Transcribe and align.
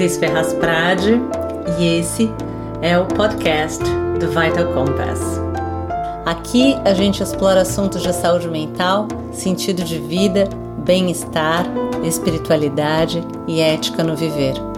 Cris 0.00 0.16
Ferraz 0.16 0.54
Prade 0.54 1.20
e 1.78 1.98
esse 1.98 2.32
é 2.80 2.98
o 2.98 3.04
podcast 3.04 3.84
do 4.18 4.28
Vital 4.28 4.72
Compass. 4.72 5.20
Aqui 6.24 6.74
a 6.86 6.94
gente 6.94 7.22
explora 7.22 7.60
assuntos 7.60 8.02
de 8.02 8.10
saúde 8.14 8.48
mental, 8.48 9.06
sentido 9.30 9.84
de 9.84 9.98
vida, 9.98 10.48
bem-estar, 10.86 11.66
espiritualidade 12.02 13.22
e 13.46 13.60
ética 13.60 14.02
no 14.02 14.16
viver. 14.16 14.69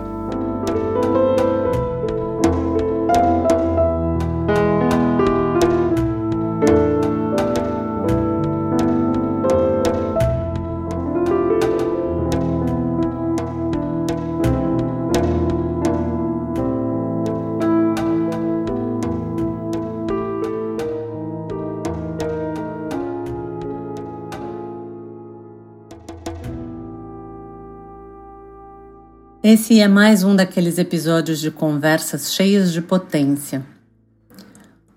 Esse 29.55 29.81
é 29.81 29.87
mais 29.87 30.25
um 30.25 30.35
daqueles 30.35 30.79
episódios 30.79 31.39
de 31.39 31.51
conversas 31.51 32.33
cheias 32.33 32.73
de 32.73 32.81
potência. 32.81 33.63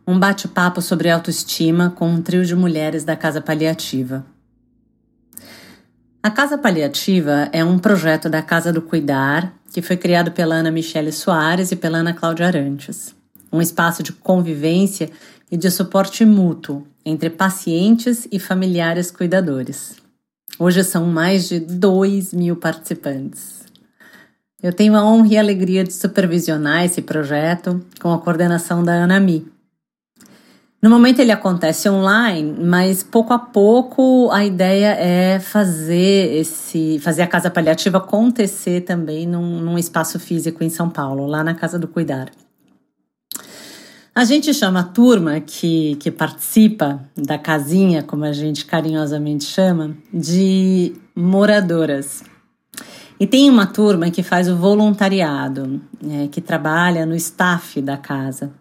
Um 0.08 0.18
bate-papo 0.18 0.82
sobre 0.82 1.10
autoestima 1.10 1.90
com 1.90 2.08
um 2.08 2.22
trio 2.22 2.46
de 2.46 2.56
mulheres 2.56 3.04
da 3.04 3.18
Casa 3.18 3.42
Paliativa. 3.42 4.26
A 6.24 6.32
Casa 6.32 6.58
Paliativa 6.58 7.50
é 7.52 7.66
um 7.66 7.78
projeto 7.78 8.30
da 8.30 8.42
Casa 8.42 8.72
do 8.72 8.82
Cuidar 8.82 9.54
que 9.74 9.82
foi 9.82 9.98
criado 9.98 10.32
pela 10.32 10.56
Ana 10.56 10.72
Michele 10.72 11.12
Soares 11.12 11.74
e 11.74 11.76
pela 11.76 11.98
Ana 11.98 12.14
Cláudia 12.14 12.48
Arantes. 12.48 13.14
Um 13.52 13.62
espaço 13.62 14.02
de 14.02 14.14
convivência 14.14 15.10
e 15.52 15.58
de 15.58 15.70
suporte 15.70 16.24
mútuo 16.24 16.88
entre 17.06 17.30
pacientes 17.30 18.26
e 18.32 18.40
familiares 18.40 19.12
cuidadores. 19.12 19.98
Hoje 20.58 20.82
são 20.86 21.08
mais 21.08 21.50
de 21.50 21.60
2 21.60 22.34
mil 22.34 22.56
participantes. 22.56 23.55
Eu 24.66 24.74
tenho 24.74 24.96
a 24.96 25.06
honra 25.06 25.28
e 25.28 25.38
a 25.38 25.42
alegria 25.42 25.84
de 25.84 25.94
supervisionar 25.94 26.84
esse 26.84 27.00
projeto 27.00 27.86
com 28.02 28.12
a 28.12 28.18
coordenação 28.18 28.84
da 28.84 28.94
Ana 28.94 29.20
Mi. 29.20 29.46
No 30.82 30.90
momento 30.90 31.20
ele 31.20 31.32
acontece 31.32 31.88
online, 31.88 32.66
mas 32.66 33.04
pouco 33.04 33.32
a 33.32 33.38
pouco 33.38 34.32
a 34.32 34.44
ideia 34.44 34.96
é 34.98 35.40
fazer 35.40 36.36
esse, 36.36 36.98
fazer 36.98 37.22
a 37.22 37.28
casa 37.28 37.52
paliativa 37.52 38.00
acontecer 38.00 38.82
também 38.82 39.28
num, 39.28 39.62
num 39.62 39.78
espaço 39.78 40.20
físico 40.20 40.64
em 40.64 40.70
São 40.72 40.90
Paulo, 40.90 41.28
lá 41.28 41.44
na 41.44 41.54
Casa 41.54 41.78
do 41.78 41.88
Cuidar. 41.88 42.32
A 44.16 44.26
gente 44.26 44.52
chama 44.52 44.80
a 44.80 44.84
turma 44.84 45.42
que, 45.42 45.96
que 45.98 46.10
participa 46.10 47.00
da 47.16 47.38
casinha, 47.38 48.02
como 48.02 48.26
a 48.26 48.34
gente 48.34 48.66
carinhosamente 48.66 49.44
chama, 49.44 49.96
de 50.12 50.96
moradoras. 51.16 52.24
E 53.20 53.26
tem 53.26 53.50
uma 53.50 53.66
turma 53.66 54.12
que 54.12 54.22
faz 54.22 54.50
o 54.50 54.58
voluntariado, 54.58 55.82
é, 56.04 56.28
que 56.28 56.42
trabalha 56.42 57.06
no 57.06 57.16
staff 57.16 57.82
da 57.82 57.98
casa. 57.98 58.52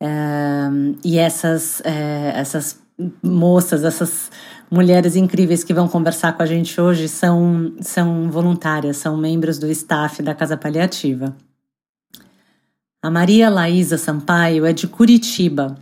É, 0.00 0.68
e 1.04 1.16
essas, 1.18 1.80
é, 1.84 2.32
essas 2.34 2.80
moças, 3.22 3.84
essas 3.84 4.30
mulheres 4.68 5.14
incríveis 5.14 5.62
que 5.62 5.72
vão 5.72 5.86
conversar 5.86 6.32
com 6.32 6.42
a 6.42 6.46
gente 6.46 6.80
hoje 6.80 7.08
são, 7.08 7.72
são 7.80 8.30
voluntárias, 8.30 8.96
são 8.96 9.16
membros 9.16 9.58
do 9.58 9.70
staff 9.70 10.22
da 10.22 10.34
Casa 10.34 10.56
Paliativa. 10.56 11.36
A 13.00 13.10
Maria 13.10 13.48
Laísa 13.48 13.96
Sampaio 13.96 14.66
é 14.66 14.72
de 14.72 14.88
Curitiba. 14.88 15.76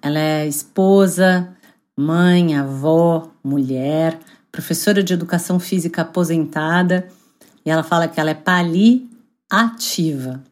Ela 0.00 0.18
é 0.18 0.46
esposa, 0.46 1.48
mãe, 1.96 2.56
avó, 2.56 3.30
mulher, 3.44 4.18
professora 4.50 5.02
de 5.02 5.12
educação 5.12 5.58
física 5.58 6.02
aposentada 6.02 7.08
e 7.68 7.70
ela 7.70 7.82
fala 7.82 8.08
que 8.08 8.18
ela 8.18 8.30
é 8.30 8.34
paliativa, 8.34 10.42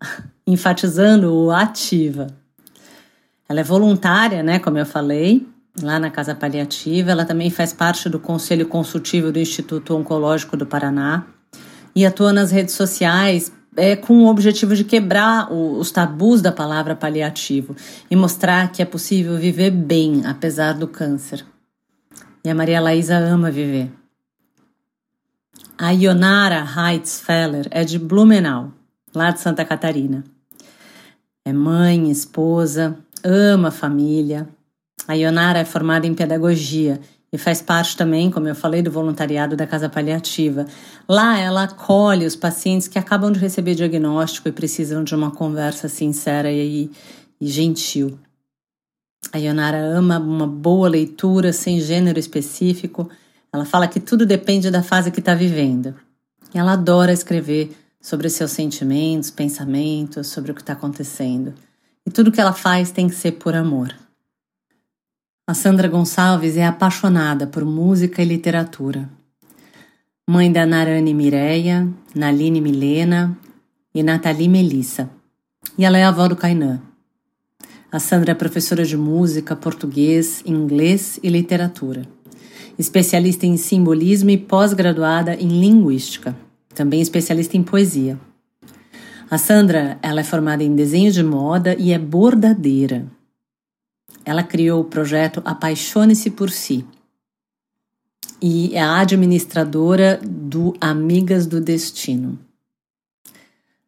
enfatizando 0.46 1.30
o 1.30 1.50
ativa. 1.50 2.28
Ela 3.46 3.60
é 3.60 3.62
voluntária, 3.62 4.42
né, 4.42 4.58
como 4.58 4.78
eu 4.78 4.86
falei, 4.86 5.46
lá 5.82 5.98
na 5.98 6.08
Casa 6.08 6.34
Paliativa. 6.34 7.10
Ela 7.10 7.26
também 7.26 7.50
faz 7.50 7.74
parte 7.74 8.08
do 8.08 8.18
Conselho 8.18 8.66
Consultivo 8.66 9.30
do 9.30 9.38
Instituto 9.38 9.94
Oncológico 9.94 10.56
do 10.56 10.64
Paraná 10.64 11.26
e 11.94 12.06
atua 12.06 12.32
nas 12.32 12.50
redes 12.50 12.74
sociais 12.74 13.52
é, 13.76 13.94
com 13.94 14.24
o 14.24 14.28
objetivo 14.28 14.74
de 14.74 14.84
quebrar 14.84 15.52
o, 15.52 15.78
os 15.78 15.90
tabus 15.90 16.40
da 16.40 16.50
palavra 16.50 16.96
paliativo 16.96 17.76
e 18.10 18.16
mostrar 18.16 18.72
que 18.72 18.80
é 18.80 18.86
possível 18.86 19.36
viver 19.36 19.70
bem 19.70 20.22
apesar 20.24 20.72
do 20.72 20.88
câncer. 20.88 21.44
E 22.42 22.48
a 22.48 22.54
Maria 22.54 22.80
Laísa 22.80 23.18
ama 23.18 23.50
viver. 23.50 23.90
A 25.76 25.90
Ionara 25.90 26.64
Heitzfeller 26.64 27.66
é 27.72 27.82
de 27.82 27.98
Blumenau, 27.98 28.70
lá 29.12 29.32
de 29.32 29.40
Santa 29.40 29.64
Catarina. 29.64 30.22
É 31.44 31.52
mãe, 31.52 32.12
esposa, 32.12 32.96
ama 33.24 33.68
a 33.68 33.72
família. 33.72 34.48
A 35.08 35.14
Ionara 35.14 35.58
é 35.58 35.64
formada 35.64 36.06
em 36.06 36.14
pedagogia 36.14 37.00
e 37.32 37.36
faz 37.36 37.60
parte 37.60 37.96
também, 37.96 38.30
como 38.30 38.46
eu 38.46 38.54
falei, 38.54 38.82
do 38.82 38.90
voluntariado 38.92 39.56
da 39.56 39.66
Casa 39.66 39.88
Paliativa. 39.88 40.64
Lá 41.08 41.40
ela 41.40 41.64
acolhe 41.64 42.24
os 42.24 42.36
pacientes 42.36 42.86
que 42.86 42.98
acabam 42.98 43.32
de 43.32 43.40
receber 43.40 43.74
diagnóstico 43.74 44.48
e 44.48 44.52
precisam 44.52 45.02
de 45.02 45.12
uma 45.12 45.32
conversa 45.32 45.88
sincera 45.88 46.52
e, 46.52 46.88
e 47.40 47.46
gentil. 47.48 48.16
A 49.32 49.38
Ionara 49.38 49.78
ama 49.78 50.20
uma 50.20 50.46
boa 50.46 50.88
leitura 50.88 51.52
sem 51.52 51.80
gênero 51.80 52.20
específico 52.20 53.10
ela 53.54 53.64
fala 53.64 53.86
que 53.86 54.00
tudo 54.00 54.26
depende 54.26 54.68
da 54.68 54.82
fase 54.82 55.12
que 55.12 55.20
está 55.20 55.32
vivendo. 55.32 55.94
E 56.52 56.58
ela 56.58 56.72
adora 56.72 57.12
escrever 57.12 57.70
sobre 58.00 58.28
seus 58.28 58.50
sentimentos, 58.50 59.30
pensamentos, 59.30 60.26
sobre 60.26 60.50
o 60.50 60.54
que 60.56 60.60
está 60.60 60.72
acontecendo. 60.72 61.54
E 62.04 62.10
tudo 62.10 62.32
que 62.32 62.40
ela 62.40 62.52
faz 62.52 62.90
tem 62.90 63.08
que 63.08 63.14
ser 63.14 63.32
por 63.32 63.54
amor. 63.54 63.94
A 65.46 65.54
Sandra 65.54 65.86
Gonçalves 65.86 66.56
é 66.56 66.66
apaixonada 66.66 67.46
por 67.46 67.64
música 67.64 68.20
e 68.20 68.24
literatura. 68.24 69.08
Mãe 70.28 70.50
da 70.50 70.66
Narane 70.66 71.14
Mireia, 71.14 71.88
Naline 72.12 72.60
Milena 72.60 73.38
e 73.94 74.02
Nathalie 74.02 74.48
Melissa. 74.48 75.08
E 75.78 75.84
ela 75.84 75.96
é 75.96 76.02
avó 76.02 76.26
do 76.26 76.34
Kainan. 76.34 76.82
A 77.92 78.00
Sandra 78.00 78.32
é 78.32 78.34
professora 78.34 78.84
de 78.84 78.96
música, 78.96 79.54
português, 79.54 80.42
inglês 80.44 81.20
e 81.22 81.28
literatura 81.28 82.13
especialista 82.78 83.46
em 83.46 83.56
simbolismo 83.56 84.30
e 84.30 84.38
pós-graduada 84.38 85.34
em 85.34 85.60
linguística, 85.60 86.36
também 86.74 87.00
especialista 87.00 87.56
em 87.56 87.62
poesia. 87.62 88.18
A 89.30 89.38
Sandra, 89.38 89.98
ela 90.02 90.20
é 90.20 90.24
formada 90.24 90.62
em 90.62 90.74
desenho 90.74 91.10
de 91.10 91.22
moda 91.22 91.74
e 91.78 91.92
é 91.92 91.98
bordadeira. 91.98 93.06
Ela 94.24 94.42
criou 94.42 94.80
o 94.80 94.84
projeto 94.84 95.42
Apaixone-se 95.44 96.30
por 96.30 96.50
Si 96.50 96.84
e 98.40 98.74
é 98.74 98.80
a 98.80 98.98
administradora 98.98 100.20
do 100.22 100.74
Amigas 100.80 101.46
do 101.46 101.60
Destino. 101.60 102.38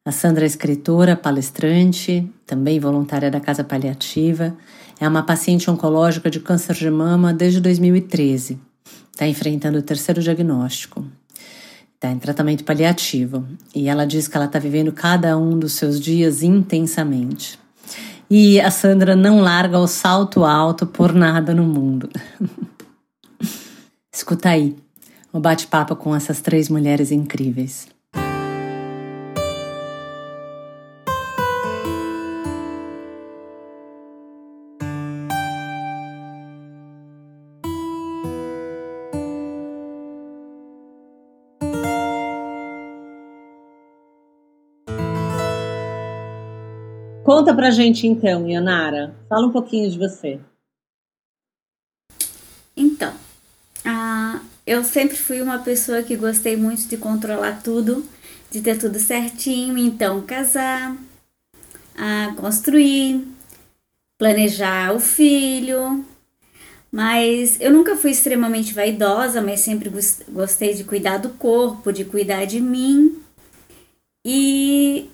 A 0.04 0.12
Sandra 0.12 0.44
é 0.44 0.46
escritora, 0.46 1.16
palestrante, 1.16 2.30
também 2.46 2.78
voluntária 2.78 3.30
da 3.30 3.40
Casa 3.40 3.64
Paliativa, 3.64 4.56
é 5.00 5.08
uma 5.08 5.22
paciente 5.22 5.70
oncológica 5.70 6.30
de 6.30 6.40
câncer 6.40 6.74
de 6.74 6.90
mama 6.90 7.34
desde 7.34 7.60
2013 7.60 8.58
está 9.16 9.26
enfrentando 9.26 9.78
o 9.78 9.82
terceiro 9.82 10.20
diagnóstico, 10.20 11.02
está 11.94 12.10
em 12.10 12.18
tratamento 12.18 12.64
paliativo 12.64 13.46
e 13.74 13.88
ela 13.88 14.06
diz 14.06 14.28
que 14.28 14.36
ela 14.36 14.44
está 14.44 14.58
vivendo 14.58 14.92
cada 14.92 15.38
um 15.38 15.58
dos 15.58 15.72
seus 15.72 15.98
dias 15.98 16.42
intensamente. 16.42 17.58
E 18.28 18.60
a 18.60 18.70
Sandra 18.70 19.16
não 19.16 19.40
larga 19.40 19.78
o 19.78 19.86
salto 19.86 20.44
alto 20.44 20.86
por 20.86 21.14
nada 21.14 21.54
no 21.54 21.62
mundo. 21.62 22.10
Escuta 24.12 24.50
aí 24.50 24.76
o 25.32 25.40
bate-papo 25.40 25.96
com 25.96 26.14
essas 26.14 26.42
três 26.42 26.68
mulheres 26.68 27.10
incríveis. 27.10 27.88
Conta 47.26 47.52
pra 47.52 47.72
gente 47.72 48.06
então, 48.06 48.48
Yanara. 48.48 49.16
Fala 49.28 49.48
um 49.48 49.50
pouquinho 49.50 49.90
de 49.90 49.98
você. 49.98 50.38
Então, 52.76 53.12
eu 54.64 54.84
sempre 54.84 55.16
fui 55.16 55.42
uma 55.42 55.58
pessoa 55.58 56.04
que 56.04 56.14
gostei 56.14 56.56
muito 56.56 56.86
de 56.86 56.96
controlar 56.96 57.62
tudo 57.64 58.06
de 58.48 58.60
ter 58.60 58.78
tudo 58.78 58.96
certinho, 59.00 59.76
então 59.76 60.22
casar, 60.22 60.96
construir, 62.36 63.26
planejar 64.16 64.94
o 64.94 65.00
filho. 65.00 66.04
Mas 66.92 67.60
eu 67.60 67.72
nunca 67.72 67.96
fui 67.96 68.12
extremamente 68.12 68.72
vaidosa, 68.72 69.42
mas 69.42 69.60
sempre 69.60 69.90
gostei 70.28 70.74
de 70.74 70.84
cuidar 70.84 71.18
do 71.18 71.30
corpo, 71.30 71.92
de 71.92 72.04
cuidar 72.04 72.44
de 72.44 72.60
mim. 72.60 73.20
E 74.24 75.10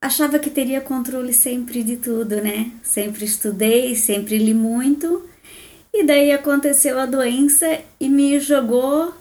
achava 0.00 0.38
que 0.38 0.48
teria 0.48 0.80
controle 0.80 1.32
sempre 1.34 1.82
de 1.82 1.96
tudo, 1.96 2.36
né? 2.36 2.70
Sempre 2.82 3.24
estudei, 3.24 3.94
sempre 3.94 4.38
li 4.38 4.54
muito. 4.54 5.28
E 5.92 6.04
daí 6.04 6.32
aconteceu 6.32 6.98
a 6.98 7.06
doença 7.06 7.80
e 7.98 8.08
me 8.08 8.38
jogou 8.40 9.12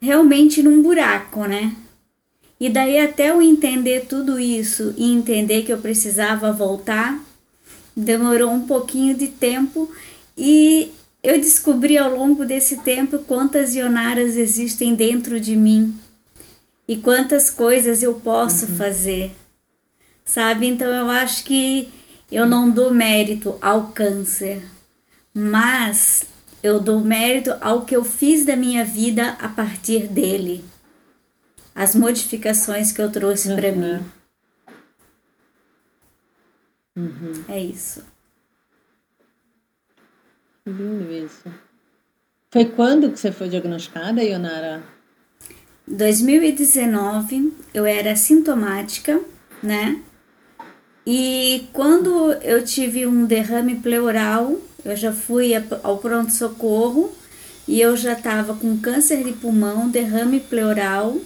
realmente 0.00 0.62
num 0.62 0.82
buraco, 0.82 1.44
né? 1.44 1.74
E 2.58 2.70
daí 2.70 2.98
até 2.98 3.30
eu 3.30 3.42
entender 3.42 4.06
tudo 4.06 4.40
isso 4.40 4.94
e 4.96 5.12
entender 5.12 5.62
que 5.62 5.72
eu 5.72 5.78
precisava 5.78 6.52
voltar, 6.52 7.22
demorou 7.94 8.50
um 8.50 8.66
pouquinho 8.66 9.14
de 9.14 9.28
tempo 9.28 9.90
e 10.38 10.90
eu 11.22 11.38
descobri 11.38 11.98
ao 11.98 12.16
longo 12.16 12.46
desse 12.46 12.78
tempo 12.78 13.18
quantas 13.18 13.74
Ionaras 13.74 14.36
existem 14.36 14.94
dentro 14.94 15.38
de 15.38 15.54
mim 15.54 15.94
e 16.88 16.96
quantas 16.96 17.50
coisas 17.50 18.02
eu 18.02 18.14
posso 18.14 18.66
uhum. 18.66 18.76
fazer. 18.76 19.32
Sabe? 20.26 20.66
Então 20.66 20.88
eu 20.88 21.08
acho 21.08 21.44
que 21.44 21.88
eu 22.30 22.44
não 22.44 22.70
dou 22.70 22.92
mérito 22.92 23.56
ao 23.62 23.88
câncer, 23.92 24.62
mas 25.32 26.26
eu 26.62 26.80
dou 26.80 27.00
mérito 27.00 27.56
ao 27.62 27.86
que 27.86 27.96
eu 27.96 28.04
fiz 28.04 28.44
da 28.44 28.56
minha 28.56 28.84
vida 28.84 29.36
a 29.40 29.48
partir 29.48 30.08
dele 30.08 30.62
as 31.74 31.94
modificações 31.94 32.90
que 32.90 33.00
eu 33.02 33.12
trouxe 33.12 33.50
uhum. 33.50 33.56
para 33.56 33.72
mim. 33.72 34.04
Uhum. 36.96 37.44
É 37.48 37.60
isso. 37.60 38.02
Lindo 40.66 41.12
isso. 41.12 41.44
Foi 42.50 42.64
quando 42.64 43.12
que 43.12 43.20
você 43.20 43.30
foi 43.30 43.50
diagnosticada, 43.50 44.24
Ionara? 44.24 44.82
2019, 45.86 47.52
eu 47.74 47.84
era 47.84 48.16
sintomática, 48.16 49.20
né? 49.62 50.02
E 51.06 51.68
quando 51.72 52.32
eu 52.42 52.64
tive 52.64 53.06
um 53.06 53.24
derrame 53.24 53.76
pleural, 53.76 54.56
eu 54.84 54.96
já 54.96 55.12
fui 55.12 55.52
ao 55.82 55.98
pronto-socorro 55.98 57.12
e 57.68 57.80
eu 57.80 57.96
já 57.96 58.14
estava 58.14 58.54
com 58.54 58.76
câncer 58.78 59.22
de 59.22 59.32
pulmão, 59.32 59.88
derrame 59.88 60.40
pleural 60.40 61.16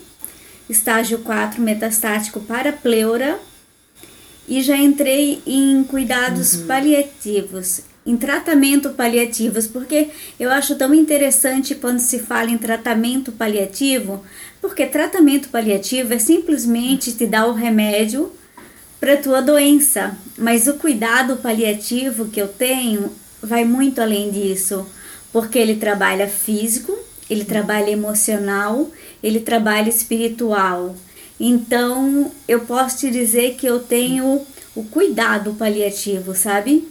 estágio 0.71 1.19
4 1.19 1.61
metastático 1.61 2.41
para 2.41 2.73
pleura 2.73 3.38
e 4.49 4.62
já 4.62 4.77
entrei 4.77 5.43
em 5.47 5.83
cuidados 5.85 6.55
uhum. 6.55 6.67
paliativos, 6.67 7.83
em 8.06 8.17
tratamento 8.17 8.91
paliativos, 8.91 9.67
porque 9.67 10.09
eu 10.38 10.50
acho 10.50 10.76
tão 10.76 10.94
interessante 10.94 11.75
quando 11.75 11.99
se 11.99 12.19
fala 12.19 12.50
em 12.50 12.59
tratamento 12.59 13.31
paliativo, 13.33 14.25
porque 14.61 14.87
tratamento 14.87 15.49
paliativo 15.50 16.15
é 16.15 16.19
simplesmente 16.19 17.12
te 17.12 17.26
dar 17.26 17.47
o 17.47 17.53
remédio 17.53 18.33
para 19.00 19.17
tua 19.17 19.41
doença, 19.41 20.17
mas 20.37 20.69
o 20.69 20.75
cuidado 20.75 21.38
paliativo 21.38 22.29
que 22.29 22.41
eu 22.41 22.47
tenho 22.47 23.11
vai 23.43 23.64
muito 23.64 24.00
além 24.00 24.31
disso, 24.31 24.87
porque 25.32 25.58
ele 25.58 25.76
trabalha 25.76 26.29
físico, 26.29 26.97
ele 27.29 27.44
trabalha 27.44 27.91
emocional, 27.91 28.91
ele 29.23 29.41
trabalha 29.41 29.88
espiritual. 29.88 30.94
Então, 31.38 32.31
eu 32.47 32.67
posso 32.67 32.99
te 32.99 33.11
dizer 33.11 33.55
que 33.55 33.67
eu 33.67 33.81
tenho 33.81 34.47
o 34.76 34.85
cuidado 34.85 35.55
paliativo, 35.55 36.35
sabe? 36.35 36.87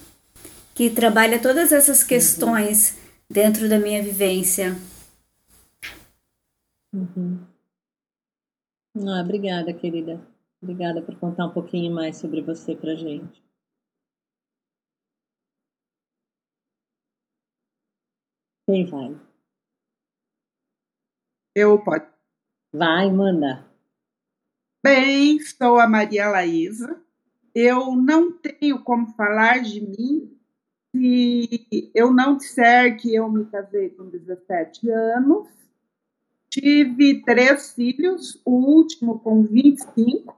Que 0.73 0.89
trabalha 0.89 1.37
todas 1.37 1.71
essas 1.71 2.03
questões 2.03 2.97
dentro 3.29 3.69
da 3.69 3.77
minha 3.77 4.01
vivência. 4.01 4.75
Uhum. 6.91 7.39
Ah, 8.97 9.21
obrigada, 9.21 9.71
querida. 9.71 10.19
Obrigada 10.61 11.01
por 11.01 11.17
contar 11.17 11.45
um 11.45 11.53
pouquinho 11.53 11.93
mais 11.93 12.17
sobre 12.17 12.41
você 12.41 12.75
pra 12.75 12.95
gente. 12.95 13.41
Quem 18.65 18.85
vai? 18.85 19.19
Eu 21.55 21.83
pode. 21.83 22.07
Vai, 22.71 23.11
manda. 23.11 23.65
Bem, 24.83 25.39
sou 25.39 25.79
a 25.79 25.87
Maria 25.87 26.29
Laísa. 26.29 27.01
Eu 27.55 27.95
não 27.95 28.31
tenho 28.31 28.83
como 28.83 29.13
falar 29.13 29.61
de 29.61 29.81
mim 29.81 30.39
se 30.91 31.91
eu 31.93 32.11
não 32.13 32.37
disser 32.37 32.97
que 32.99 33.13
eu 33.13 33.29
me 33.29 33.45
casei 33.45 33.89
com 33.89 34.09
17 34.09 34.89
anos, 34.89 35.47
tive 36.49 37.21
três 37.23 37.73
filhos, 37.73 38.41
o 38.43 38.51
último 38.51 39.19
com 39.19 39.43
25, 39.43 40.35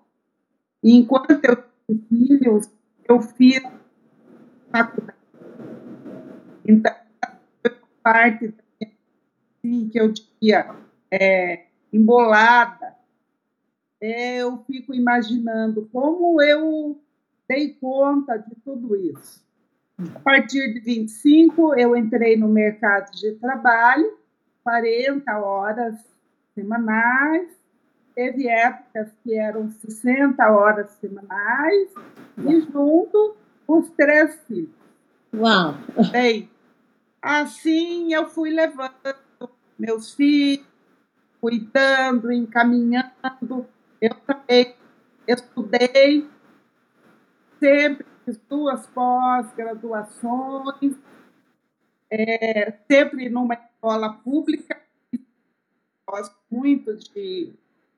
e 0.84 0.96
enquanto 0.98 1.32
eu 1.44 1.64
tive 1.88 2.06
filhos, 2.10 2.70
eu 3.08 3.22
fiz 3.22 3.62
faculdade. 4.72 5.18
Então, 6.66 6.96
parte 8.04 8.54
assim, 8.82 9.90
que 9.90 10.00
eu 10.00 10.12
diria 10.12 10.76
é, 11.12 11.66
embolada, 11.94 12.96
é, 14.00 14.38
eu 14.38 14.58
fico 14.66 14.94
imaginando 14.94 15.88
como 15.92 16.42
eu 16.42 17.00
dei 17.48 17.74
conta 17.76 18.38
de 18.38 18.56
tudo 18.64 18.96
isso. 18.96 19.46
A 20.16 20.20
partir 20.20 20.74
de 20.74 20.80
25, 20.80 21.76
eu 21.76 21.96
entrei 21.96 22.36
no 22.36 22.48
mercado 22.48 23.12
de 23.12 23.34
trabalho, 23.34 24.18
40 24.64 25.40
horas 25.40 25.96
semanais, 26.56 27.50
teve 28.16 28.48
épocas 28.48 29.12
que 29.24 29.38
eram 29.38 29.70
60 29.70 30.52
horas 30.52 30.90
semanais, 30.92 31.94
e 32.38 32.62
junto 32.62 33.36
os 33.68 33.90
três 33.92 34.40
filhos. 34.48 34.70
Uau! 35.34 35.76
Bem, 36.12 36.50
assim 37.22 38.14
eu 38.14 38.28
fui 38.28 38.50
levando 38.50 39.16
meus 39.78 40.14
filhos, 40.14 40.66
cuidando, 41.40 42.30
encaminhando. 42.32 43.68
Eu 44.00 44.16
também 44.26 44.76
estudei, 45.28 46.28
sempre 47.60 48.06
fiz 48.26 48.38
duas 48.50 48.88
pós-graduações, 48.88 50.96
é, 52.10 52.72
sempre 52.90 53.30
numa 53.30 53.56
escola 53.56 54.14
pública. 54.14 54.82
Gosto 56.08 56.36
muito 56.50 56.96
de, 56.98 57.54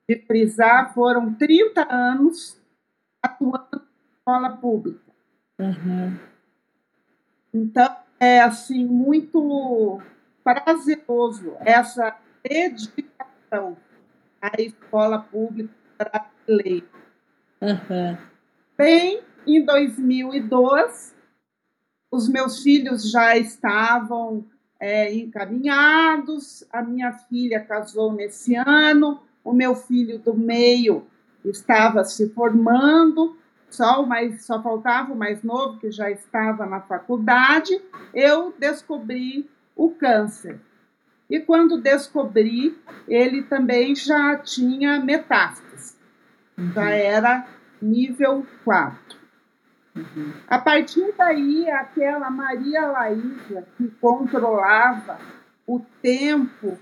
de 0.08 0.18
frisar, 0.26 0.92
foram 0.92 1.34
30 1.34 1.86
anos 1.92 2.60
atuando 3.22 3.68
na 3.72 3.82
escola 4.16 4.56
pública. 4.56 5.12
Uhum. 5.58 6.18
Então, 7.52 7.96
é 8.20 8.40
assim, 8.40 8.84
muito 8.84 10.00
prazeroso 10.42 11.56
essa 11.60 12.16
dedicação 12.42 13.76
à 14.40 14.60
escola 14.60 15.20
pública 15.20 15.72
brasileira. 15.96 16.86
Uhum. 17.62 18.18
Bem, 18.76 19.22
em 19.46 19.64
2002, 19.64 21.14
os 22.10 22.28
meus 22.28 22.62
filhos 22.62 23.10
já 23.10 23.36
estavam 23.36 24.46
é, 24.78 25.14
encaminhados, 25.14 26.66
a 26.70 26.82
minha 26.82 27.12
filha 27.12 27.64
casou 27.64 28.12
nesse 28.12 28.54
ano, 28.54 29.22
o 29.44 29.52
meu 29.52 29.74
filho 29.74 30.18
do 30.18 30.34
meio 30.34 31.06
estava 31.44 32.02
se 32.02 32.30
formando, 32.30 33.36
só, 33.68 34.02
o 34.02 34.06
mais, 34.06 34.44
só 34.44 34.62
faltava 34.62 35.12
o 35.12 35.16
mais 35.16 35.42
novo, 35.42 35.78
que 35.78 35.90
já 35.90 36.10
estava 36.10 36.64
na 36.64 36.80
faculdade, 36.80 37.78
eu 38.14 38.54
descobri 38.58 39.48
o 39.76 39.90
câncer. 39.90 40.58
E 41.28 41.40
quando 41.40 41.80
descobri, 41.80 42.78
ele 43.08 43.42
também 43.42 43.94
já 43.94 44.36
tinha 44.36 45.00
metástase, 45.00 45.96
uhum. 46.56 46.72
já 46.72 46.90
era 46.90 47.46
nível 47.80 48.46
4. 48.64 49.18
Uhum. 49.96 50.32
A 50.48 50.58
partir 50.58 51.14
daí, 51.16 51.70
aquela 51.70 52.30
Maria 52.30 52.86
Laísa 52.86 53.66
que 53.76 53.88
controlava 54.00 55.18
o 55.66 55.80
tempo, 56.02 56.78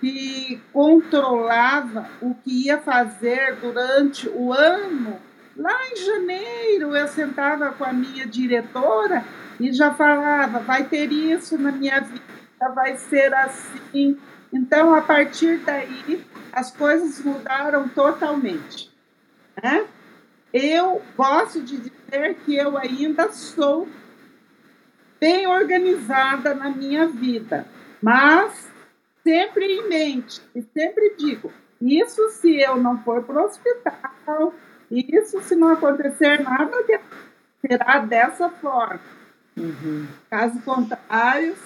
que 0.00 0.60
controlava 0.72 2.08
o 2.20 2.34
que 2.34 2.66
ia 2.66 2.78
fazer 2.78 3.56
durante 3.56 4.28
o 4.28 4.52
ano, 4.52 5.18
lá 5.56 5.78
em 5.90 5.96
janeiro 5.96 6.96
eu 6.96 7.08
sentava 7.08 7.72
com 7.72 7.84
a 7.84 7.92
minha 7.92 8.26
diretora 8.26 9.24
e 9.58 9.72
já 9.72 9.92
falava: 9.92 10.58
vai 10.60 10.84
ter 10.84 11.10
isso 11.12 11.56
na 11.56 11.72
minha 11.72 12.00
vida 12.00 12.34
vai 12.70 12.96
ser 12.96 13.34
assim. 13.34 14.18
Então, 14.52 14.94
a 14.94 15.02
partir 15.02 15.58
daí, 15.58 16.24
as 16.52 16.70
coisas 16.70 17.20
mudaram 17.24 17.88
totalmente. 17.88 18.92
Né? 19.62 19.86
Eu 20.52 21.02
gosto 21.16 21.60
de 21.60 21.78
dizer 21.78 22.36
que 22.44 22.54
eu 22.54 22.78
ainda 22.78 23.32
sou 23.32 23.88
bem 25.20 25.46
organizada 25.46 26.54
na 26.54 26.70
minha 26.70 27.08
vida, 27.08 27.66
mas 28.00 28.70
sempre 29.24 29.64
em 29.64 29.88
mente, 29.88 30.40
e 30.54 30.62
sempre 30.62 31.16
digo: 31.16 31.50
isso 31.80 32.28
se 32.30 32.60
eu 32.60 32.76
não 32.76 33.02
for 33.02 33.24
para 33.24 33.42
o 33.42 33.46
hospital, 33.46 34.54
isso 34.90 35.40
se 35.40 35.56
não 35.56 35.70
acontecer 35.70 36.40
nada, 36.40 36.76
será 37.60 37.98
dessa 38.00 38.48
forma. 38.50 39.00
Uhum. 39.56 40.06
Caso 40.28 40.60
contrário, 40.62 41.56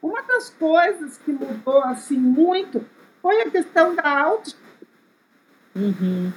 uma 0.00 0.22
das 0.22 0.50
coisas 0.50 1.18
que 1.18 1.32
mudou 1.32 1.82
assim 1.82 2.16
muito 2.16 2.84
foi 3.20 3.42
a 3.42 3.50
questão 3.50 3.94
da 3.94 4.22
autoestima. 4.22 4.66
Uhum. 5.74 6.32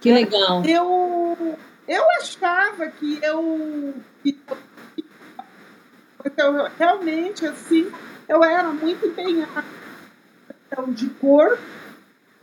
Que 0.00 0.12
legal. 0.12 0.64
Eu, 0.64 1.58
eu 1.88 2.10
achava 2.20 2.88
que 2.88 3.18
eu, 3.22 3.94
que 4.22 4.38
eu 4.48 4.56
realmente 6.78 7.46
assim 7.46 7.90
eu 8.28 8.42
era 8.42 8.70
muito 8.70 9.06
empenhada 9.06 9.64
em 10.78 10.92
de 10.92 11.08
corpo, 11.10 11.62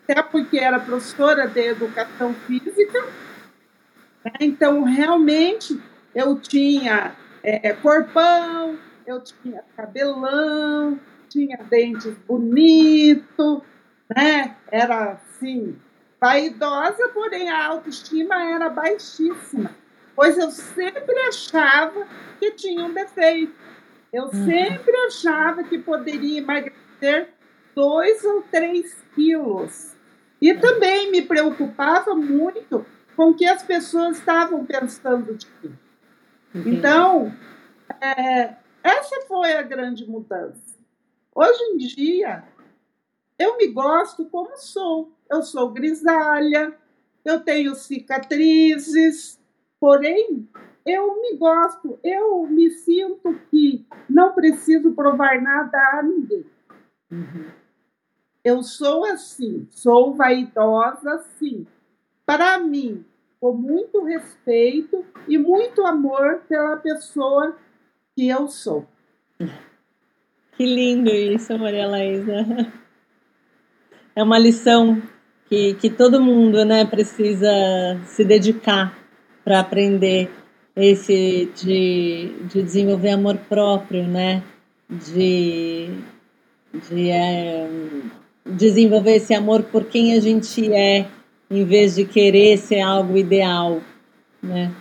até 0.04 0.22
porque 0.24 0.58
era 0.58 0.80
professora 0.80 1.48
de 1.48 1.60
educação 1.60 2.34
física. 2.34 3.06
Né? 4.24 4.32
Então, 4.42 4.84
realmente, 4.84 5.80
eu 6.16 6.40
tinha 6.40 7.14
é, 7.44 7.74
corpão, 7.74 8.78
eu 9.06 9.22
tinha 9.22 9.64
cabelão, 9.76 11.00
tinha 11.30 11.58
dentes 11.70 12.14
bonitos, 12.28 13.62
né? 14.16 14.56
Era 14.72 15.12
assim, 15.12 15.78
vaidosa, 16.20 17.10
porém 17.10 17.50
a 17.50 17.66
autoestima 17.68 18.42
era 18.42 18.70
baixíssima, 18.70 19.72
pois 20.16 20.38
eu 20.38 20.50
sempre 20.50 21.18
achava 21.28 22.08
que 22.40 22.52
tinha 22.52 22.86
um 22.86 22.94
defeito. 22.94 23.54
Eu 24.14 24.26
uhum. 24.26 24.46
sempre 24.46 24.96
achava 25.08 25.64
que 25.64 25.80
poderia 25.80 26.38
emagrecer 26.38 27.34
dois 27.74 28.24
ou 28.24 28.44
três 28.44 28.96
quilos. 29.16 29.96
E 30.40 30.52
uhum. 30.52 30.60
também 30.60 31.10
me 31.10 31.24
preocupava 31.24 32.14
muito 32.14 32.86
com 33.16 33.32
o 33.32 33.34
que 33.34 33.46
as 33.46 33.64
pessoas 33.64 34.20
estavam 34.20 34.64
pensando 34.66 35.34
de 35.34 35.48
mim. 35.64 35.76
Uhum. 36.54 36.64
Então, 36.68 37.34
é, 38.00 38.56
essa 38.84 39.22
foi 39.28 39.54
a 39.54 39.64
grande 39.64 40.06
mudança. 40.06 40.78
Hoje 41.34 41.60
em 41.72 41.78
dia, 41.78 42.44
eu 43.40 43.58
me 43.58 43.68
gosto 43.70 44.26
como 44.26 44.56
sou. 44.58 45.12
Eu 45.28 45.42
sou 45.42 45.72
grisalha, 45.72 46.78
eu 47.26 47.40
tenho 47.40 47.74
cicatrizes, 47.74 49.40
porém, 49.80 50.48
eu 50.86 51.22
me 51.22 51.38
gosto, 51.38 51.98
eu 52.04 52.46
me 52.48 52.70
sinto 52.72 53.40
que 53.50 53.86
não 54.10 54.34
preciso 54.34 54.92
provar 54.92 55.42
nada 55.42 55.78
a 55.94 56.04
ninguém. 56.04 56.46
Uhum. 57.12 57.46
Eu 58.44 58.62
sou 58.62 59.06
assim, 59.06 59.68
sou 59.72 60.14
vaidosa 60.14 61.20
sim. 61.40 61.66
Para 62.26 62.60
mim, 62.60 63.06
com 63.40 63.54
muito 63.54 64.04
respeito 64.04 65.06
e 65.28 65.38
muito 65.38 65.86
amor 65.86 66.42
pela 66.48 66.78
pessoa 66.78 67.56
que 68.16 68.28
eu 68.28 68.48
sou. 68.48 68.86
Que 70.58 70.66
lindo 70.66 71.10
isso, 71.10 71.58
Maria 71.58 71.88
Laísa. 71.88 72.46
É 74.16 74.22
uma 74.22 74.38
lição 74.38 75.02
que, 75.50 75.74
que 75.76 75.90
todo 75.90 76.22
mundo 76.22 76.64
né, 76.64 76.86
precisa 76.86 77.50
se 78.06 78.24
dedicar 78.24 78.96
para 79.44 79.60
aprender 79.60 80.30
esse 80.76 81.52
de, 81.56 82.32
de 82.48 82.64
desenvolver 82.64 83.12
amor 83.12 83.38
próprio, 83.50 84.08
né? 84.08 84.44
De, 84.90 85.90
de 86.90 87.10
é, 87.10 87.68
desenvolver 88.46 89.16
esse 89.16 89.34
amor 89.34 89.64
por 89.64 89.86
quem 89.86 90.14
a 90.14 90.20
gente 90.20 90.72
é, 90.74 91.06
em 91.50 91.64
vez 91.64 91.96
de 91.96 92.06
querer 92.06 92.58
ser 92.58 92.82
algo 92.82 93.18
ideal, 93.18 93.82
né? 94.42 94.72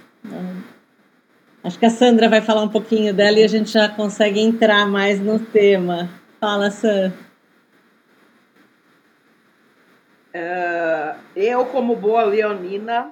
Acho 1.65 1.79
que 1.79 1.87
a 1.87 1.91
Sandra 1.91 2.29
vai 2.29 2.41
falar 2.41 2.63
um 2.63 2.69
pouquinho 2.69 3.15
dela 3.15 3.39
e 3.39 3.45
a 3.45 3.49
gente 3.49 3.71
já 3.71 3.89
consegue 3.89 4.41
entrar 4.41 4.85
mais 4.87 5.21
no 5.21 5.39
tema. 5.39 6.11
Fala, 6.41 6.71
Sandra. 6.71 7.13
Uh, 10.35 11.15
eu, 11.37 11.67
como 11.67 11.95
boa 11.95 12.25
leonina, 12.25 13.11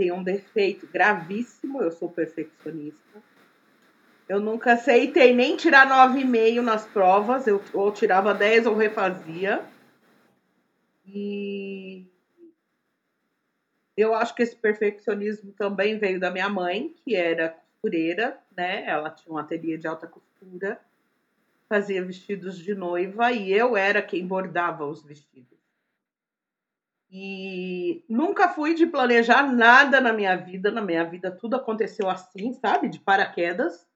tenho 0.00 0.14
um 0.14 0.22
defeito 0.22 0.86
gravíssimo. 0.86 1.82
Eu 1.82 1.92
sou 1.92 2.08
perfeccionista. 2.08 3.22
Eu 4.26 4.40
nunca 4.40 4.72
aceitei 4.72 5.34
nem 5.34 5.58
tirar 5.58 5.86
9,5 5.86 6.62
nas 6.62 6.86
provas. 6.86 7.46
Eu 7.46 7.62
ou 7.74 7.92
tirava 7.92 8.32
10 8.32 8.64
ou 8.64 8.74
refazia. 8.74 9.62
E 11.04 12.06
eu 13.94 14.14
acho 14.14 14.34
que 14.34 14.42
esse 14.42 14.56
perfeccionismo 14.56 15.52
também 15.52 15.98
veio 15.98 16.18
da 16.18 16.30
minha 16.30 16.48
mãe, 16.48 16.94
que 17.04 17.14
era 17.14 17.50
costureira, 17.50 18.38
né? 18.56 18.86
Ela 18.86 19.10
tinha 19.10 19.34
um 19.34 19.36
ateliê 19.36 19.76
de 19.76 19.86
alta 19.86 20.06
costura, 20.06 20.80
fazia 21.68 22.02
vestidos 22.02 22.56
de 22.56 22.74
noiva 22.74 23.32
e 23.32 23.52
eu 23.52 23.76
era 23.76 24.00
quem 24.00 24.26
bordava 24.26 24.86
os 24.86 25.02
vestidos. 25.02 25.59
E 27.12 28.04
nunca 28.08 28.48
fui 28.48 28.74
de 28.74 28.86
planejar 28.86 29.42
nada 29.42 30.00
na 30.00 30.12
minha 30.12 30.36
vida, 30.36 30.70
na 30.70 30.80
minha 30.80 31.04
vida 31.04 31.30
tudo 31.30 31.56
aconteceu 31.56 32.08
assim, 32.08 32.52
sabe? 32.54 32.88
De 32.88 33.00
paraquedas. 33.00 33.86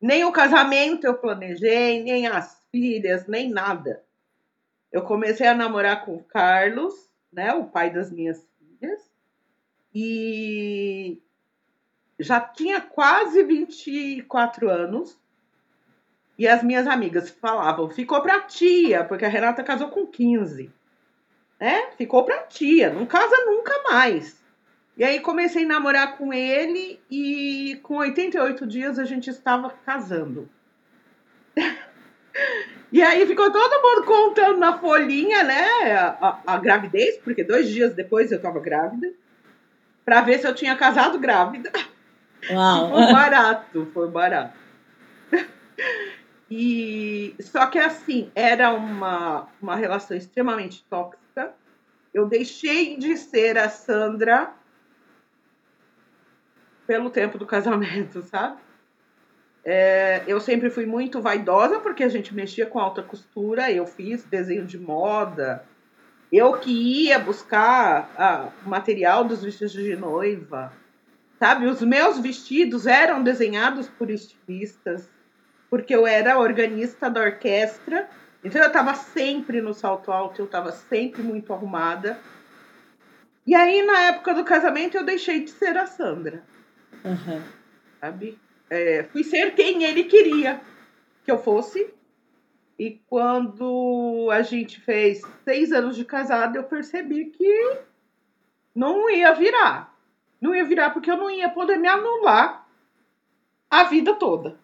Nem 0.00 0.24
o 0.24 0.32
casamento 0.32 1.06
eu 1.06 1.18
planejei, 1.18 2.02
nem 2.02 2.26
as 2.26 2.64
filhas, 2.70 3.26
nem 3.26 3.50
nada. 3.50 4.02
Eu 4.92 5.02
comecei 5.02 5.46
a 5.46 5.54
namorar 5.54 6.04
com 6.04 6.14
o 6.14 6.24
Carlos, 6.24 6.94
né, 7.32 7.52
o 7.52 7.64
pai 7.64 7.90
das 7.90 8.10
minhas 8.10 8.48
filhas 8.58 9.10
e 9.94 11.20
já 12.18 12.40
tinha 12.40 12.80
quase 12.80 13.42
24 13.42 14.68
anos. 14.68 15.18
E 16.38 16.48
as 16.48 16.62
minhas 16.62 16.86
amigas 16.86 17.28
falavam, 17.28 17.90
ficou 17.90 18.22
pra 18.22 18.40
tia, 18.40 19.04
porque 19.04 19.26
a 19.26 19.28
Renata 19.28 19.62
casou 19.62 19.88
com 19.88 20.06
15. 20.06 20.72
Né? 21.60 21.90
Ficou 21.98 22.24
pra 22.24 22.44
tia, 22.44 22.90
não 22.90 23.04
casa 23.04 23.36
nunca 23.44 23.72
mais. 23.90 24.40
E 24.96 25.04
aí 25.04 25.20
comecei 25.20 25.64
a 25.64 25.68
namorar 25.68 26.16
com 26.16 26.32
ele 26.32 26.98
e 27.10 27.78
com 27.82 27.96
88 27.96 28.66
dias 28.66 28.98
a 28.98 29.04
gente 29.04 29.28
estava 29.28 29.70
casando. 29.84 30.48
e 32.90 33.02
aí 33.02 33.26
ficou 33.26 33.52
todo 33.52 33.82
mundo 33.82 34.06
contando 34.06 34.58
na 34.58 34.78
folhinha, 34.78 35.42
né, 35.42 35.92
a, 35.92 36.40
a, 36.46 36.54
a 36.54 36.58
gravidez, 36.58 37.18
porque 37.18 37.44
dois 37.44 37.68
dias 37.68 37.94
depois 37.94 38.32
eu 38.32 38.36
estava 38.38 38.58
grávida 38.58 39.12
para 40.04 40.22
ver 40.22 40.38
se 40.38 40.46
eu 40.46 40.54
tinha 40.54 40.76
casado 40.76 41.18
grávida. 41.18 41.70
Uau. 42.50 42.90
Foi 42.92 43.12
barato, 43.12 43.90
foi 43.92 44.08
barato. 44.08 44.58
E 46.50 47.36
só 47.40 47.66
que 47.66 47.78
assim, 47.78 48.30
era 48.34 48.72
uma, 48.72 49.46
uma 49.62 49.76
relação 49.76 50.16
extremamente 50.16 50.84
tóxica. 50.90 51.54
Eu 52.12 52.26
deixei 52.26 52.96
de 52.96 53.16
ser 53.16 53.56
a 53.56 53.68
Sandra 53.68 54.52
pelo 56.86 57.08
tempo 57.08 57.38
do 57.38 57.46
casamento, 57.46 58.20
sabe? 58.26 58.58
É, 59.64 60.24
eu 60.26 60.40
sempre 60.40 60.70
fui 60.70 60.86
muito 60.86 61.20
vaidosa 61.20 61.78
porque 61.78 62.02
a 62.02 62.08
gente 62.08 62.34
mexia 62.34 62.66
com 62.66 62.80
alta 62.80 63.02
costura, 63.02 63.70
eu 63.70 63.86
fiz 63.86 64.24
desenho 64.24 64.66
de 64.66 64.78
moda, 64.78 65.64
eu 66.32 66.54
que 66.54 66.70
ia 66.70 67.18
buscar 67.18 68.50
o 68.64 68.68
material 68.68 69.22
dos 69.22 69.42
vestidos 69.42 69.72
de 69.72 69.94
noiva, 69.96 70.72
sabe? 71.38 71.66
Os 71.66 71.82
meus 71.82 72.18
vestidos 72.18 72.86
eram 72.86 73.22
desenhados 73.22 73.86
por 73.86 74.10
estilistas, 74.10 75.08
porque 75.70 75.94
eu 75.94 76.06
era 76.06 76.38
organista 76.38 77.08
da 77.08 77.20
orquestra, 77.20 78.10
então 78.42 78.60
eu 78.60 78.66
estava 78.66 78.92
sempre 78.94 79.60
no 79.60 79.72
salto 79.72 80.10
alto, 80.10 80.42
eu 80.42 80.46
estava 80.46 80.72
sempre 80.72 81.22
muito 81.22 81.52
arrumada. 81.52 82.18
E 83.46 83.54
aí, 83.54 83.82
na 83.82 84.00
época 84.00 84.34
do 84.34 84.44
casamento, 84.44 84.96
eu 84.96 85.04
deixei 85.04 85.44
de 85.44 85.50
ser 85.50 85.76
a 85.76 85.86
Sandra. 85.86 86.42
Uhum. 87.04 87.42
Sabe? 88.00 88.38
É, 88.68 89.04
fui 89.04 89.22
ser 89.24 89.54
quem 89.54 89.84
ele 89.84 90.04
queria 90.04 90.60
que 91.24 91.30
eu 91.30 91.38
fosse. 91.38 91.92
E 92.78 93.00
quando 93.08 94.28
a 94.32 94.42
gente 94.42 94.80
fez 94.80 95.22
seis 95.44 95.70
anos 95.70 95.96
de 95.96 96.04
casado, 96.04 96.56
eu 96.56 96.64
percebi 96.64 97.26
que 97.26 97.78
não 98.74 99.08
ia 99.10 99.34
virar. 99.34 99.94
Não 100.40 100.54
ia 100.54 100.64
virar 100.64 100.90
porque 100.90 101.10
eu 101.10 101.16
não 101.16 101.30
ia 101.30 101.50
poder 101.50 101.76
me 101.76 101.88
anular 101.88 102.66
a 103.70 103.84
vida 103.84 104.14
toda, 104.14 104.58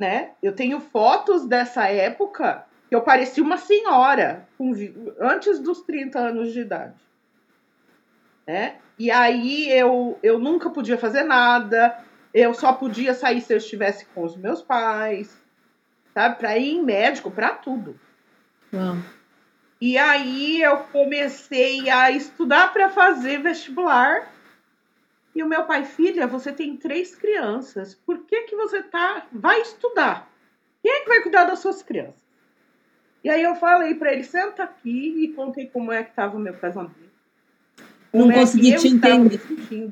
né? 0.00 0.30
Eu 0.42 0.52
tenho 0.54 0.80
fotos 0.80 1.46
dessa 1.46 1.86
época 1.88 2.64
Eu 2.90 3.02
parecia 3.02 3.44
uma 3.44 3.58
senhora 3.58 4.48
com, 4.58 4.72
antes 5.20 5.60
dos 5.60 5.82
30 5.82 6.18
anos 6.18 6.52
de 6.52 6.60
idade. 6.60 6.98
Né? 8.46 8.76
E 8.98 9.10
aí 9.10 9.70
eu, 9.70 10.18
eu 10.22 10.38
nunca 10.40 10.70
podia 10.70 10.98
fazer 10.98 11.22
nada, 11.22 11.96
eu 12.34 12.52
só 12.52 12.72
podia 12.72 13.14
sair 13.14 13.40
se 13.40 13.52
eu 13.52 13.58
estivesse 13.58 14.06
com 14.06 14.24
os 14.24 14.36
meus 14.36 14.60
pais, 14.60 15.40
sabe? 16.12 16.36
Para 16.36 16.58
ir 16.58 16.72
em 16.72 16.82
médico, 16.82 17.30
para 17.30 17.50
tudo. 17.50 17.98
Uau. 18.72 18.96
E 19.80 19.96
aí 19.96 20.60
eu 20.60 20.78
comecei 20.78 21.88
a 21.88 22.10
estudar 22.10 22.72
para 22.72 22.88
fazer 22.88 23.40
vestibular. 23.40 24.28
E 25.34 25.42
o 25.42 25.48
meu 25.48 25.64
pai, 25.64 25.84
filha, 25.84 26.26
você 26.26 26.52
tem 26.52 26.76
três 26.76 27.14
crianças. 27.14 27.94
Por 27.94 28.18
que 28.26 28.42
que 28.42 28.56
você 28.56 28.82
tá? 28.82 29.26
Vai 29.32 29.60
estudar. 29.60 30.28
Quem 30.82 30.92
é 30.92 31.00
que 31.00 31.08
vai 31.08 31.20
cuidar 31.20 31.44
das 31.44 31.60
suas 31.60 31.82
crianças? 31.82 32.20
E 33.22 33.28
aí 33.28 33.42
eu 33.42 33.54
falei 33.54 33.94
para 33.94 34.12
ele, 34.12 34.24
senta 34.24 34.64
aqui 34.64 35.24
e 35.24 35.28
contei 35.28 35.66
como 35.66 35.92
é 35.92 36.02
que 36.02 36.14
tava 36.14 36.36
o 36.36 36.40
meu 36.40 36.54
casamento. 36.54 37.10
Não 38.12 38.22
Como 38.22 38.32
é 38.32 38.40
consegui 38.40 38.72
eu 38.72 38.80
te 38.80 38.88
estava 38.88 39.14
entender. 39.14 39.40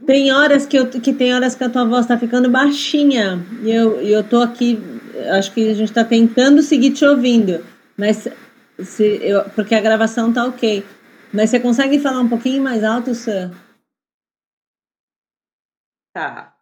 Tem 0.04 0.33
horas 0.33 0.66
que, 0.66 0.76
eu, 0.76 0.88
que 0.88 1.12
tem 1.12 1.35
horas 1.35 1.54
que 1.54 1.62
a 1.62 1.68
tua 1.68 1.85
voz 1.85 2.07
tá 2.07 2.18
ficando 2.18 2.50
baixinha. 2.50 3.45
E 3.62 3.71
eu, 3.71 4.00
eu 4.00 4.25
tô 4.25 4.42
aqui, 4.42 4.83
acho 5.37 5.52
que 5.52 5.71
a 5.71 5.75
gente 5.75 5.92
tá 5.92 6.02
tentando 6.02 6.62
seguir 6.62 6.90
te 6.90 7.04
ouvindo. 7.04 7.64
Mas 7.97 8.26
se 8.80 9.21
eu, 9.23 9.45
porque 9.50 9.75
a 9.75 9.80
gravação 9.80 10.33
tá 10.33 10.47
ok. 10.47 10.85
Mas 11.33 11.50
você 11.50 11.61
consegue 11.61 11.99
falar 12.00 12.21
um 12.21 12.28
pouquinho 12.28 12.62
mais 12.62 12.83
alto, 12.83 13.14
Sam? 13.14 13.52
Tá. 16.19 16.53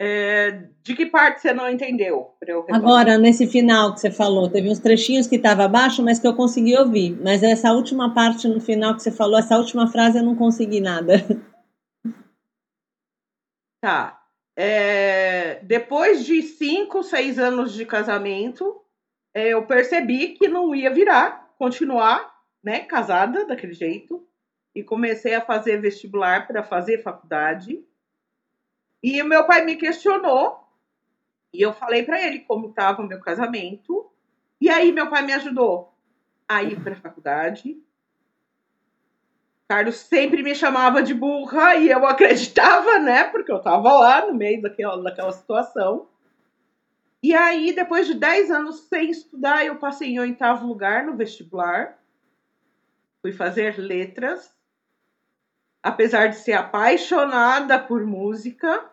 É, 0.00 0.68
de 0.84 0.94
que 0.94 1.04
parte 1.04 1.40
você 1.40 1.52
não 1.52 1.68
entendeu? 1.68 2.36
Agora, 2.70 3.18
nesse 3.18 3.44
final 3.48 3.92
que 3.92 3.98
você 3.98 4.08
falou, 4.08 4.48
teve 4.48 4.70
uns 4.70 4.78
trechinhos 4.78 5.26
que 5.26 5.36
tava 5.36 5.66
baixo, 5.66 6.00
mas 6.00 6.20
que 6.20 6.28
eu 6.28 6.36
consegui 6.36 6.78
ouvir. 6.78 7.18
Mas 7.20 7.42
essa 7.42 7.72
última 7.72 8.14
parte 8.14 8.46
no 8.46 8.60
final 8.60 8.94
que 8.94 9.02
você 9.02 9.10
falou, 9.10 9.36
essa 9.36 9.58
última 9.58 9.88
frase 9.90 10.18
eu 10.18 10.24
não 10.24 10.36
consegui 10.36 10.80
nada. 10.80 11.14
Tá. 13.80 14.20
É, 14.56 15.60
depois 15.62 16.24
de 16.24 16.42
cinco, 16.42 17.04
seis 17.04 17.38
anos 17.38 17.72
de 17.72 17.86
casamento, 17.86 18.82
é, 19.32 19.50
eu 19.50 19.64
percebi 19.66 20.30
que 20.30 20.48
não 20.48 20.74
ia 20.74 20.90
virar, 20.90 21.48
continuar, 21.56 22.28
né, 22.60 22.80
casada 22.80 23.46
daquele 23.46 23.72
jeito. 23.72 24.26
E 24.74 24.82
comecei 24.82 25.32
a 25.32 25.40
fazer 25.40 25.80
vestibular 25.80 26.48
para 26.48 26.64
fazer 26.64 27.04
faculdade. 27.04 27.84
E 29.02 29.20
o 29.22 29.26
meu 29.26 29.44
pai 29.44 29.64
me 29.64 29.76
questionou. 29.76 30.64
E 31.52 31.62
eu 31.62 31.72
falei 31.72 32.02
para 32.02 32.20
ele 32.20 32.40
como 32.40 32.68
estava 32.68 33.02
o 33.02 33.06
meu 33.06 33.20
casamento. 33.20 34.10
E 34.60 34.68
aí 34.68 34.92
meu 34.92 35.08
pai 35.08 35.22
me 35.22 35.32
ajudou 35.32 35.94
a 36.48 36.62
ir 36.62 36.80
para 36.82 36.94
a 36.94 37.00
faculdade. 37.00 37.80
Carlos 39.68 39.96
sempre 39.96 40.42
me 40.42 40.54
chamava 40.54 41.02
de 41.02 41.12
burra 41.12 41.74
e 41.74 41.90
eu 41.90 42.06
acreditava, 42.06 42.98
né? 42.98 43.24
Porque 43.24 43.52
eu 43.52 43.60
tava 43.60 43.92
lá 43.92 44.26
no 44.26 44.34
meio 44.34 44.62
daquela, 44.62 45.02
daquela 45.02 45.32
situação. 45.32 46.08
E 47.22 47.34
aí, 47.34 47.74
depois 47.74 48.06
de 48.06 48.14
10 48.14 48.50
anos 48.50 48.80
sem 48.88 49.10
estudar, 49.10 49.66
eu 49.66 49.76
passei 49.76 50.08
em 50.08 50.20
oitavo 50.20 50.66
lugar 50.66 51.04
no 51.04 51.16
vestibular. 51.16 51.98
Fui 53.20 53.32
fazer 53.32 53.78
letras. 53.78 54.56
Apesar 55.82 56.28
de 56.28 56.36
ser 56.36 56.52
apaixonada 56.52 57.78
por 57.78 58.04
música. 58.04 58.84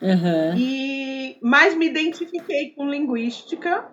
Uhum. 0.00 0.54
E 0.56 1.38
mais 1.42 1.74
me 1.74 1.86
identifiquei 1.86 2.70
com 2.72 2.88
linguística, 2.88 3.88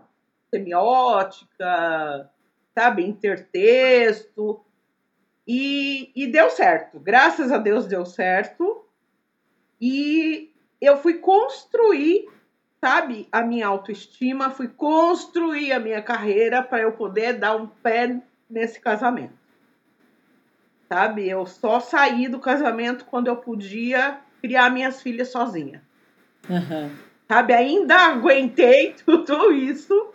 semiótica, 0.49 2.29
sabe, 2.77 3.03
intertexto. 3.05 4.63
E, 5.47 6.11
e 6.15 6.27
deu 6.27 6.49
certo. 6.49 6.99
Graças 6.99 7.51
a 7.51 7.57
Deus 7.57 7.85
deu 7.85 8.05
certo. 8.05 8.85
E 9.79 10.53
eu 10.79 10.97
fui 10.97 11.15
construir, 11.15 12.29
sabe, 12.79 13.27
a 13.31 13.41
minha 13.41 13.67
autoestima, 13.67 14.49
fui 14.49 14.67
construir 14.67 15.73
a 15.73 15.79
minha 15.79 16.01
carreira 16.01 16.63
para 16.63 16.83
eu 16.83 16.93
poder 16.93 17.33
dar 17.33 17.55
um 17.55 17.67
pé 17.67 18.21
nesse 18.49 18.79
casamento. 18.79 19.42
Sabe, 20.93 21.27
eu 21.27 21.43
só 21.47 21.79
saí 21.79 22.27
do 22.27 22.37
casamento 22.37 23.05
quando 23.05 23.25
eu 23.27 23.35
podia 23.35 24.19
criar 24.39 24.69
minhas 24.69 25.01
filhas 25.01 25.29
sozinha. 25.29 25.81
Uhum. 26.47 26.91
Sabe, 27.27 27.51
ainda 27.51 27.95
aguentei 27.95 28.93
tudo 29.03 29.51
isso. 29.51 30.13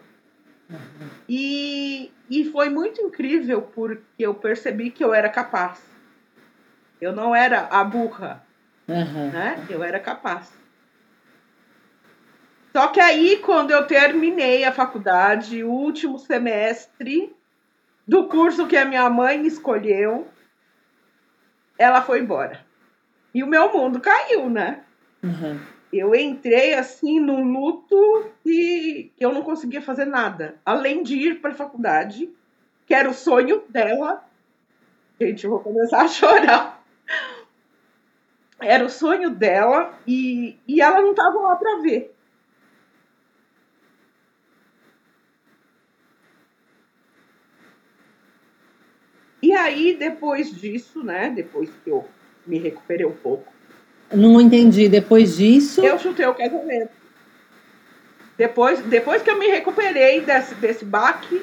E, 1.28 2.12
e 2.30 2.44
foi 2.52 2.68
muito 2.68 3.00
incrível 3.02 3.62
porque 3.62 4.04
eu 4.20 4.32
percebi 4.34 4.88
que 4.92 5.02
eu 5.02 5.12
era 5.12 5.28
capaz. 5.28 5.80
Eu 7.00 7.12
não 7.12 7.34
era 7.34 7.66
a 7.72 7.82
burra, 7.82 8.44
Uhum. 8.86 9.30
né? 9.32 9.66
Eu 9.68 9.82
era 9.82 9.98
capaz. 9.98 10.52
Só 12.72 12.86
que 12.86 13.00
aí, 13.00 13.38
quando 13.38 13.72
eu 13.72 13.84
terminei 13.84 14.62
a 14.62 14.70
faculdade, 14.70 15.64
o 15.64 15.70
último 15.72 16.20
semestre 16.20 17.34
do 18.06 18.28
curso 18.28 18.68
que 18.68 18.76
a 18.76 18.84
minha 18.84 19.10
mãe 19.10 19.44
escolheu, 19.44 20.28
ela 21.78 22.02
foi 22.02 22.20
embora. 22.20 22.60
E 23.32 23.42
o 23.42 23.46
meu 23.46 23.72
mundo 23.72 24.00
caiu, 24.00 24.50
né? 24.50 24.84
Uhum. 25.22 25.58
eu 25.92 26.14
entrei 26.14 26.74
assim 26.74 27.18
num 27.18 27.42
luto 27.42 28.30
e 28.46 29.10
eu 29.18 29.32
não 29.32 29.42
conseguia 29.42 29.82
fazer 29.82 30.04
nada, 30.04 30.54
além 30.64 31.02
de 31.02 31.16
ir 31.16 31.40
para 31.40 31.50
a 31.50 31.56
faculdade, 31.56 32.30
que 32.86 32.94
era 32.94 33.08
o 33.08 33.14
sonho 33.14 33.62
dela. 33.68 34.24
Gente, 35.20 35.44
eu 35.44 35.50
vou 35.50 35.60
começar 35.60 36.02
a 36.02 36.06
chorar. 36.08 36.84
Era 38.60 38.84
o 38.84 38.90
sonho 38.90 39.30
dela 39.30 39.98
e, 40.06 40.56
e 40.66 40.80
ela 40.80 41.00
não 41.00 41.10
estava 41.10 41.38
lá 41.40 41.56
para 41.56 41.80
ver. 41.80 42.14
E 49.48 49.52
aí, 49.54 49.96
depois 49.98 50.54
disso, 50.54 51.02
né? 51.02 51.32
Depois 51.34 51.70
que 51.82 51.88
eu 51.88 52.06
me 52.46 52.58
recuperei 52.58 53.06
um 53.06 53.14
pouco, 53.14 53.50
Não 54.12 54.38
entendi. 54.38 54.90
Depois 54.90 55.38
disso. 55.38 55.82
eu 55.82 55.98
chutei 55.98 56.26
o 56.26 56.34
casamento. 56.34 56.90
Depois, 58.37 58.82
depois 58.82 59.22
que 59.22 59.30
eu 59.30 59.38
me 59.38 59.46
recuperei 59.46 60.20
desse, 60.20 60.54
desse 60.56 60.84
baque, 60.84 61.42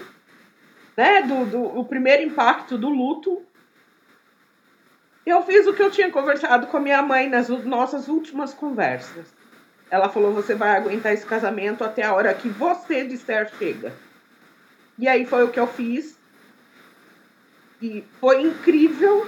né, 0.96 1.24
do, 1.24 1.46
do 1.48 1.80
o 1.80 1.84
primeiro 1.84 2.22
impacto 2.22 2.78
do 2.78 2.90
luto, 2.90 3.42
eu 5.26 5.42
fiz 5.42 5.66
o 5.66 5.74
que 5.74 5.82
eu 5.82 5.90
tinha 5.90 6.12
conversado 6.12 6.68
com 6.68 6.78
a 6.78 6.80
minha 6.80 7.02
mãe 7.02 7.28
nas 7.28 7.50
nossas 7.50 8.08
últimas 8.08 8.54
conversas. 8.54 9.34
Ela 9.90 10.10
falou: 10.10 10.32
você 10.32 10.54
vai 10.54 10.78
aguentar 10.78 11.12
esse 11.12 11.26
casamento 11.26 11.84
até 11.84 12.04
a 12.04 12.14
hora 12.14 12.36
que 12.36 12.50
você 12.50 13.04
disser 13.04 13.52
chega. 13.58 13.92
E 15.00 15.08
aí 15.08 15.26
foi 15.26 15.44
o 15.44 15.50
que 15.50 15.60
eu 15.60 15.66
fiz. 15.66 16.15
E 17.82 18.04
foi 18.20 18.42
incrível, 18.42 19.28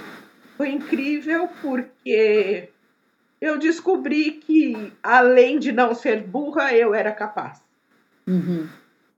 foi 0.56 0.70
incrível 0.70 1.48
porque 1.60 2.70
eu 3.40 3.58
descobri 3.58 4.32
que, 4.32 4.92
além 5.02 5.58
de 5.58 5.70
não 5.70 5.94
ser 5.94 6.22
burra, 6.22 6.74
eu 6.74 6.94
era 6.94 7.12
capaz. 7.12 7.62
Uhum. 8.26 8.68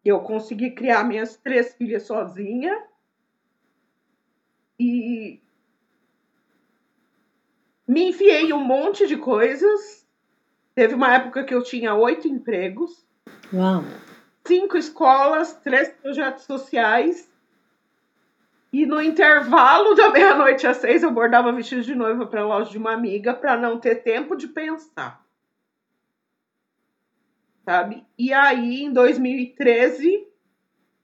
Eu 0.04 0.20
consegui 0.20 0.70
criar 0.70 1.04
minhas 1.04 1.36
três 1.36 1.74
filhas 1.74 2.02
sozinha. 2.04 2.82
E 4.78 5.40
me 7.86 8.08
enfiei 8.08 8.42
em 8.42 8.52
um 8.52 8.64
monte 8.64 9.06
de 9.06 9.16
coisas. 9.16 10.06
Teve 10.74 10.94
uma 10.94 11.14
época 11.14 11.44
que 11.44 11.54
eu 11.54 11.62
tinha 11.62 11.94
oito 11.94 12.26
empregos, 12.28 13.04
Uau. 13.52 13.84
cinco 14.46 14.76
escolas, 14.76 15.54
três 15.54 15.90
projetos 15.90 16.44
sociais. 16.44 17.29
E 18.72 18.86
no 18.86 19.02
intervalo 19.02 19.94
da 19.94 20.10
meia-noite 20.12 20.66
às 20.66 20.76
seis, 20.78 21.02
eu 21.02 21.10
bordava 21.10 21.52
vestido 21.52 21.82
de 21.82 21.94
noiva 21.94 22.26
para 22.26 22.42
a 22.42 22.46
loja 22.46 22.70
de 22.70 22.78
uma 22.78 22.92
amiga 22.92 23.34
para 23.34 23.56
não 23.56 23.78
ter 23.78 23.96
tempo 23.96 24.36
de 24.36 24.48
pensar. 24.48 25.24
Sabe? 27.64 28.04
E 28.18 28.32
aí, 28.32 28.82
em 28.82 28.92
2013, 28.92 30.26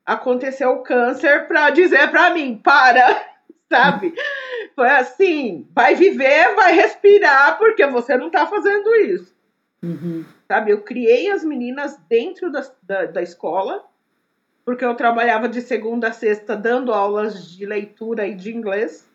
aconteceu 0.05 0.71
o 0.71 0.83
câncer 0.83 1.47
para 1.49 1.71
dizer 1.71 2.11
para 2.11 2.31
mim: 2.31 2.61
para, 2.63 3.07
sabe? 3.69 4.15
Foi 4.75 4.89
assim: 4.89 5.69
vai 5.75 5.95
viver, 5.95 6.55
vai 6.55 6.73
respirar, 6.73 7.59
porque 7.59 7.87
você 7.87 8.17
não 8.17 8.31
tá 8.31 8.47
fazendo 8.47 8.95
isso. 8.97 9.35
Uhum. 9.83 10.25
Sabe? 10.49 10.71
Eu 10.71 10.83
criei 10.83 11.31
as 11.31 11.45
meninas 11.45 11.97
dentro 12.09 12.51
da, 12.51 12.65
da, 12.83 13.07
da 13.07 13.23
escola, 13.23 13.85
porque 14.67 14.85
eu 14.85 14.95
trabalhava 14.97 15.49
de 15.49 15.63
segunda 15.63 16.09
a 16.09 16.13
sexta 16.13 16.57
dando 16.57 16.93
aulas 16.93 17.57
de 17.57 17.65
leitura 17.65 18.27
e 18.27 18.35
de 18.35 18.53
inglês, 18.53 19.09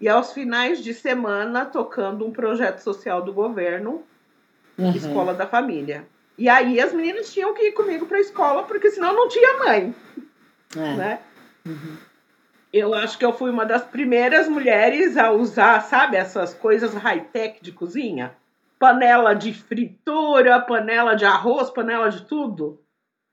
e 0.00 0.08
aos 0.08 0.32
finais 0.32 0.82
de 0.82 0.94
semana 0.94 1.66
tocando 1.66 2.24
um 2.24 2.30
projeto 2.30 2.78
social 2.78 3.20
do 3.20 3.32
governo, 3.32 4.04
Uhum. 4.76 4.90
Escola 4.90 5.32
da 5.34 5.46
Família. 5.46 6.04
E 6.36 6.48
aí 6.48 6.80
as 6.80 6.92
meninas 6.92 7.32
tinham 7.32 7.54
que 7.54 7.68
ir 7.68 7.72
comigo 7.72 8.06
para 8.06 8.18
a 8.18 8.20
escola, 8.20 8.64
porque 8.64 8.90
senão 8.90 9.14
não 9.14 9.28
tinha 9.28 9.58
mãe, 9.58 9.94
É. 10.76 10.96
né? 10.96 11.18
Uhum. 11.64 11.96
Eu 12.72 12.92
acho 12.92 13.16
que 13.16 13.24
eu 13.24 13.32
fui 13.32 13.50
uma 13.50 13.64
das 13.64 13.84
primeiras 13.84 14.48
mulheres 14.48 15.16
a 15.16 15.30
usar, 15.30 15.80
sabe, 15.82 16.16
essas 16.16 16.52
coisas 16.52 16.92
high-tech 16.92 17.62
de 17.62 17.70
cozinha. 17.70 18.32
Panela 18.80 19.32
de 19.32 19.54
fritura, 19.54 20.60
panela 20.60 21.14
de 21.14 21.24
arroz, 21.24 21.70
panela 21.70 22.10
de 22.10 22.24
tudo. 22.24 22.80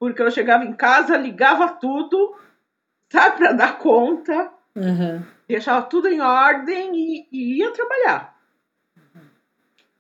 Porque 0.02 0.20
eu 0.20 0.32
chegava 0.32 0.66
em 0.66 0.74
casa, 0.74 1.16
ligava 1.16 1.74
tudo, 1.74 2.36
sabe, 3.08 3.38
para 3.38 3.52
dar 3.52 3.78
conta. 3.78 4.52
Uhum. 4.76 5.22
Deixava 5.48 5.84
tudo 5.84 6.08
em 6.08 6.20
ordem 6.20 6.90
e, 6.96 7.28
e 7.32 7.60
ia 7.60 7.70
trabalhar. 7.70 8.36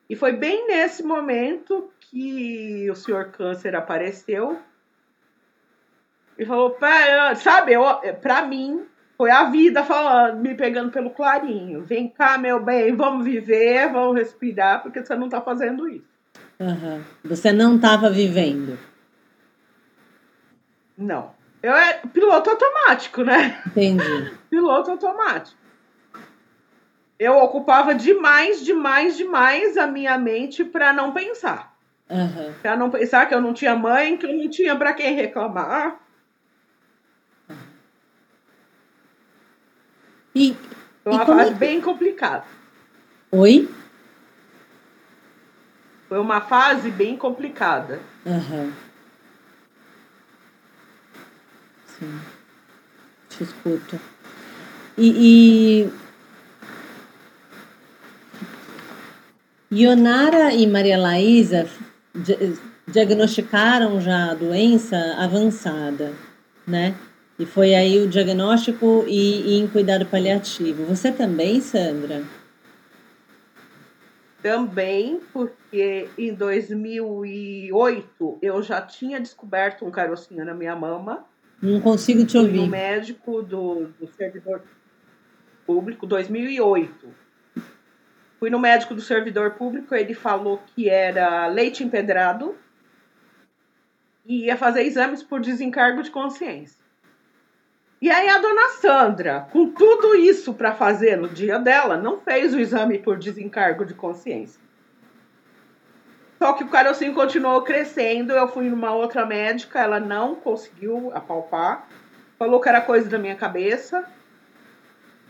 E 0.09 0.15
foi 0.15 0.31
bem 0.31 0.65
nesse 0.65 1.03
momento 1.03 1.91
que 1.99 2.89
o 2.89 2.95
senhor 2.95 3.25
Câncer 3.25 3.75
apareceu 3.75 4.57
e 6.35 6.45
falou, 6.47 6.75
sabe, 7.35 7.73
para 8.23 8.41
mim 8.41 8.83
foi 9.15 9.29
a 9.29 9.51
vida 9.51 9.83
falando, 9.83 10.39
me 10.39 10.55
pegando 10.55 10.89
pelo 10.89 11.11
clarinho. 11.11 11.83
Vem 11.83 12.09
cá, 12.09 12.39
meu 12.39 12.59
bem, 12.59 12.95
vamos 12.95 13.23
viver, 13.23 13.91
vamos 13.91 14.15
respirar, 14.15 14.81
porque 14.81 15.05
você 15.05 15.13
não 15.13 15.25
está 15.25 15.39
fazendo 15.41 15.87
isso. 15.87 16.09
Uhum. 16.59 17.03
Você 17.23 17.51
não 17.51 17.75
estava 17.75 18.09
vivendo. 18.09 18.79
Não. 20.97 21.31
Eu 21.61 21.73
é 21.73 22.01
piloto 22.13 22.49
automático, 22.49 23.23
né? 23.23 23.61
Entendi. 23.67 24.31
piloto 24.49 24.91
automático 24.91 25.61
eu 27.21 27.37
ocupava 27.37 27.93
demais, 27.93 28.65
demais, 28.65 29.15
demais 29.15 29.77
a 29.77 29.85
minha 29.85 30.17
mente 30.17 30.65
para 30.65 30.91
não 30.91 31.13
pensar. 31.13 31.71
Uhum. 32.09 32.51
Para 32.59 32.75
não 32.75 32.89
pensar 32.89 33.27
que 33.27 33.35
eu 33.35 33.39
não 33.39 33.53
tinha 33.53 33.75
mãe, 33.75 34.17
que 34.17 34.25
eu 34.25 34.33
não 34.35 34.49
tinha 34.49 34.75
para 34.75 34.91
quem 34.91 35.13
reclamar. 35.13 35.99
E, 40.33 40.57
Foi 41.03 41.13
uma 41.13 41.23
fase 41.23 41.51
é 41.51 41.53
que... 41.53 41.59
bem 41.59 41.79
complicada. 41.79 42.43
Oi? 43.31 43.69
Foi 46.09 46.17
uma 46.17 46.41
fase 46.41 46.89
bem 46.89 47.15
complicada. 47.15 47.99
Uhum. 48.25 48.73
Sim. 52.01 52.19
Te 53.29 53.43
escuto. 53.43 53.99
E, 54.97 55.87
e 59.69 59.71
Ionara 59.71 60.51
e 60.51 60.65
Maria 60.65 60.97
Laísa 60.97 61.67
diagnosticaram 62.87 64.01
já 64.01 64.31
a 64.31 64.33
doença 64.33 64.97
avançada, 65.19 66.11
né? 66.65 66.95
E 67.37 67.45
foi 67.45 67.75
aí 67.75 67.99
o 67.99 68.09
diagnóstico 68.09 69.05
e, 69.07 69.41
e 69.41 69.59
em 69.59 69.67
cuidado 69.67 70.07
paliativo. 70.07 70.83
Você 70.85 71.11
também, 71.11 71.61
Sandra? 71.61 72.23
Também, 74.41 75.21
porque 75.31 76.09
em 76.17 76.33
2008 76.33 78.39
eu 78.41 78.63
já 78.63 78.81
tinha 78.81 79.19
descoberto 79.19 79.85
um 79.85 79.91
carocinho 79.91 80.43
na 80.43 80.55
minha 80.55 80.75
mama. 80.75 81.29
Não 81.61 81.79
consigo 81.79 82.25
te 82.25 82.37
ouvir. 82.37 82.57
No 82.57 82.67
médico 82.67 83.41
do, 83.43 83.87
do 83.99 84.07
servidor 84.07 84.63
público, 85.65 86.07
2008. 86.07 87.21
Fui 88.39 88.49
no 88.49 88.59
médico 88.59 88.95
do 88.95 89.01
servidor 89.01 89.51
público, 89.51 89.93
ele 89.93 90.15
falou 90.15 90.59
que 90.73 90.89
era 90.89 91.45
leite 91.45 91.83
empedrado 91.83 92.55
e 94.25 94.45
ia 94.45 94.57
fazer 94.57 94.81
exames 94.81 95.21
por 95.21 95.39
desencargo 95.39 96.01
de 96.01 96.09
consciência. 96.09 96.81
E 98.01 98.09
aí 98.09 98.27
a 98.29 98.39
dona 98.39 98.69
Sandra, 98.69 99.47
com 99.51 99.69
tudo 99.69 100.15
isso 100.15 100.55
para 100.55 100.73
fazer 100.73 101.15
no 101.17 101.29
dia 101.29 101.59
dela, 101.59 101.97
não 101.97 102.19
fez 102.19 102.51
o 102.55 102.59
exame 102.59 102.97
por 102.97 103.19
desencargo 103.19 103.85
de 103.85 103.93
consciência. 103.93 104.59
Só 106.41 106.53
que 106.53 106.63
o 106.63 106.69
carocinho 106.69 107.13
continuou 107.13 107.61
crescendo, 107.61 108.33
eu 108.33 108.47
fui 108.47 108.67
numa 108.67 108.91
outra 108.91 109.27
médica, 109.27 109.79
ela 109.79 109.99
não 109.99 110.33
conseguiu 110.33 111.11
apalpar, 111.13 111.87
falou 112.39 112.59
que 112.59 112.67
era 112.67 112.81
coisa 112.81 113.07
da 113.07 113.19
minha 113.19 113.35
cabeça, 113.35 114.03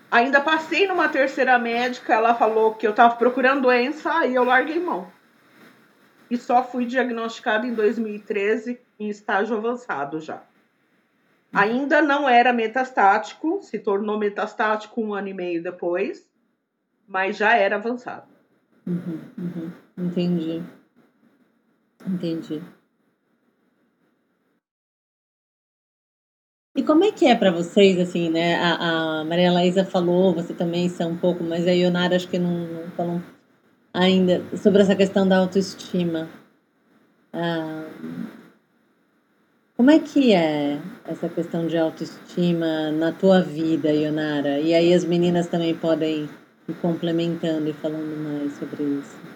Ainda 0.09 0.41
passei 0.41 0.87
numa 0.87 1.07
terceira 1.07 1.57
médica, 1.57 2.13
ela 2.13 2.35
falou 2.35 2.75
que 2.75 2.85
eu 2.85 2.91
estava 2.91 3.15
procurando 3.15 3.61
doença, 3.61 4.11
aí 4.19 4.35
eu 4.35 4.43
larguei 4.43 4.77
mão. 4.77 5.09
E 6.29 6.37
só 6.37 6.63
fui 6.63 6.85
diagnosticada 6.85 7.65
em 7.65 7.73
2013 7.73 8.77
em 8.99 9.09
estágio 9.09 9.55
avançado 9.55 10.19
já. 10.19 10.43
Ainda 11.53 12.01
não 12.01 12.27
era 12.27 12.51
metastático, 12.51 13.61
se 13.61 13.79
tornou 13.79 14.17
metastático 14.17 15.01
um 15.01 15.13
ano 15.13 15.29
e 15.29 15.33
meio 15.33 15.63
depois, 15.63 16.29
mas 17.07 17.37
já 17.37 17.55
era 17.55 17.77
avançado. 17.77 18.27
Uhum, 18.85 19.19
uhum. 19.37 19.71
Entendi. 19.97 20.61
Entendi. 22.07 22.61
E 26.75 26.83
como 26.83 27.03
é 27.03 27.11
que 27.11 27.25
é 27.25 27.35
para 27.35 27.51
vocês, 27.51 27.99
assim, 27.99 28.29
né? 28.29 28.55
A, 28.55 29.19
a 29.19 29.25
Maria 29.25 29.51
Laísa 29.51 29.83
falou, 29.83 30.33
você 30.33 30.53
também 30.53 30.87
são 30.87 31.11
um 31.11 31.17
pouco, 31.17 31.43
mas 31.43 31.67
a 31.67 31.71
Ionara 31.71 32.15
acho 32.15 32.29
que 32.29 32.39
não, 32.39 32.65
não 32.67 32.91
falou 32.91 33.21
ainda 33.93 34.41
sobre 34.57 34.81
essa 34.81 34.95
questão 34.95 35.27
da 35.27 35.37
autoestima. 35.37 36.29
Ah, 37.33 37.87
como 39.75 39.91
é 39.91 39.99
que 39.99 40.33
é 40.33 40.79
essa 41.05 41.27
questão 41.27 41.67
de 41.67 41.77
autoestima 41.77 42.91
na 42.91 43.11
tua 43.11 43.41
vida, 43.41 43.91
Ionara? 43.91 44.59
E 44.59 44.73
aí 44.73 44.93
as 44.93 45.03
meninas 45.03 45.47
também 45.47 45.75
podem 45.75 46.29
ir 46.69 46.73
complementando 46.75 47.67
e 47.67 47.73
falando 47.73 48.15
mais 48.23 48.53
sobre 48.53 48.83
isso. 48.83 49.30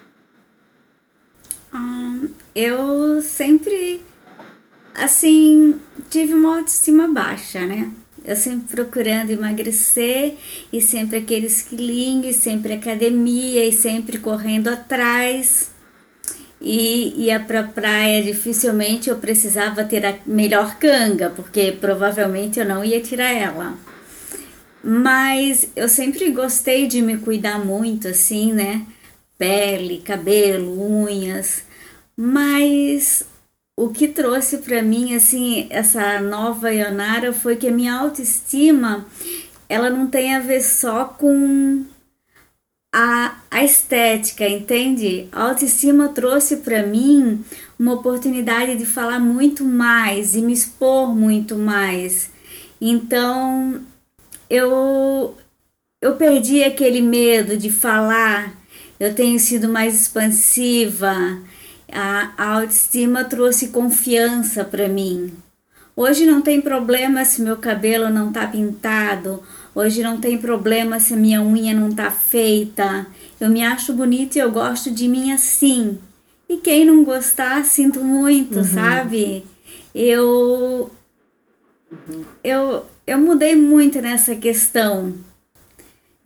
Eu 2.54 3.20
sempre 3.22 4.02
assim, 4.96 5.78
tive 6.10 6.34
uma 6.34 6.58
autoestima 6.58 7.06
baixa, 7.08 7.66
né? 7.66 7.90
Eu 8.24 8.34
sempre 8.34 8.74
procurando 8.74 9.30
emagrecer 9.30 10.34
e 10.72 10.80
sempre 10.80 11.18
aqueles 11.18 11.62
quilinhos, 11.62 12.36
sempre 12.36 12.72
academia 12.72 13.64
e 13.64 13.72
sempre 13.72 14.18
correndo 14.18 14.68
atrás. 14.68 15.70
E 16.60 17.26
ia 17.26 17.38
pra 17.38 17.62
praia, 17.62 18.22
dificilmente 18.22 19.08
eu 19.08 19.16
precisava 19.18 19.84
ter 19.84 20.04
a 20.04 20.16
melhor 20.26 20.76
canga, 20.76 21.30
porque 21.30 21.70
provavelmente 21.80 22.58
eu 22.58 22.66
não 22.66 22.84
ia 22.84 23.00
tirar 23.00 23.30
ela. 23.30 23.78
Mas 24.82 25.68
eu 25.76 25.88
sempre 25.88 26.30
gostei 26.30 26.86
de 26.88 27.02
me 27.02 27.18
cuidar 27.18 27.64
muito, 27.64 28.08
assim, 28.08 28.52
né? 28.52 28.84
Pele, 29.38 29.98
cabelo, 29.98 31.04
unhas. 31.04 31.65
Mas 32.16 33.22
o 33.76 33.90
que 33.90 34.08
trouxe 34.08 34.58
para 34.58 34.82
mim 34.82 35.14
assim 35.14 35.66
essa 35.68 36.18
nova 36.20 36.72
Ionara 36.72 37.32
foi 37.32 37.56
que 37.56 37.68
a 37.68 37.72
minha 37.72 37.94
autoestima 37.94 39.06
ela 39.68 39.90
não 39.90 40.06
tem 40.06 40.34
a 40.34 40.40
ver 40.40 40.62
só 40.62 41.04
com 41.04 41.84
a, 42.94 43.36
a 43.50 43.62
estética, 43.62 44.48
entende? 44.48 45.28
A 45.30 45.42
autoestima 45.48 46.08
trouxe 46.08 46.58
para 46.58 46.86
mim 46.86 47.44
uma 47.78 47.92
oportunidade 47.92 48.76
de 48.76 48.86
falar 48.86 49.20
muito 49.20 49.62
mais 49.62 50.34
e 50.34 50.40
me 50.40 50.54
expor 50.54 51.14
muito 51.14 51.56
mais. 51.56 52.30
Então 52.80 53.82
eu 54.48 55.36
eu 56.00 56.16
perdi 56.16 56.62
aquele 56.64 57.02
medo 57.02 57.56
de 57.58 57.70
falar. 57.70 58.54
Eu 58.98 59.14
tenho 59.14 59.38
sido 59.38 59.68
mais 59.68 60.00
expansiva 60.00 61.42
a, 61.92 62.32
a 62.36 62.54
autoestima 62.54 63.24
trouxe 63.24 63.68
confiança 63.68 64.64
para 64.64 64.88
mim. 64.88 65.32
Hoje 65.94 66.26
não 66.26 66.42
tem 66.42 66.60
problema 66.60 67.24
se 67.24 67.40
meu 67.40 67.56
cabelo 67.56 68.10
não 68.10 68.30
tá 68.30 68.46
pintado, 68.46 69.42
hoje 69.74 70.02
não 70.02 70.20
tem 70.20 70.36
problema 70.36 71.00
se 71.00 71.14
a 71.14 71.16
minha 71.16 71.42
unha 71.42 71.72
não 71.72 71.90
tá 71.90 72.10
feita. 72.10 73.06
Eu 73.40 73.48
me 73.48 73.64
acho 73.64 73.94
bonita 73.94 74.38
e 74.38 74.40
eu 74.42 74.50
gosto 74.50 74.90
de 74.90 75.08
mim 75.08 75.32
assim. 75.32 75.98
E 76.48 76.58
quem 76.58 76.84
não 76.84 77.02
gostar, 77.02 77.64
sinto 77.64 78.00
muito, 78.00 78.58
uhum. 78.58 78.64
sabe? 78.64 79.44
Eu, 79.94 80.90
uhum. 81.90 82.24
eu 82.44 82.84
eu 83.06 83.18
mudei 83.18 83.54
muito 83.54 84.02
nessa 84.02 84.34
questão 84.34 85.14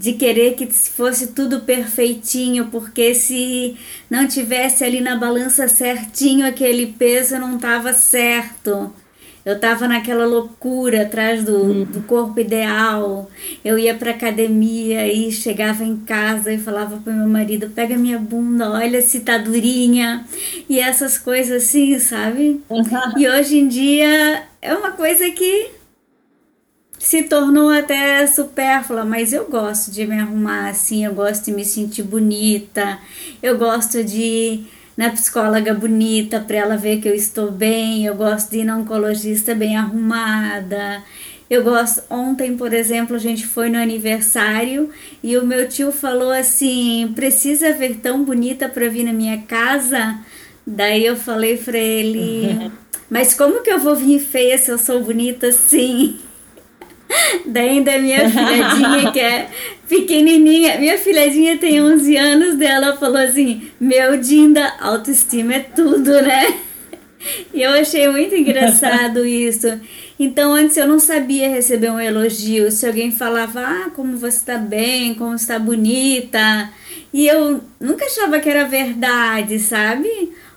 de 0.00 0.14
querer 0.14 0.54
que 0.54 0.64
fosse 0.64 1.26
tudo 1.26 1.60
perfeitinho, 1.60 2.68
porque 2.68 3.14
se 3.14 3.76
não 4.08 4.26
tivesse 4.26 4.82
ali 4.82 4.98
na 4.98 5.14
balança 5.14 5.68
certinho 5.68 6.46
aquele 6.46 6.86
peso 6.86 7.38
não 7.38 7.56
estava 7.56 7.92
certo. 7.92 8.90
Eu 9.44 9.56
estava 9.56 9.86
naquela 9.86 10.24
loucura 10.24 11.02
atrás 11.02 11.44
do, 11.44 11.56
uhum. 11.56 11.84
do 11.84 12.00
corpo 12.02 12.40
ideal. 12.40 13.30
Eu 13.62 13.78
ia 13.78 13.94
para 13.94 14.12
academia 14.12 15.06
e 15.06 15.30
chegava 15.30 15.84
em 15.84 15.98
casa 15.98 16.50
e 16.50 16.58
falava 16.58 16.96
para 16.96 17.12
meu 17.12 17.28
marido: 17.28 17.68
pega 17.68 17.96
minha 17.96 18.18
bunda, 18.18 18.70
olha 18.70 19.02
se 19.02 19.20
tá 19.20 19.36
durinha. 19.36 20.24
E 20.66 20.80
essas 20.80 21.18
coisas 21.18 21.62
assim, 21.62 21.98
sabe? 21.98 22.62
Uhum. 22.70 22.84
E 23.18 23.28
hoje 23.28 23.58
em 23.58 23.68
dia 23.68 24.44
é 24.62 24.74
uma 24.74 24.92
coisa 24.92 25.30
que 25.30 25.79
se 27.00 27.22
tornou 27.22 27.70
até 27.70 28.26
supérflua, 28.26 29.06
mas 29.06 29.32
eu 29.32 29.46
gosto 29.46 29.90
de 29.90 30.06
me 30.06 30.20
arrumar 30.20 30.68
assim, 30.68 31.06
eu 31.06 31.14
gosto 31.14 31.46
de 31.46 31.52
me 31.52 31.64
sentir 31.64 32.02
bonita, 32.02 32.98
eu 33.42 33.56
gosto 33.56 34.04
de 34.04 34.20
ir 34.20 34.70
na 34.98 35.08
psicóloga 35.08 35.72
bonita 35.72 36.40
para 36.40 36.58
ela 36.58 36.76
ver 36.76 37.00
que 37.00 37.08
eu 37.08 37.14
estou 37.14 37.50
bem, 37.50 38.04
eu 38.04 38.14
gosto 38.14 38.50
de 38.50 38.58
ir 38.58 38.64
na 38.64 38.76
oncologista 38.76 39.54
bem 39.54 39.78
arrumada. 39.78 41.02
Eu 41.48 41.64
gosto. 41.64 42.02
Ontem, 42.10 42.54
por 42.56 42.72
exemplo, 42.72 43.16
a 43.16 43.18
gente 43.18 43.46
foi 43.46 43.70
no 43.70 43.78
aniversário 43.78 44.90
e 45.22 45.36
o 45.38 45.44
meu 45.44 45.68
tio 45.68 45.90
falou 45.90 46.30
assim: 46.30 47.10
precisa 47.16 47.72
ver 47.72 47.96
tão 47.96 48.22
bonita 48.22 48.68
para 48.68 48.88
vir 48.88 49.04
na 49.04 49.12
minha 49.12 49.38
casa. 49.38 50.18
Daí 50.66 51.06
eu 51.06 51.16
falei 51.16 51.56
para 51.56 51.78
ele: 51.78 52.70
mas 53.10 53.34
como 53.34 53.62
que 53.62 53.70
eu 53.70 53.80
vou 53.80 53.96
vir 53.96 54.20
feia 54.20 54.58
se 54.58 54.70
eu 54.70 54.78
sou 54.78 55.02
bonita 55.02 55.48
assim? 55.48 56.20
Daí 57.46 57.68
ainda 57.80 57.98
minha 57.98 58.28
filhadinha, 58.28 59.12
que 59.12 59.20
é 59.20 59.48
pequenininha, 59.88 60.78
minha 60.78 60.98
filhadinha 60.98 61.58
tem 61.58 61.82
11 61.82 62.16
anos 62.16 62.56
dela, 62.56 62.96
falou 62.96 63.18
assim: 63.18 63.70
Meu 63.80 64.16
Dinda, 64.16 64.74
autoestima 64.80 65.54
é 65.54 65.60
tudo, 65.60 66.10
né? 66.22 66.54
E 67.52 67.62
eu 67.62 67.72
achei 67.72 68.08
muito 68.08 68.34
engraçado 68.34 69.24
isso. 69.26 69.66
Então, 70.18 70.52
antes 70.52 70.76
eu 70.76 70.86
não 70.86 70.98
sabia 70.98 71.48
receber 71.48 71.90
um 71.90 72.00
elogio. 72.00 72.70
Se 72.70 72.86
alguém 72.86 73.10
falava, 73.10 73.60
ah, 73.60 73.90
como 73.94 74.16
você 74.16 74.36
está 74.36 74.56
bem, 74.56 75.14
como 75.14 75.34
está 75.34 75.58
bonita. 75.58 76.70
E 77.12 77.26
eu 77.26 77.60
nunca 77.78 78.04
achava 78.04 78.38
que 78.40 78.48
era 78.48 78.64
verdade, 78.64 79.58
sabe? 79.58 80.08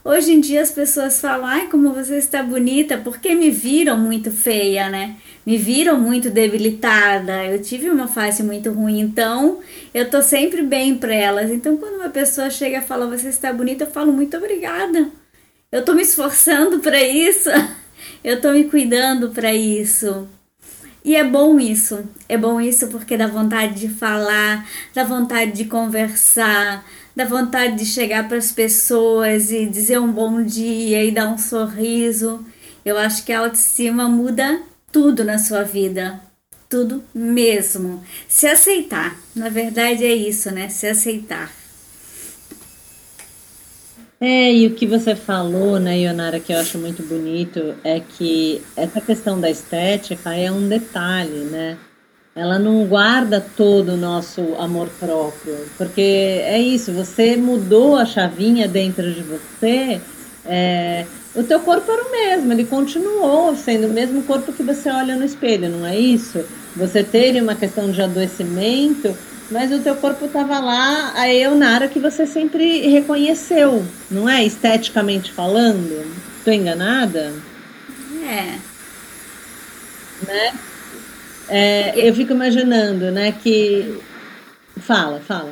Hoje 0.04 0.34
em 0.34 0.40
dia 0.40 0.62
as 0.62 0.72
pessoas 0.72 1.22
falam, 1.22 1.46
ai, 1.46 1.68
como 1.70 1.94
você 1.94 2.18
está 2.18 2.44
bonita, 2.44 2.98
porque 2.98 3.34
me 3.34 3.50
viram 3.50 3.98
muito 3.98 4.32
feia, 4.32 4.90
né? 4.90 5.16
Me 5.46 5.58
viram 5.58 6.00
muito 6.00 6.30
debilitada. 6.30 7.46
Eu 7.46 7.62
tive 7.62 7.90
uma 7.90 8.08
fase 8.08 8.42
muito 8.44 8.72
ruim, 8.72 9.00
então 9.00 9.60
eu 9.94 10.10
tô 10.10 10.22
sempre 10.22 10.62
bem 10.62 10.96
para 10.96 11.14
elas. 11.14 11.52
Então 11.52 11.78
quando 11.78 11.96
uma 11.96 12.10
pessoa 12.10 12.50
chega 12.50 12.78
e 12.78 12.82
fala, 12.82 13.08
você 13.08 13.30
está 13.30 13.52
bonita, 13.52 13.84
eu 13.84 13.92
falo 13.92 14.12
muito 14.14 14.38
obrigada. 14.38 15.10
Eu 15.72 15.84
tô 15.84 15.94
me 15.94 16.04
esforçando 16.04 16.80
para 16.80 17.02
isso. 17.02 17.50
Eu 18.24 18.40
tô 18.40 18.52
me 18.52 18.66
cuidando 18.66 19.30
para 19.32 19.54
isso. 19.54 20.28
E 21.04 21.16
é 21.16 21.24
bom 21.24 21.60
isso. 21.60 22.04
É 22.30 22.38
bom 22.38 22.62
isso 22.62 22.88
porque 22.88 23.18
dá 23.18 23.28
vontade 23.28 23.80
de 23.80 23.90
falar, 23.90 24.68
dá 24.94 25.04
vontade 25.04 25.52
de 25.52 25.66
conversar, 25.66 26.86
dá 27.16 27.26
vontade 27.26 27.76
de 27.78 27.86
chegar 27.86 28.28
para 28.28 28.38
as 28.38 28.52
pessoas 28.52 29.52
e 29.52 29.66
dizer 29.66 30.00
um 30.00 30.12
bom 30.12 30.42
dia 30.44 31.04
e 31.04 31.12
dar 31.12 31.28
um 31.28 31.38
sorriso. 31.38 32.46
Eu 32.86 32.98
acho 32.98 33.26
que 33.26 33.34
a 33.34 33.40
autoestima 33.40 34.08
muda 34.08 34.62
tudo 34.94 35.26
na 35.26 35.38
sua 35.38 35.64
vida. 35.64 36.22
Tudo 36.70 37.04
mesmo. 37.14 38.02
Se 38.28 38.48
aceitar. 38.48 39.20
Na 39.36 39.50
verdade 39.50 40.06
é 40.06 40.16
isso, 40.16 40.50
né? 40.52 40.70
Se 40.70 40.88
aceitar. 40.88 41.52
É, 44.22 44.54
e 44.54 44.66
o 44.68 44.74
que 44.74 44.88
você 44.88 45.16
falou, 45.16 45.78
né, 45.78 46.00
Ionara, 46.00 46.40
que 46.40 46.54
eu 46.54 46.60
acho 46.60 46.78
muito 46.78 47.04
bonito, 47.04 47.76
é 47.84 48.00
que 48.00 48.62
essa 48.78 49.02
questão 49.02 49.38
da 49.42 49.50
estética 49.50 50.34
é 50.34 50.50
um 50.50 50.70
detalhe, 50.70 51.44
né? 51.44 51.78
ela 52.36 52.58
não 52.58 52.86
guarda 52.86 53.40
todo 53.40 53.90
o 53.90 53.98
nosso 53.98 54.56
amor 54.58 54.90
próprio, 55.00 55.56
porque 55.78 56.02
é 56.02 56.60
isso, 56.60 56.92
você 56.92 57.38
mudou 57.38 57.96
a 57.96 58.06
chavinha 58.06 58.68
dentro 58.68 59.14
de 59.14 59.22
você, 59.22 60.02
é, 60.46 61.06
o 61.36 61.44
teu 61.44 61.60
corpo 61.60 61.92
era 61.92 62.04
o 62.04 62.12
mesmo, 62.12 62.52
ele 62.52 62.66
continuou 62.66 63.56
sendo 63.56 63.88
o 63.88 63.94
mesmo 63.94 64.22
corpo 64.24 64.54
que 64.54 64.62
você 64.62 64.90
olha 64.90 65.16
no 65.16 65.26
espelho, 65.26 65.70
não 65.70 65.86
é 65.86 65.98
isso? 65.98 66.46
Você 66.76 67.04
teve 67.04 67.42
uma 67.42 67.56
questão 67.56 67.92
de 67.92 68.02
adoecimento, 68.02 69.16
mas 69.50 69.72
o 69.72 69.80
teu 69.80 69.96
corpo 69.96 70.26
estava 70.26 70.60
lá, 70.60 71.14
a 71.16 71.32
Eunara 71.34 71.88
que 71.88 72.00
você 72.00 72.26
sempre 72.28 72.88
reconheceu, 72.88 73.86
não 74.10 74.30
é? 74.30 74.44
Esteticamente 74.44 75.32
falando. 75.32 76.06
Estou 76.38 76.54
enganada? 76.54 77.34
É. 78.28 78.58
Né? 80.26 80.54
É, 81.50 81.94
eu 82.08 82.14
fico 82.14 82.32
imaginando, 82.32 83.12
né, 83.12 83.32
que. 83.32 84.00
Fala, 84.80 85.20
fala. 85.20 85.52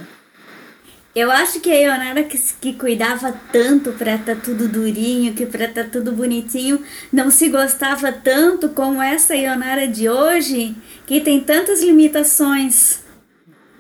Eu 1.14 1.30
acho 1.30 1.60
que 1.60 1.70
a 1.70 1.76
Ionara 1.76 2.24
que, 2.24 2.40
que 2.62 2.74
cuidava 2.74 3.34
tanto 3.52 3.92
pra 3.92 4.16
estar 4.16 4.36
tá 4.36 4.42
tudo 4.42 4.68
durinho, 4.68 5.34
que 5.34 5.46
pra 5.46 5.66
estar 5.66 5.84
tá 5.84 5.90
tudo 5.90 6.14
bonitinho, 6.14 6.82
não 7.12 7.30
se 7.30 7.50
gostava 7.50 8.14
tanto 8.14 8.70
como 8.70 9.02
essa 9.02 9.36
Ionara 9.36 9.88
de 9.88 10.08
hoje, 10.08 10.74
que 11.06 11.20
tem 11.20 11.42
tantas 11.42 11.84
limitações. 11.84 13.02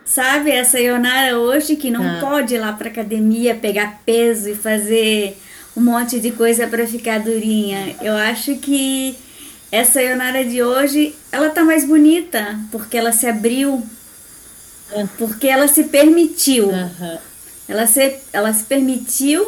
Sabe, 0.03 0.51
essa 0.51 0.77
Ionara 0.77 1.39
hoje 1.39 1.77
que 1.77 1.89
não 1.89 2.03
ah. 2.03 2.17
pode 2.19 2.55
ir 2.55 2.59
lá 2.59 2.73
pra 2.73 2.89
academia 2.89 3.55
pegar 3.55 4.01
peso 4.05 4.49
e 4.49 4.55
fazer 4.55 5.37
um 5.75 5.79
monte 5.79 6.19
de 6.19 6.31
coisa 6.31 6.67
para 6.67 6.85
ficar 6.85 7.21
durinha. 7.21 7.95
Eu 8.01 8.17
acho 8.17 8.57
que 8.57 9.15
essa 9.71 10.01
Ionara 10.01 10.43
de 10.43 10.61
hoje, 10.61 11.15
ela 11.31 11.49
tá 11.49 11.63
mais 11.63 11.85
bonita, 11.85 12.59
porque 12.73 12.97
ela 12.97 13.13
se 13.13 13.25
abriu, 13.25 13.81
é. 14.93 15.07
porque 15.17 15.47
ela 15.47 15.67
se 15.67 15.85
permitiu. 15.85 16.69
Uhum. 16.69 17.17
Ela 17.67 17.87
se, 17.87 18.15
ela 18.33 18.51
se 18.51 18.65
permitiu 18.65 19.47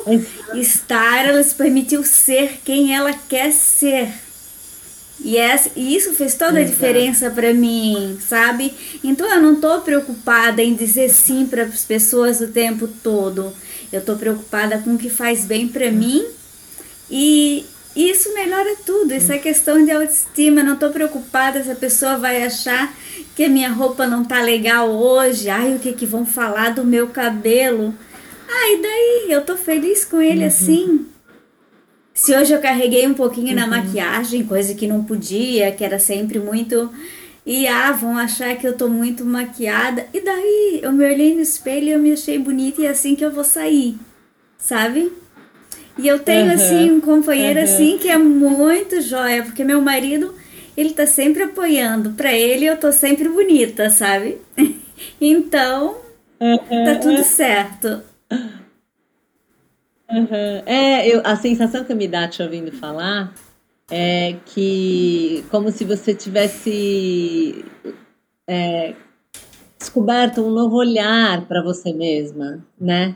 estar, 0.54 1.26
ela 1.26 1.44
se 1.44 1.54
permitiu 1.56 2.06
ser 2.06 2.62
quem 2.64 2.96
ela 2.96 3.12
quer 3.14 3.52
ser. 3.52 4.14
E, 5.20 5.38
essa, 5.38 5.70
e 5.76 5.96
isso 5.96 6.14
fez 6.14 6.36
toda 6.36 6.60
a 6.60 6.64
diferença 6.64 7.30
para 7.30 7.54
mim, 7.54 8.18
sabe? 8.28 8.74
Então 9.04 9.30
eu 9.30 9.42
não 9.42 9.60
tô 9.60 9.80
preocupada 9.82 10.62
em 10.62 10.74
dizer 10.76 11.10
sim 11.10 11.46
para 11.46 11.64
as 11.64 11.86
pessoas 11.86 12.42
o 12.42 12.48
tempo 12.48 12.88
todo. 12.88 13.54
Eu 13.92 14.02
tô 14.02 14.16
preocupada 14.16 14.78
com 14.80 14.96
o 14.96 14.98
que 14.98 15.10
faz 15.10 15.46
bem 15.46 15.68
para 15.68 15.92
mim 15.92 16.26
e, 17.10 17.66
e 17.66 17.66
isso 17.96 18.34
melhora 18.34 18.76
tudo. 18.86 19.14
Isso 19.14 19.32
é 19.32 19.38
questão 19.38 19.84
de 19.84 19.92
autoestima. 19.92 20.64
Não 20.64 20.74
estou 20.74 20.90
preocupada 20.90 21.64
se 21.64 21.72
a 21.72 21.76
pessoa 21.76 22.18
vai 22.18 22.44
achar 22.44 22.94
que 23.36 23.46
a 23.46 23.50
minha 23.50 23.70
roupa 23.70 24.08
não 24.08 24.24
tá 24.24 24.42
legal 24.42 24.90
hoje. 24.90 25.50
Ai, 25.50 25.76
o 25.76 25.80
que 25.80 25.94
que 25.94 26.06
vão 26.06 26.26
falar 26.26 26.72
do 26.74 26.84
meu 26.84 27.08
cabelo? 27.08 27.94
Ai, 28.50 28.82
daí? 28.82 29.28
Eu 29.30 29.42
tô 29.42 29.56
feliz 29.56 30.04
com 30.06 30.22
ele 30.22 30.42
uhum. 30.42 30.48
assim. 30.48 31.06
Se 32.14 32.36
hoje 32.36 32.54
eu 32.54 32.62
carreguei 32.62 33.08
um 33.08 33.14
pouquinho 33.14 33.50
uhum. 33.50 33.56
na 33.56 33.68
maquiagem, 33.68 34.46
coisa 34.46 34.74
que 34.74 34.88
não 34.88 35.04
podia, 35.04 35.72
que 35.72 35.84
era 35.84 36.00
sempre 36.00 36.40
muito. 36.40 36.92
E 37.46 37.68
ah, 37.68 37.92
vão 37.92 38.18
achar 38.18 38.56
que 38.56 38.66
eu 38.66 38.76
tô 38.76 38.88
muito 38.88 39.26
maquiada. 39.26 40.08
E 40.14 40.22
daí? 40.22 40.80
Eu 40.82 40.92
me 40.92 41.06
olhei 41.06 41.36
no 41.36 41.42
espelho 41.42 41.88
e 41.88 41.92
eu 41.92 42.00
me 42.00 42.14
achei 42.14 42.40
bonita 42.40 42.82
e 42.82 42.86
é 42.86 42.90
assim 42.90 43.16
que 43.16 43.26
eu 43.26 43.32
vou 43.32 43.44
sair. 43.44 43.98
Sabe? 44.58 45.12
E 45.98 46.08
eu 46.08 46.20
tenho, 46.20 46.48
uhum, 46.48 46.54
assim, 46.54 46.92
um 46.92 47.02
companheiro, 47.02 47.60
uhum. 47.60 47.66
assim, 47.66 47.98
que 47.98 48.10
é 48.10 48.18
muito 48.18 49.00
jóia, 49.02 49.44
porque 49.44 49.64
meu 49.64 49.80
marido, 49.80 50.34
ele 50.76 50.92
tá 50.92 51.06
sempre 51.06 51.44
apoiando. 51.44 52.12
Pra 52.12 52.34
ele, 52.34 52.66
eu 52.66 52.78
tô 52.78 52.92
sempre 52.92 53.30
bonita, 53.30 53.90
sabe? 53.90 54.38
então, 55.22 55.98
uhum. 56.40 56.86
tá 56.86 56.96
tudo 57.00 57.24
certo. 57.24 58.02
É, 60.66 61.08
eu, 61.08 61.22
a 61.24 61.36
sensação 61.36 61.84
que 61.84 61.94
me 61.94 62.08
dá 62.08 62.28
te 62.28 62.42
ouvindo 62.42 62.72
falar 62.72 63.34
é 63.90 64.36
que, 64.46 65.44
como 65.50 65.72
se 65.72 65.84
você 65.84 66.14
tivesse 66.14 67.66
é, 68.48 68.94
descoberto 69.78 70.42
um 70.42 70.50
novo 70.50 70.76
olhar 70.78 71.46
para 71.48 71.64
você 71.64 71.94
mesma, 71.94 72.64
né? 72.80 73.16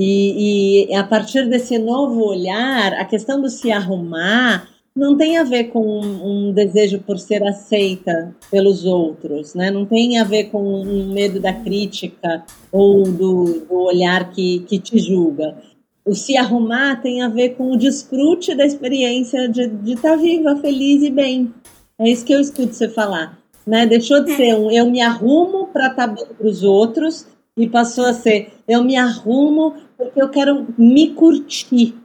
E, 0.00 0.86
e 0.88 0.94
a 0.94 1.02
partir 1.02 1.48
desse 1.48 1.76
novo 1.76 2.24
olhar, 2.24 2.92
a 2.92 3.04
questão 3.04 3.42
do 3.42 3.50
se 3.50 3.72
arrumar 3.72 4.68
não 4.94 5.16
tem 5.16 5.36
a 5.38 5.42
ver 5.42 5.64
com 5.64 5.80
um, 5.80 6.48
um 6.48 6.52
desejo 6.52 7.00
por 7.00 7.18
ser 7.18 7.42
aceita 7.42 8.32
pelos 8.48 8.84
outros, 8.84 9.56
né? 9.56 9.72
Não 9.72 9.84
tem 9.84 10.20
a 10.20 10.24
ver 10.24 10.50
com 10.50 10.62
um 10.62 11.12
medo 11.12 11.40
da 11.40 11.52
crítica 11.52 12.44
ou 12.70 13.02
do, 13.02 13.66
do 13.68 13.74
olhar 13.74 14.30
que, 14.30 14.60
que 14.60 14.78
te 14.78 15.00
julga. 15.00 15.56
O 16.04 16.14
se 16.14 16.36
arrumar 16.36 17.02
tem 17.02 17.22
a 17.22 17.28
ver 17.28 17.56
com 17.56 17.72
o 17.72 17.76
desfrute 17.76 18.54
da 18.54 18.64
experiência 18.64 19.48
de 19.48 19.94
estar 19.94 20.10
tá 20.10 20.16
viva, 20.16 20.56
feliz 20.56 21.02
e 21.02 21.10
bem. 21.10 21.52
É 21.98 22.08
isso 22.08 22.24
que 22.24 22.32
eu 22.32 22.40
escuto 22.40 22.72
você 22.72 22.88
falar. 22.88 23.36
Né? 23.66 23.84
Deixou 23.84 24.22
de 24.22 24.30
ser 24.36 24.54
um 24.54 24.70
eu 24.70 24.88
me 24.88 25.02
arrumo 25.02 25.66
para 25.66 25.88
estar 25.88 26.06
tá 26.06 26.14
bem 26.14 26.24
para 26.24 26.46
os 26.46 26.62
outros 26.62 27.26
e 27.56 27.68
passou 27.68 28.06
a 28.06 28.14
ser 28.14 28.52
eu 28.68 28.84
me 28.84 28.96
arrumo 28.96 29.74
porque 29.98 30.22
eu 30.22 30.28
quero 30.28 30.66
me 30.78 31.12
curtir. 31.12 31.96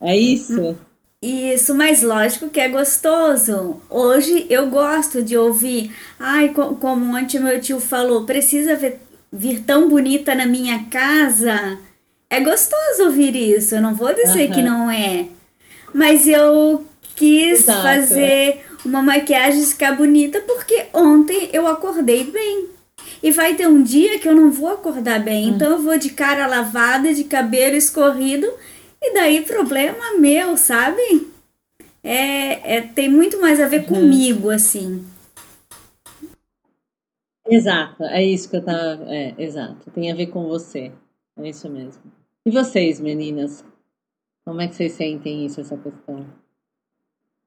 É 0.00 0.16
isso? 0.16 0.78
Isso, 1.20 1.74
mas 1.74 2.02
lógico 2.02 2.48
que 2.48 2.60
é 2.60 2.68
gostoso. 2.68 3.82
Hoje 3.90 4.46
eu 4.48 4.68
gosto 4.68 5.22
de 5.22 5.36
ouvir. 5.36 5.92
Ai, 6.20 6.50
como 6.54 7.16
ontem 7.16 7.40
meu 7.40 7.60
tio 7.60 7.80
falou, 7.80 8.24
precisa 8.24 8.76
ver, 8.76 9.00
vir 9.32 9.64
tão 9.64 9.88
bonita 9.88 10.34
na 10.36 10.46
minha 10.46 10.84
casa. 10.84 11.78
É 12.30 12.40
gostoso 12.40 13.04
ouvir 13.06 13.34
isso. 13.34 13.74
Eu 13.74 13.82
não 13.82 13.94
vou 13.94 14.14
dizer 14.14 14.48
uhum. 14.48 14.54
que 14.54 14.62
não 14.62 14.90
é. 14.90 15.26
Mas 15.92 16.28
eu 16.28 16.86
quis 17.16 17.60
Exato. 17.60 17.82
fazer 17.82 18.64
uma 18.84 19.02
maquiagem 19.02 19.64
ficar 19.64 19.96
bonita 19.96 20.40
porque 20.42 20.86
ontem 20.92 21.50
eu 21.52 21.66
acordei 21.66 22.22
bem. 22.24 22.75
E 23.22 23.30
vai 23.30 23.54
ter 23.54 23.66
um 23.66 23.82
dia 23.82 24.18
que 24.18 24.28
eu 24.28 24.34
não 24.34 24.50
vou 24.50 24.68
acordar 24.68 25.22
bem, 25.22 25.46
hum. 25.50 25.54
então 25.54 25.72
eu 25.72 25.82
vou 25.82 25.98
de 25.98 26.10
cara 26.10 26.46
lavada, 26.46 27.12
de 27.12 27.24
cabelo 27.24 27.76
escorrido, 27.76 28.46
e 29.00 29.14
daí 29.14 29.42
problema 29.42 30.18
meu, 30.18 30.56
sabe? 30.56 31.30
É, 32.02 32.76
é 32.76 32.80
tem 32.82 33.08
muito 33.08 33.40
mais 33.40 33.60
a 33.60 33.68
ver 33.68 33.80
uhum. 33.80 33.86
comigo, 33.86 34.50
assim. 34.50 35.04
Exato, 37.48 38.02
é 38.04 38.24
isso 38.24 38.50
que 38.50 38.56
eu 38.56 38.64
tava. 38.64 39.04
É, 39.08 39.34
exato, 39.38 39.90
tem 39.90 40.10
a 40.10 40.14
ver 40.14 40.26
com 40.26 40.46
você. 40.46 40.92
É 41.36 41.48
isso 41.48 41.68
mesmo. 41.68 42.02
E 42.44 42.50
vocês, 42.50 43.00
meninas? 43.00 43.64
Como 44.44 44.60
é 44.60 44.68
que 44.68 44.74
vocês 44.74 44.92
sentem 44.92 45.44
isso, 45.44 45.60
essa 45.60 45.76
questão? 45.76 46.26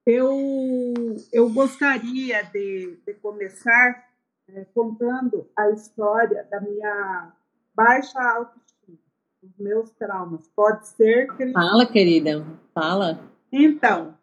Eu, 0.05 1.15
eu 1.31 1.49
gostaria 1.49 2.41
de, 2.43 2.97
de 3.05 3.13
começar 3.15 4.08
é, 4.53 4.65
contando 4.73 5.47
a 5.55 5.69
história 5.71 6.45
da 6.49 6.59
minha 6.61 7.31
baixa 7.75 8.19
autoestima, 8.19 8.97
dos 9.41 9.57
meus 9.57 9.91
traumas. 9.91 10.47
Pode 10.55 10.87
ser 10.87 11.27
que. 11.35 11.51
Fala, 11.51 11.85
querida, 11.85 12.45
fala. 12.73 13.19
Então, 13.51 14.15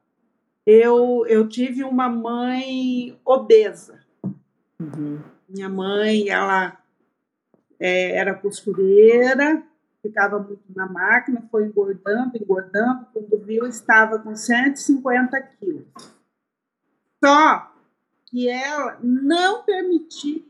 eu, 0.65 1.25
eu 1.29 1.49
tive 1.49 1.85
uma 1.85 2.09
mãe 2.09 3.19
obesa. 3.25 4.01
Uhum. 4.81 5.21
Minha 5.49 5.69
mãe, 5.69 6.29
ela 6.29 6.77
é, 7.79 8.17
era 8.17 8.35
costureira, 8.35 9.63
ficava 10.03 10.39
muito 10.39 10.65
na 10.75 10.87
máquina, 10.87 11.47
foi 11.51 11.67
engordando, 11.67 12.37
engordando. 12.37 13.07
Quando 13.13 13.39
viu, 13.45 13.67
estava 13.67 14.19
com 14.19 14.35
150 14.35 15.41
quilos. 15.41 15.87
Só 17.25 17.76
que 18.37 18.51
ela 18.51 18.99
não 19.03 19.63
permitia 19.63 20.43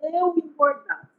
que 0.00 0.04
eu 0.04 0.34
engordasse. 0.36 1.14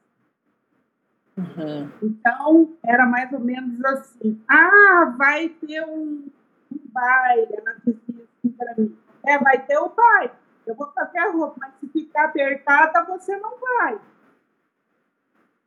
Uhum. 1.37 1.89
Então, 2.03 2.77
era 2.83 3.05
mais 3.05 3.31
ou 3.31 3.39
menos 3.39 3.81
assim: 3.85 4.43
ah, 4.45 5.15
vai 5.17 5.47
ter 5.47 5.85
um, 5.85 6.29
um 6.69 6.79
baile. 6.91 7.47
Ela 7.49 7.77
dizia 7.85 8.25
assim 8.25 8.49
para 8.57 8.75
mim: 8.75 8.97
é, 9.25 9.39
vai 9.39 9.65
ter 9.65 9.77
o 9.77 9.87
baile. 9.87 10.33
Eu 10.67 10.75
vou 10.75 10.91
fazer 10.91 11.17
a 11.17 11.31
roupa, 11.31 11.55
mas 11.61 11.73
se 11.79 11.87
ficar 11.87 12.25
apertada, 12.25 13.05
você 13.05 13.37
não 13.37 13.57
vai 13.57 13.97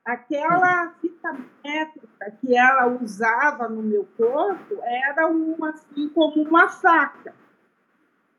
aquela 0.04 0.90
fita 1.02 1.36
métrica 1.62 2.30
que 2.40 2.56
ela 2.56 2.86
usava 2.86 3.68
no 3.68 3.82
meu 3.82 4.08
corpo 4.16 4.78
era 4.82 5.26
uma 5.26 5.68
assim 5.68 6.08
como 6.08 6.42
uma 6.42 6.66
faca. 6.66 7.34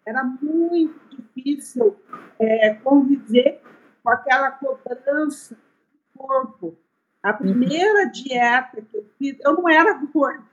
Era 0.05 0.23
muito 0.23 0.99
difícil 1.09 1.95
é, 2.39 2.73
conviver 2.75 3.61
com 4.03 4.09
aquela 4.09 4.51
cobrança 4.51 5.55
do 5.55 6.19
corpo. 6.19 6.77
A 7.21 7.33
primeira 7.33 8.05
dieta 8.05 8.81
que 8.81 8.97
eu 8.97 9.05
fiz, 9.17 9.37
eu 9.41 9.53
não 9.53 9.69
era 9.69 9.93
gorda, 9.93 10.43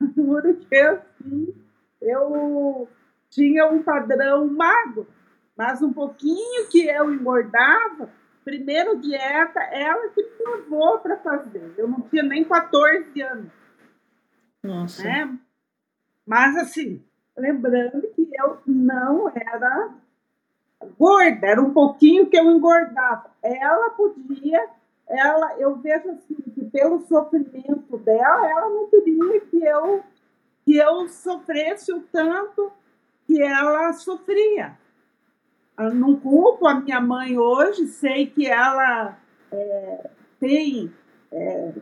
porque 0.00 0.76
assim, 0.76 1.54
eu 2.02 2.88
tinha 3.30 3.66
um 3.66 3.82
padrão 3.82 4.46
magro, 4.48 5.06
mas 5.56 5.80
um 5.82 5.92
pouquinho 5.92 6.68
que 6.68 6.86
eu 6.86 7.14
engordava, 7.14 8.10
primeiro 8.44 9.00
dieta, 9.00 9.60
ela 9.60 10.08
que 10.10 10.22
me 10.22 10.56
levou 10.56 10.98
para 10.98 11.16
fazer. 11.18 11.74
Eu 11.78 11.88
não 11.88 12.02
tinha 12.02 12.22
nem 12.22 12.44
14 12.44 13.20
anos. 13.22 13.52
Nossa. 14.62 15.02
Né? 15.02 15.38
Mas, 16.26 16.56
assim, 16.56 17.04
lembrando 17.36 18.02
que 18.14 18.28
eu 18.38 18.58
não 18.66 19.28
era 19.28 19.94
gorda, 20.98 21.46
era 21.46 21.60
um 21.60 21.72
pouquinho 21.72 22.26
que 22.26 22.36
eu 22.36 22.50
engordava. 22.50 23.30
Ela 23.42 23.90
podia, 23.90 24.68
ela, 25.08 25.58
eu 25.58 25.76
vejo 25.76 26.10
assim, 26.10 26.34
que 26.54 26.64
pelo 26.66 27.00
sofrimento 27.06 27.96
dela, 27.98 28.50
ela 28.50 28.68
não 28.68 28.88
queria 28.88 29.40
que 29.40 29.64
eu, 29.64 30.02
que 30.64 30.76
eu 30.76 31.08
sofresse 31.08 31.92
o 31.92 32.02
tanto 32.02 32.72
que 33.26 33.42
ela 33.42 33.92
sofria. 33.92 34.76
Ah, 35.76 35.90
não 35.90 36.18
culpo 36.20 36.66
a 36.68 36.80
minha 36.80 37.00
mãe 37.00 37.36
hoje, 37.36 37.86
sei 37.88 38.26
que 38.26 38.46
ela 38.46 39.18
é, 39.50 40.10
tem 40.38 40.92
é, 41.32 41.72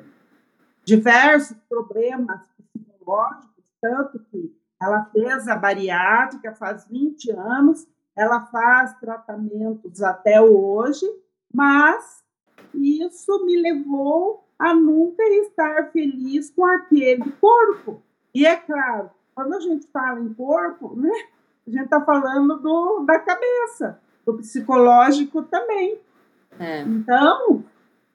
diversos 0.85 1.57
problemas 1.69 2.41
psicológicos, 2.73 3.65
tanto 3.81 4.19
que 4.31 4.62
ela 4.83 5.05
fez 5.13 5.47
a 5.47 5.55
bariátrica 5.55 6.55
faz 6.55 6.87
20 6.89 7.31
anos, 7.31 7.87
ela 8.17 8.47
faz 8.47 8.95
tratamentos 8.99 10.03
até 10.03 10.41
hoje, 10.41 11.07
mas 11.55 12.25
isso 12.75 13.45
me 13.45 13.57
levou 13.61 14.45
a 14.59 14.75
nunca 14.75 15.23
estar 15.23 15.91
feliz 15.93 16.51
com 16.51 16.65
aquele 16.65 17.31
corpo. 17.41 18.03
E 18.35 18.45
é 18.45 18.57
claro, 18.57 19.11
quando 19.35 19.55
a 19.55 19.61
gente 19.61 19.87
fala 19.89 20.21
em 20.21 20.35
corpo, 20.35 20.97
né, 20.97 21.13
a 21.67 21.71
gente 21.71 21.85
está 21.85 22.01
falando 22.01 22.59
do, 22.59 23.05
da 23.07 23.19
cabeça, 23.19 24.01
do 24.27 24.35
psicológico 24.35 25.43
também. 25.45 25.99
É. 26.59 26.83
Então, 26.83 27.65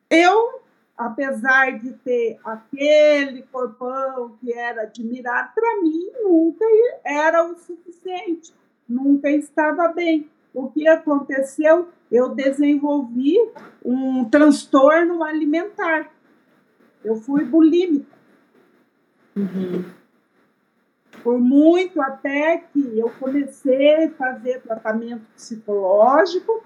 eu, 0.09 0.61
apesar 0.97 1.79
de 1.79 1.93
ter 1.93 2.39
aquele 2.43 3.43
corpão 3.43 4.35
que 4.39 4.51
era 4.51 4.83
admirado, 4.83 5.51
para 5.53 5.81
mim 5.81 6.09
nunca 6.23 6.65
era 7.05 7.43
o 7.45 7.55
suficiente, 7.55 8.53
nunca 8.87 9.29
estava 9.29 9.89
bem. 9.89 10.29
O 10.53 10.69
que 10.69 10.87
aconteceu? 10.87 11.89
Eu 12.11 12.29
desenvolvi 12.29 13.37
um 13.85 14.25
transtorno 14.25 15.23
alimentar. 15.23 16.09
Eu 17.03 17.17
fui 17.17 17.43
bulímica. 17.43 18.17
Uhum 19.35 19.97
por 21.27 21.41
muito 21.41 22.01
até 22.01 22.57
que 22.71 22.97
eu 22.97 23.09
comecei 23.19 24.05
a 24.05 24.11
fazer 24.11 24.61
tratamento 24.61 25.25
psicológico, 25.35 26.63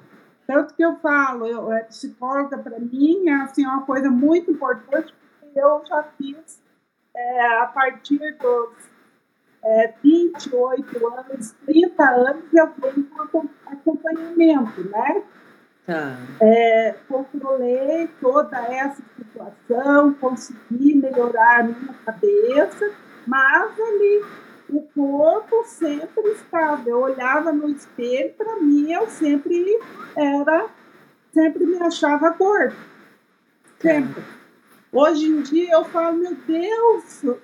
tanto 0.51 0.73
que 0.73 0.83
eu 0.83 0.97
falo, 0.97 1.47
eu, 1.47 1.71
é, 1.71 1.83
psicóloga 1.83 2.57
para 2.57 2.77
mim 2.77 3.29
é 3.29 3.35
assim, 3.35 3.65
uma 3.65 3.83
coisa 3.83 4.09
muito 4.09 4.51
importante, 4.51 5.15
porque 5.39 5.57
eu 5.57 5.81
já 5.87 6.03
fiz 6.17 6.61
é, 7.15 7.45
a 7.57 7.67
partir 7.67 8.19
dos 8.37 8.69
é, 9.63 9.93
28 10.03 11.07
anos, 11.07 11.51
30 11.65 12.03
anos, 12.03 12.43
eu 12.53 12.69
venho 12.77 13.07
com 13.31 13.47
acompanhamento, 13.65 14.89
né? 14.89 15.23
Tá. 15.85 16.17
É, 16.41 16.95
controlei 17.07 18.09
toda 18.19 18.57
essa 18.57 19.01
situação, 19.17 20.13
consegui 20.15 20.95
melhorar 20.95 21.61
a 21.61 21.63
minha 21.63 21.93
cabeça, 22.05 22.91
mas 23.25 23.79
ali 23.79 24.25
o 24.71 24.81
corpo 24.93 25.63
sempre 25.65 26.29
estava. 26.31 26.89
Eu 26.89 27.01
olhava 27.01 27.51
no 27.51 27.69
espelho, 27.69 28.33
para 28.33 28.55
mim, 28.57 28.91
eu 28.91 29.07
sempre 29.07 29.79
era, 30.15 30.69
sempre 31.33 31.65
me 31.65 31.77
achava 31.81 32.29
gordo. 32.31 32.75
Sempre. 33.79 34.23
Hoje 34.91 35.27
em 35.27 35.41
dia 35.41 35.73
eu 35.73 35.85
falo, 35.85 36.17
meu 36.17 36.35
Deus, 36.35 37.37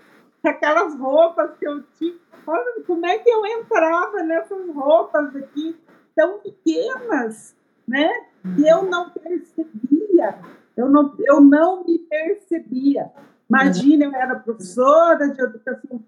aquelas 0.43 0.97
roupas 0.97 1.57
que 1.57 1.67
eu 1.67 1.84
tinha, 1.97 2.15
olha, 2.45 2.84
como 2.86 3.05
é 3.05 3.17
que 3.19 3.30
eu 3.30 3.45
entrava 3.45 4.23
nessas 4.23 4.69
roupas 4.69 5.36
aqui 5.36 5.78
tão 6.15 6.39
pequenas, 6.39 7.55
né? 7.88 8.09
E 8.57 8.67
eu 8.67 8.84
não 8.84 9.09
percebia, 9.09 10.39
eu 10.75 10.89
não, 10.89 11.15
eu 11.19 11.41
não 11.41 11.84
me 11.84 11.99
percebia. 11.99 13.11
Imagina, 13.49 14.05
eu 14.05 14.15
era 14.15 14.36
professora 14.36 15.30
de 15.30 15.41
educação 15.41 16.01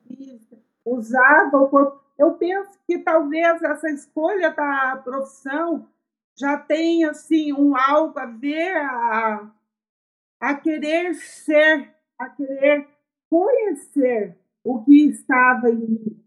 usava 0.93 1.57
o 1.57 1.69
corpo. 1.69 1.99
Eu 2.17 2.33
penso 2.33 2.77
que 2.85 2.99
talvez 2.99 3.61
essa 3.63 3.89
escolha 3.89 4.51
da 4.51 4.97
profissão 5.03 5.87
já 6.37 6.57
tenha 6.57 7.11
assim 7.11 7.53
um 7.53 7.75
algo 7.77 8.17
a 8.19 8.25
ver 8.25 8.75
a, 8.77 9.51
a 10.39 10.55
querer 10.55 11.13
ser, 11.15 11.93
a 12.17 12.29
querer 12.29 12.87
conhecer 13.29 14.37
o 14.63 14.83
que 14.83 15.09
estava 15.09 15.69
em 15.69 15.77
mim, 15.77 16.25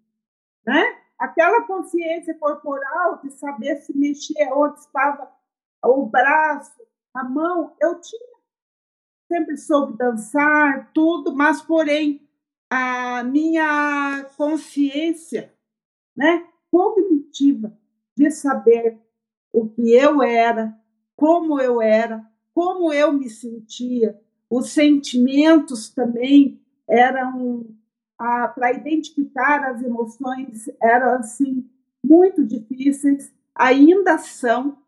né? 0.67 0.99
Aquela 1.19 1.67
consciência 1.67 2.37
corporal 2.39 3.21
de 3.23 3.31
saber 3.31 3.77
se 3.77 3.97
mexer 3.97 4.53
onde 4.53 4.81
estava 4.81 5.31
o 5.85 6.07
braço, 6.07 6.83
a 7.15 7.25
mão, 7.25 7.77
eu 7.81 8.01
tinha. 8.01 8.33
Sempre 9.29 9.57
soube 9.57 9.97
dançar, 9.97 10.91
tudo, 10.93 11.35
mas 11.35 11.63
porém 11.63 12.29
a 12.75 13.23
minha 13.23 14.25
consciência 14.35 15.53
né, 16.17 16.47
cognitiva 16.71 17.79
de 18.17 18.31
saber 18.31 18.99
o 19.53 19.69
que 19.69 19.93
eu 19.93 20.23
era, 20.23 20.75
como 21.15 21.61
eu 21.61 21.83
era, 21.83 22.27
como 22.55 22.91
eu 22.91 23.13
me 23.13 23.29
sentia. 23.29 24.19
Os 24.49 24.71
sentimentos 24.71 25.91
também 25.91 26.63
eram 26.89 27.67
para 28.17 28.73
identificar 28.73 29.65
as 29.65 29.83
emoções 29.83 30.71
eram 30.81 31.17
assim 31.17 31.69
muito 32.03 32.43
difíceis, 32.43 33.35
ainda 33.55 34.17
são. 34.17 34.79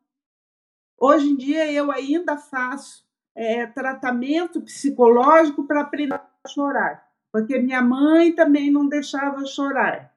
Hoje 0.98 1.28
em 1.28 1.36
dia 1.36 1.70
eu 1.70 1.90
ainda 1.92 2.38
faço 2.38 3.04
é, 3.34 3.66
tratamento 3.66 4.62
psicológico 4.62 5.64
para 5.64 5.82
aprender 5.82 6.14
a 6.14 6.48
chorar, 6.48 7.13
porque 7.34 7.58
minha 7.58 7.82
mãe 7.82 8.32
também 8.32 8.70
não 8.70 8.88
deixava 8.88 9.44
chorar. 9.44 10.16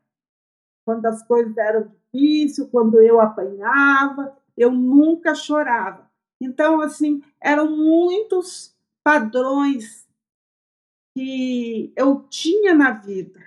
Quando 0.86 1.04
as 1.08 1.26
coisas 1.26 1.58
eram 1.58 1.92
difíceis, 2.14 2.70
quando 2.70 3.02
eu 3.02 3.20
apanhava, 3.20 4.38
eu 4.56 4.72
nunca 4.72 5.34
chorava. 5.34 6.08
Então, 6.40 6.80
assim, 6.80 7.24
eram 7.42 7.76
muitos 7.76 8.78
padrões 9.04 10.08
que 11.16 11.92
eu 11.96 12.22
tinha 12.30 12.76
na 12.76 12.92
vida. 12.92 13.42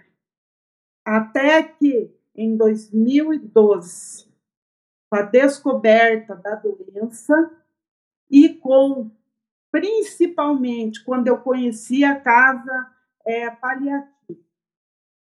Até 1.07 1.63
que 1.63 2.13
em 2.35 2.57
2012, 2.57 4.27
com 5.09 5.17
a 5.17 5.23
descoberta 5.23 6.35
da 6.35 6.57
doença 6.57 7.57
e 8.29 8.49
com 8.49 9.13
principalmente 9.71 11.05
quando 11.05 11.29
eu 11.29 11.39
conheci 11.39 12.03
a 12.03 12.21
casa 12.21 12.97
é, 13.31 13.51
paliativa. 13.51 14.11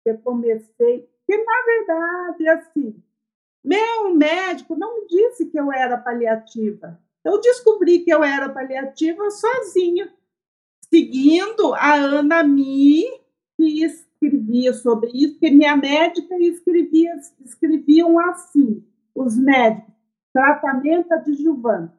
Eu 0.05 0.17
comecei, 0.19 1.07
que 1.25 1.37
na 1.37 1.61
verdade, 1.65 2.47
assim, 2.49 3.03
meu 3.63 4.15
médico 4.15 4.75
não 4.75 5.01
me 5.01 5.07
disse 5.07 5.45
que 5.45 5.59
eu 5.59 5.71
era 5.71 5.97
paliativa. 5.97 6.99
Eu 7.23 7.39
descobri 7.39 7.99
que 7.99 8.11
eu 8.11 8.23
era 8.23 8.49
paliativa 8.49 9.29
sozinha, 9.29 10.11
seguindo 10.89 11.73
a 11.75 11.95
Ana 11.95 12.43
Mi, 12.43 13.05
que 13.57 13.83
escrevia 13.83 14.73
sobre 14.73 15.11
isso, 15.13 15.37
que 15.37 15.51
minha 15.51 15.75
médica 15.75 16.37
escrevia, 16.39 17.13
escreviam 17.45 18.17
assim, 18.19 18.83
os 19.13 19.37
médicos, 19.37 19.93
tratamento 20.33 21.11
adjuvante. 21.13 21.93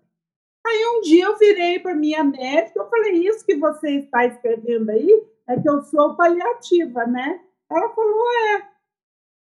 Aí 0.67 0.85
um 0.97 1.01
dia 1.03 1.25
eu 1.25 1.39
virei 1.39 1.79
para 1.79 1.95
minha 1.95 2.25
médica, 2.25 2.81
eu 2.81 2.89
falei, 2.89 3.27
isso 3.27 3.45
que 3.45 3.57
você 3.57 3.99
está 3.99 4.25
escrevendo 4.27 4.91
aí 4.91 5.23
é 5.51 5.61
que 5.61 5.69
eu 5.69 5.83
sou 5.83 6.15
paliativa, 6.15 7.05
né? 7.07 7.45
Ela 7.69 7.89
falou, 7.93 8.33
é. 8.55 8.71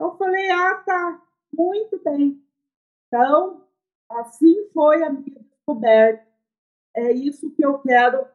Eu 0.01 0.17
falei, 0.17 0.51
ah, 0.51 0.75
tá, 0.85 1.23
muito 1.57 2.03
bem. 2.03 2.43
Então, 3.07 3.65
assim 4.11 4.69
foi 4.73 5.05
a 5.05 5.11
minha 5.11 5.39
descoberta. 5.41 6.27
É 6.97 7.13
isso 7.13 7.51
que 7.53 7.65
eu 7.65 7.79
quero 7.79 8.27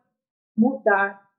mudar 0.58 1.30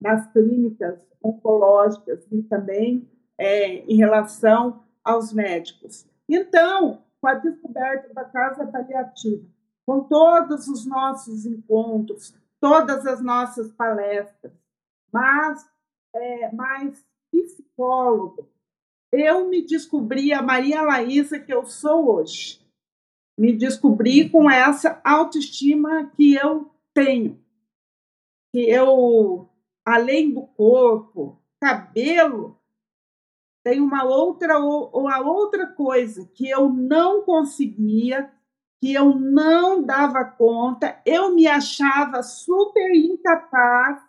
nas 0.00 0.30
clínicas 0.32 1.06
oncológicas 1.22 2.26
e 2.32 2.42
também 2.42 3.10
é, 3.36 3.80
em 3.80 3.96
relação 3.96 4.82
aos 5.04 5.32
médicos. 5.32 6.08
Então, 6.26 7.04
com 7.20 7.28
a 7.28 7.34
descoberta 7.34 8.14
da 8.14 8.24
casa 8.24 8.66
paliativa, 8.66 9.46
com 9.84 10.04
todos 10.04 10.68
os 10.68 10.86
nossos 10.86 11.44
encontros, 11.44 12.34
todas 12.60 13.06
as 13.06 13.22
nossas 13.22 13.70
palestras, 13.72 14.52
mas 15.12 15.68
é, 16.14 16.52
mais 16.52 17.04
psicólogo. 17.30 18.48
Eu 19.12 19.48
me 19.48 19.62
descobri 19.62 20.32
a 20.32 20.42
Maria 20.42 20.82
Laísa 20.82 21.38
que 21.38 21.52
eu 21.52 21.64
sou 21.64 22.14
hoje. 22.14 22.60
Me 23.38 23.52
descobri 23.52 24.28
com 24.28 24.50
essa 24.50 25.00
autoestima 25.04 26.10
que 26.16 26.34
eu 26.34 26.70
tenho. 26.94 27.40
Que 28.52 28.68
eu, 28.68 29.48
além 29.84 30.32
do 30.32 30.46
corpo, 30.46 31.40
cabelo, 31.60 32.58
tem 33.62 33.80
uma 33.80 34.04
outra 34.04 34.58
ou 34.58 35.08
a 35.08 35.20
outra 35.20 35.66
coisa 35.66 36.26
que 36.34 36.48
eu 36.48 36.68
não 36.68 37.22
conseguia 37.22 38.32
que 38.80 38.92
eu 38.92 39.18
não 39.18 39.82
dava 39.82 40.24
conta, 40.24 41.00
eu 41.04 41.34
me 41.34 41.46
achava 41.46 42.22
super 42.22 42.94
incapaz, 42.94 44.00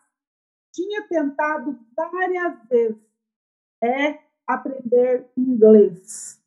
tinha 0.78 1.02
tentado 1.08 1.76
várias 1.96 2.64
vezes 2.70 3.02
é 3.84 4.20
aprender 4.46 5.28
inglês. 5.36 6.40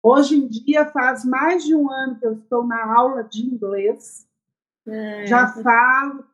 Hoje 0.00 0.36
em 0.36 0.46
dia 0.46 0.86
faz 0.86 1.24
mais 1.24 1.64
de 1.64 1.74
um 1.74 1.90
ano 1.90 2.18
que 2.18 2.26
eu 2.26 2.34
estou 2.34 2.64
na 2.64 2.94
aula 2.94 3.24
de 3.24 3.44
inglês. 3.44 4.28
É. 4.86 5.26
Já 5.26 5.48
falo 5.48 6.24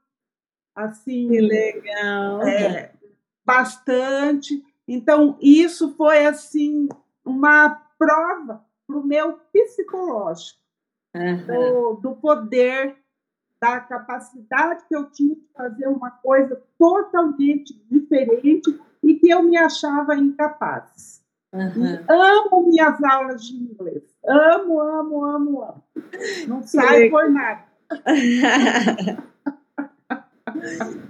assim, 0.74 1.28
que 1.28 1.40
legal. 1.40 2.42
É, 2.42 2.92
bastante. 3.44 4.62
Então 4.86 5.38
isso 5.40 5.94
foi 5.96 6.26
assim 6.26 6.86
uma 7.24 7.70
prova 7.98 8.62
para 8.86 8.98
o 8.98 9.06
meu 9.06 9.38
psicológico 9.52 10.60
uhum. 11.14 11.46
do, 11.46 11.94
do 12.00 12.16
poder, 12.16 12.96
da 13.60 13.80
capacidade 13.80 14.84
que 14.88 14.96
eu 14.96 15.10
tinha 15.10 15.34
de 15.34 15.46
fazer 15.54 15.86
uma 15.86 16.10
coisa 16.10 16.60
totalmente 16.78 17.74
diferente 17.90 18.80
e 19.02 19.14
que 19.14 19.28
eu 19.28 19.42
me 19.42 19.56
achava 19.56 20.16
incapaz. 20.16 21.20
Uhum. 21.52 21.98
amo 22.08 22.68
minhas 22.68 23.02
aulas 23.02 23.44
de 23.44 23.56
inglês. 23.56 24.04
Amo, 24.24 24.80
amo, 24.80 25.24
amo, 25.24 25.62
amo. 25.62 25.84
Não 26.46 26.62
sai 26.62 27.10
por 27.10 27.28
nada. 27.28 27.64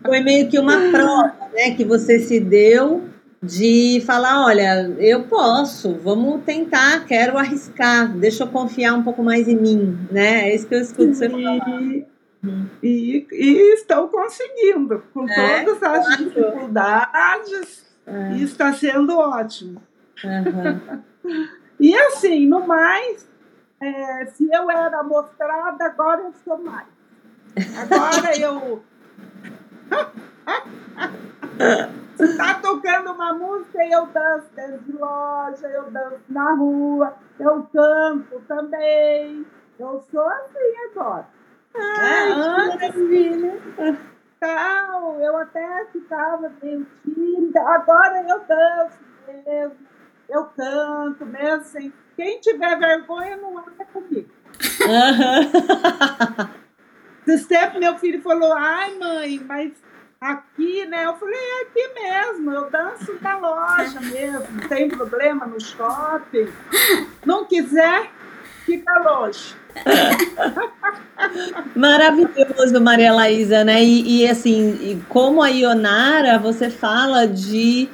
Foi 0.04 0.20
meio 0.20 0.48
que 0.48 0.58
uma 0.58 0.90
prova, 0.90 1.34
né, 1.52 1.74
que 1.76 1.84
você 1.84 2.18
se 2.20 2.40
deu 2.40 3.08
de 3.42 4.02
falar, 4.06 4.44
olha, 4.44 4.86
eu 4.98 5.24
posso, 5.24 5.94
vamos 5.94 6.42
tentar, 6.44 7.04
quero 7.06 7.38
arriscar, 7.38 8.12
deixa 8.16 8.44
eu 8.44 8.48
confiar 8.48 8.94
um 8.94 9.02
pouco 9.02 9.22
mais 9.22 9.48
em 9.48 9.56
mim, 9.56 9.98
né? 10.10 10.50
É 10.50 10.54
isso 10.54 10.66
que 10.66 10.74
eu 10.74 10.80
escuto 10.80 11.14
você 11.14 11.28
falar. 11.28 11.58
E, 12.82 13.26
e 13.30 13.74
estão 13.74 14.08
conseguindo, 14.08 15.02
com 15.12 15.28
é, 15.28 15.64
todas 15.64 15.82
as 15.82 16.06
claro. 16.06 16.24
dificuldades, 16.24 17.94
é. 18.06 18.32
e 18.32 18.42
está 18.42 18.72
sendo 18.72 19.18
ótimo. 19.18 19.82
Uhum. 20.24 21.02
e 21.78 21.94
assim, 21.94 22.46
no 22.46 22.66
mais, 22.66 23.28
é, 23.80 24.26
se 24.26 24.48
eu 24.50 24.70
era 24.70 25.02
mostrada, 25.02 25.84
agora 25.84 26.22
eu 26.22 26.32
sou 26.44 26.58
mais. 26.58 26.88
Agora 27.76 28.38
eu. 28.38 28.82
Está 32.18 32.54
tocando 32.54 33.12
uma 33.12 33.32
música 33.32 33.82
e 33.82 33.90
eu 33.90 34.06
danço 34.06 34.46
dentro 34.54 34.78
de 34.80 34.92
loja, 34.92 35.66
eu 35.66 35.90
danço 35.90 36.20
na 36.28 36.54
rua, 36.54 37.16
eu 37.38 37.66
canto 37.72 38.40
também. 38.46 39.46
Eu 39.78 40.04
sou 40.10 40.28
assim 40.28 40.90
agora. 40.90 41.26
Ai, 41.76 42.32
é, 42.32 42.34
maravilha. 42.34 43.60
Então, 44.36 45.20
eu 45.20 45.36
até 45.36 45.86
ficava 45.92 46.50
meio 46.62 46.86
tímida, 47.04 47.60
agora 47.60 48.24
eu 48.28 48.40
danço 48.46 48.98
mesmo, 49.26 49.76
eu 50.28 50.44
canto 50.56 51.26
mesmo 51.26 51.60
assim. 51.60 51.92
Quem 52.16 52.40
tiver 52.40 52.78
vergonha 52.78 53.36
não 53.36 53.58
anda 53.58 53.84
comigo. 53.92 54.30
Esse 57.26 57.46
tempo 57.46 57.78
meu 57.78 57.98
filho 57.98 58.22
falou, 58.22 58.52
ai 58.54 58.98
mãe, 58.98 59.38
mas 59.46 59.72
aqui, 60.20 60.84
né? 60.86 61.06
Eu 61.06 61.16
falei, 61.16 61.38
é 61.38 61.62
aqui 61.62 61.88
mesmo, 61.94 62.50
eu 62.50 62.70
danço 62.70 63.18
na 63.22 63.38
loja 63.38 64.00
mesmo, 64.00 64.46
não 64.52 64.68
tem 64.68 64.88
problema 64.88 65.46
no 65.46 65.60
shopping. 65.60 66.52
Não 67.24 67.44
quiser, 67.44 68.10
fica 68.70 68.98
longe. 68.98 69.54
Maravilhoso, 71.74 72.80
Maria 72.80 73.12
Laísa, 73.12 73.64
né? 73.64 73.82
E, 73.82 74.22
e 74.22 74.28
assim, 74.28 74.78
e 74.80 75.02
como 75.08 75.42
a 75.42 75.48
Ionara, 75.48 76.38
você 76.38 76.70
fala 76.70 77.26
de 77.26 77.88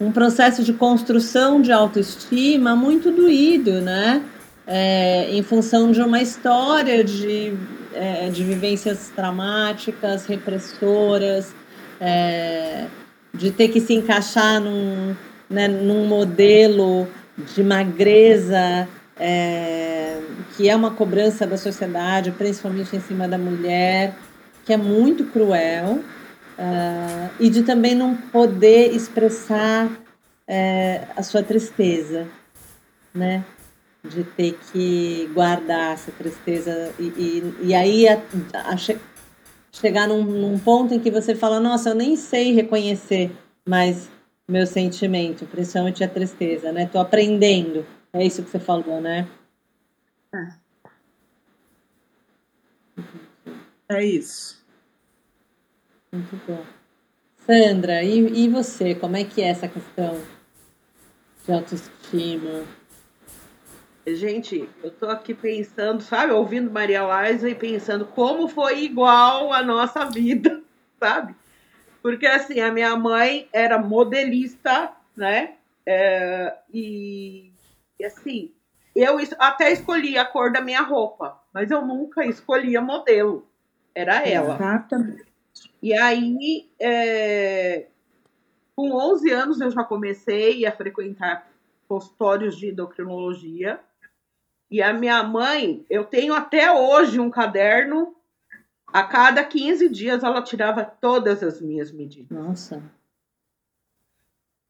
um 0.00 0.10
processo 0.10 0.64
de 0.64 0.72
construção 0.72 1.60
de 1.60 1.70
autoestima 1.70 2.74
muito 2.74 3.10
doído, 3.10 3.80
né? 3.80 4.22
É, 4.66 5.28
em 5.30 5.42
função 5.42 5.90
de 5.90 6.00
uma 6.00 6.22
história 6.22 7.02
de 7.02 7.54
é, 7.94 8.30
de 8.30 8.42
vivências 8.42 9.12
traumáticas, 9.14 10.24
repressoras, 10.24 11.54
é, 12.00 12.86
de 13.34 13.50
ter 13.50 13.68
que 13.68 13.80
se 13.80 13.92
encaixar 13.92 14.60
num, 14.60 15.14
né, 15.48 15.68
num 15.68 16.06
modelo 16.06 17.06
de 17.54 17.62
magreza 17.62 18.88
é, 19.24 20.20
que 20.56 20.68
é 20.68 20.74
uma 20.74 20.90
cobrança 20.90 21.46
da 21.46 21.56
sociedade, 21.56 22.32
principalmente 22.32 22.96
em 22.96 23.00
cima 23.00 23.28
da 23.28 23.38
mulher, 23.38 24.16
que 24.64 24.72
é 24.72 24.76
muito 24.76 25.26
cruel, 25.26 26.00
uh, 26.58 27.30
e 27.38 27.48
de 27.48 27.62
também 27.62 27.94
não 27.94 28.16
poder 28.16 28.92
expressar 28.92 29.88
é, 30.46 31.02
a 31.16 31.22
sua 31.22 31.40
tristeza, 31.40 32.26
né? 33.14 33.44
de 34.04 34.24
ter 34.24 34.58
que 34.72 35.30
guardar 35.32 35.92
essa 35.92 36.10
tristeza 36.10 36.92
e, 36.98 37.04
e, 37.04 37.54
e 37.68 37.74
aí 37.74 38.08
a, 38.08 38.20
a 38.64 38.76
che, 38.76 38.98
chegar 39.70 40.08
num, 40.08 40.24
num, 40.24 40.58
ponto 40.58 40.92
em 40.92 40.98
que 40.98 41.08
você 41.08 41.36
fala, 41.36 41.60
nossa, 41.60 41.90
eu 41.90 41.94
nem 41.94 42.16
sei 42.16 42.52
reconhecer 42.52 43.30
mais 43.64 44.10
meu 44.48 44.66
sentimento, 44.66 45.46
principalmente 45.46 46.02
a 46.02 46.08
tristeza, 46.08 46.72
né? 46.72 46.86
Tô 46.92 46.98
aprendendo 46.98 47.86
É 48.12 48.24
isso 48.24 48.42
que 48.42 48.50
você 48.50 48.58
falou, 48.58 49.00
né? 49.00 49.28
É, 53.88 53.96
é 53.96 54.04
isso. 54.04 54.62
Muito 56.12 56.36
bom. 56.46 56.64
Sandra, 57.46 58.02
e, 58.04 58.44
e 58.44 58.48
você? 58.48 58.94
Como 58.94 59.16
é 59.16 59.24
que 59.24 59.40
é 59.42 59.48
essa 59.48 59.66
questão 59.66 60.20
de 61.44 61.52
autoestima? 61.52 62.64
Gente, 64.06 64.68
eu 64.82 64.90
tô 64.90 65.08
aqui 65.08 65.32
pensando, 65.32 66.02
sabe, 66.02 66.32
ouvindo 66.32 66.70
Maria 66.70 67.02
Liza 67.30 67.48
e 67.48 67.54
pensando 67.54 68.04
como 68.04 68.48
foi 68.48 68.84
igual 68.84 69.52
a 69.52 69.62
nossa 69.62 70.04
vida, 70.04 70.62
sabe? 70.98 71.34
Porque 72.02 72.26
assim, 72.26 72.60
a 72.60 72.72
minha 72.72 72.96
mãe 72.96 73.48
era 73.52 73.78
modelista, 73.78 74.92
né? 75.16 75.54
É, 75.86 76.54
e, 76.72 77.51
e, 78.02 78.04
assim, 78.04 78.52
eu 78.96 79.16
até 79.38 79.70
escolhi 79.70 80.18
a 80.18 80.24
cor 80.24 80.52
da 80.52 80.60
minha 80.60 80.82
roupa, 80.82 81.40
mas 81.54 81.70
eu 81.70 81.86
nunca 81.86 82.26
escolhia 82.26 82.80
modelo. 82.80 83.46
Era 83.94 84.26
ela. 84.28 84.56
Exatamente. 84.56 85.24
E 85.80 85.94
aí, 85.94 86.68
é, 86.80 87.86
com 88.74 88.90
11 88.90 89.30
anos, 89.30 89.60
eu 89.60 89.70
já 89.70 89.84
comecei 89.84 90.66
a 90.66 90.72
frequentar 90.72 91.48
consultórios 91.86 92.56
de 92.56 92.70
endocrinologia. 92.70 93.78
E 94.68 94.82
a 94.82 94.92
minha 94.92 95.22
mãe, 95.22 95.86
eu 95.88 96.04
tenho 96.04 96.34
até 96.34 96.72
hoje 96.72 97.20
um 97.20 97.30
caderno. 97.30 98.16
A 98.88 99.04
cada 99.04 99.44
15 99.44 99.88
dias 99.90 100.24
ela 100.24 100.42
tirava 100.42 100.84
todas 100.84 101.42
as 101.42 101.60
minhas 101.60 101.92
medidas. 101.92 102.36
Nossa. 102.36 102.82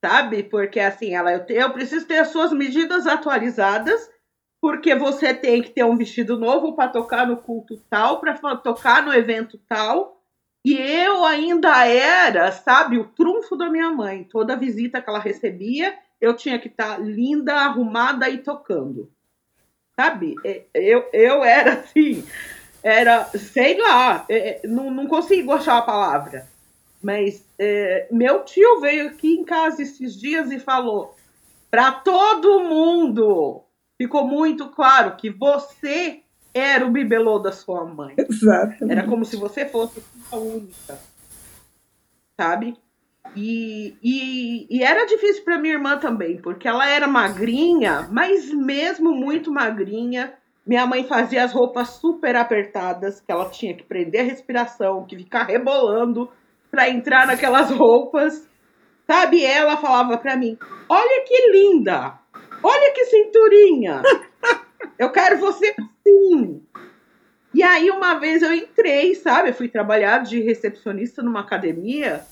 Sabe? 0.04 0.42
Porque 0.42 0.80
assim, 0.80 1.14
ela 1.14 1.32
eu, 1.32 1.44
eu 1.48 1.70
preciso 1.70 2.06
ter 2.06 2.18
as 2.18 2.28
suas 2.28 2.52
medidas 2.52 3.06
atualizadas, 3.06 4.10
porque 4.60 4.94
você 4.94 5.32
tem 5.32 5.62
que 5.62 5.70
ter 5.70 5.84
um 5.84 5.96
vestido 5.96 6.38
novo 6.38 6.74
para 6.74 6.88
tocar 6.88 7.26
no 7.26 7.36
culto 7.36 7.80
tal, 7.88 8.20
para 8.20 8.34
tocar 8.56 9.04
no 9.04 9.14
evento 9.14 9.58
tal. 9.68 10.20
E 10.64 10.74
eu 10.74 11.24
ainda 11.24 11.86
era, 11.86 12.52
sabe, 12.52 12.98
o 12.98 13.08
trunfo 13.08 13.56
da 13.56 13.68
minha 13.68 13.90
mãe. 13.90 14.24
Toda 14.24 14.56
visita 14.56 15.00
que 15.00 15.10
ela 15.10 15.18
recebia, 15.18 15.94
eu 16.20 16.34
tinha 16.36 16.58
que 16.58 16.68
estar 16.68 16.96
tá 16.96 16.98
linda, 16.98 17.54
arrumada 17.54 18.28
e 18.28 18.38
tocando 18.38 19.10
sabe? 19.96 20.34
É, 20.44 20.64
eu, 20.74 21.08
eu 21.12 21.44
era 21.44 21.74
assim, 21.74 22.24
era, 22.82 23.24
sei 23.24 23.78
lá, 23.78 24.24
é, 24.28 24.60
não, 24.64 24.90
não 24.90 25.06
consigo 25.06 25.52
achar 25.52 25.78
a 25.78 25.82
palavra. 25.82 26.46
Mas 27.02 27.44
é, 27.64 28.08
meu 28.10 28.44
tio 28.44 28.80
veio 28.80 29.06
aqui 29.06 29.34
em 29.34 29.44
casa 29.44 29.82
esses 29.82 30.18
dias 30.18 30.50
e 30.50 30.58
falou 30.58 31.14
para 31.70 31.92
todo 31.92 32.58
mundo, 32.60 33.62
ficou 33.96 34.26
muito 34.26 34.68
claro 34.70 35.14
que 35.16 35.30
você 35.30 36.22
era 36.52 36.84
o 36.84 36.90
bibelô 36.90 37.38
da 37.38 37.52
sua 37.52 37.84
mãe. 37.84 38.16
Exato. 38.18 38.84
Era 38.90 39.04
como 39.04 39.24
se 39.24 39.36
você 39.36 39.64
fosse 39.64 40.02
a 40.32 40.36
única, 40.36 40.98
sabe? 42.36 42.76
E, 43.36 43.96
e, 44.02 44.66
e, 44.68 44.82
era 44.82 45.06
difícil 45.06 45.44
para 45.44 45.56
minha 45.56 45.74
irmã 45.74 45.96
também, 45.96 46.38
porque 46.38 46.66
ela 46.66 46.86
era 46.86 47.06
magrinha, 47.06 48.08
mas 48.10 48.52
mesmo 48.52 49.14
muito 49.14 49.52
magrinha, 49.52 50.34
minha 50.66 50.84
mãe 50.84 51.04
fazia 51.04 51.44
as 51.44 51.52
roupas 51.52 51.90
super 51.90 52.34
apertadas, 52.34 53.20
que 53.20 53.30
ela 53.30 53.48
tinha 53.48 53.72
que 53.72 53.84
prender 53.84 54.22
a 54.22 54.24
respiração, 54.24 55.06
que 55.06 55.16
ficar 55.16 55.44
rebolando 55.44 56.28
para 56.72 56.88
entrar 56.88 57.26
naquelas 57.26 57.70
roupas. 57.70 58.48
Sabe? 59.06 59.44
Ela 59.44 59.76
falava 59.76 60.16
para 60.16 60.36
mim: 60.36 60.58
Olha 60.88 61.24
que 61.24 61.50
linda! 61.52 62.18
Olha 62.62 62.92
que 62.94 63.04
cinturinha! 63.04 64.02
Eu 64.98 65.10
quero 65.10 65.38
você 65.38 65.74
assim! 65.78 66.62
E 67.54 67.62
aí, 67.62 67.90
uma 67.90 68.14
vez 68.14 68.40
eu 68.40 68.54
entrei, 68.54 69.14
sabe? 69.14 69.50
Eu 69.50 69.54
fui 69.54 69.68
trabalhar 69.68 70.22
de 70.22 70.40
recepcionista 70.40 71.22
numa 71.22 71.40
academia. 71.40 72.24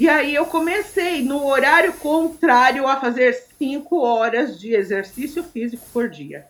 E 0.00 0.08
aí 0.08 0.34
eu 0.34 0.46
comecei 0.46 1.22
no 1.22 1.46
horário 1.46 1.92
contrário 1.94 2.86
a 2.86 2.96
fazer 2.96 3.32
cinco 3.58 4.00
horas 4.00 4.58
de 4.58 4.74
exercício 4.74 5.44
físico 5.44 5.84
por 5.92 6.08
dia. 6.08 6.46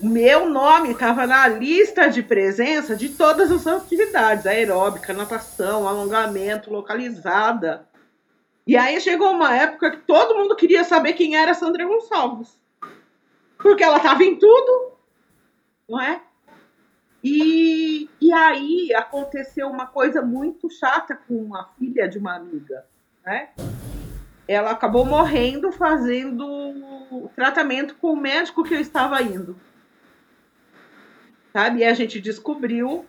Meu 0.00 0.48
nome 0.48 0.92
estava 0.92 1.26
na 1.26 1.48
lista 1.48 2.08
de 2.08 2.22
presença 2.22 2.94
de 2.94 3.08
todas 3.08 3.50
as 3.50 3.66
atividades, 3.66 4.46
aeróbica, 4.46 5.12
natação, 5.12 5.88
alongamento, 5.88 6.70
localizada. 6.70 7.84
E 8.64 8.76
aí 8.76 9.00
chegou 9.00 9.32
uma 9.32 9.56
época 9.56 9.90
que 9.90 9.96
todo 10.06 10.36
mundo 10.36 10.54
queria 10.54 10.84
saber 10.84 11.14
quem 11.14 11.34
era 11.34 11.52
Sandra 11.52 11.84
Gonçalves. 11.84 12.56
Porque 13.58 13.82
ela 13.82 13.96
estava 13.96 14.22
em 14.22 14.38
tudo, 14.38 14.92
não 15.88 16.00
é? 16.00 16.22
E, 17.24 18.08
e 18.20 18.32
aí 18.32 18.94
aconteceu 18.94 19.66
uma 19.68 19.86
coisa 19.86 20.22
muito 20.22 20.70
chata 20.70 21.16
com 21.16 21.56
a 21.56 21.64
filha 21.76 22.08
de 22.08 22.18
uma 22.18 22.36
amiga, 22.36 22.86
né? 23.26 23.48
Ela 24.46 24.70
acabou 24.70 25.04
morrendo 25.04 25.72
fazendo 25.72 27.28
tratamento 27.34 27.96
com 27.96 28.12
o 28.12 28.16
médico 28.16 28.62
que 28.62 28.74
eu 28.74 28.80
estava 28.80 29.20
indo. 29.20 29.56
Sabe? 31.58 31.80
E 31.80 31.84
a 31.84 31.92
gente 31.92 32.20
descobriu 32.20 33.04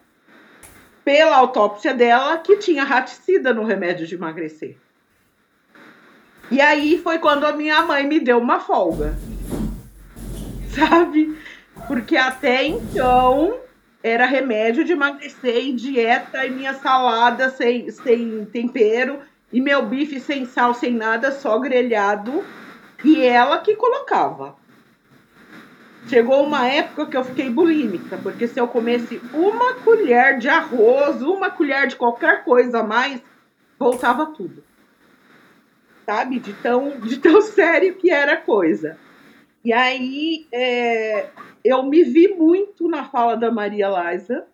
pela 1.05 1.37
autópsia 1.37 1.93
dela 1.93 2.39
que 2.39 2.57
tinha 2.57 2.83
raticida 2.83 3.53
no 3.53 3.63
remédio 3.63 4.07
de 4.07 4.15
emagrecer. 4.15 4.75
E 6.49 6.59
aí 6.59 6.97
foi 6.97 7.19
quando 7.19 7.45
a 7.45 7.51
minha 7.51 7.83
mãe 7.83 8.07
me 8.07 8.19
deu 8.19 8.39
uma 8.39 8.59
folga. 8.59 9.15
Sabe? 10.73 11.37
Porque 11.85 12.17
até 12.17 12.65
então 12.65 13.59
era 14.01 14.25
remédio 14.25 14.83
de 14.83 14.93
emagrecer 14.93 15.67
e 15.67 15.73
dieta 15.73 16.43
e 16.43 16.49
minha 16.49 16.73
salada 16.73 17.51
sem, 17.51 17.91
sem 17.91 18.45
tempero 18.45 19.19
e 19.53 19.61
meu 19.61 19.85
bife 19.85 20.19
sem 20.19 20.47
sal, 20.47 20.73
sem 20.73 20.95
nada, 20.95 21.31
só 21.31 21.59
grelhado. 21.59 22.43
E 23.05 23.21
ela 23.21 23.59
que 23.59 23.75
colocava. 23.75 24.55
Chegou 26.07 26.43
uma 26.43 26.67
época 26.67 27.05
que 27.05 27.17
eu 27.17 27.23
fiquei 27.23 27.49
bulímica, 27.49 28.17
porque 28.17 28.47
se 28.47 28.59
eu 28.59 28.67
comesse 28.67 29.21
uma 29.33 29.75
colher 29.75 30.39
de 30.39 30.47
arroz, 30.47 31.21
uma 31.21 31.51
colher 31.51 31.87
de 31.87 31.95
qualquer 31.95 32.43
coisa 32.43 32.79
a 32.79 32.83
mais, 32.83 33.21
voltava 33.77 34.27
tudo. 34.27 34.63
Sabe? 36.05 36.39
De 36.39 36.53
tão, 36.53 36.99
de 36.99 37.17
tão 37.17 37.41
sério 37.43 37.95
que 37.95 38.09
era 38.09 38.33
a 38.33 38.41
coisa. 38.41 38.97
E 39.63 39.73
aí 39.73 40.47
é, 40.51 41.27
eu 41.63 41.83
me 41.83 42.03
vi 42.03 42.29
muito 42.29 42.87
na 42.87 43.05
fala 43.05 43.35
da 43.35 43.51
Maria 43.51 43.89
Liza, 43.89 44.47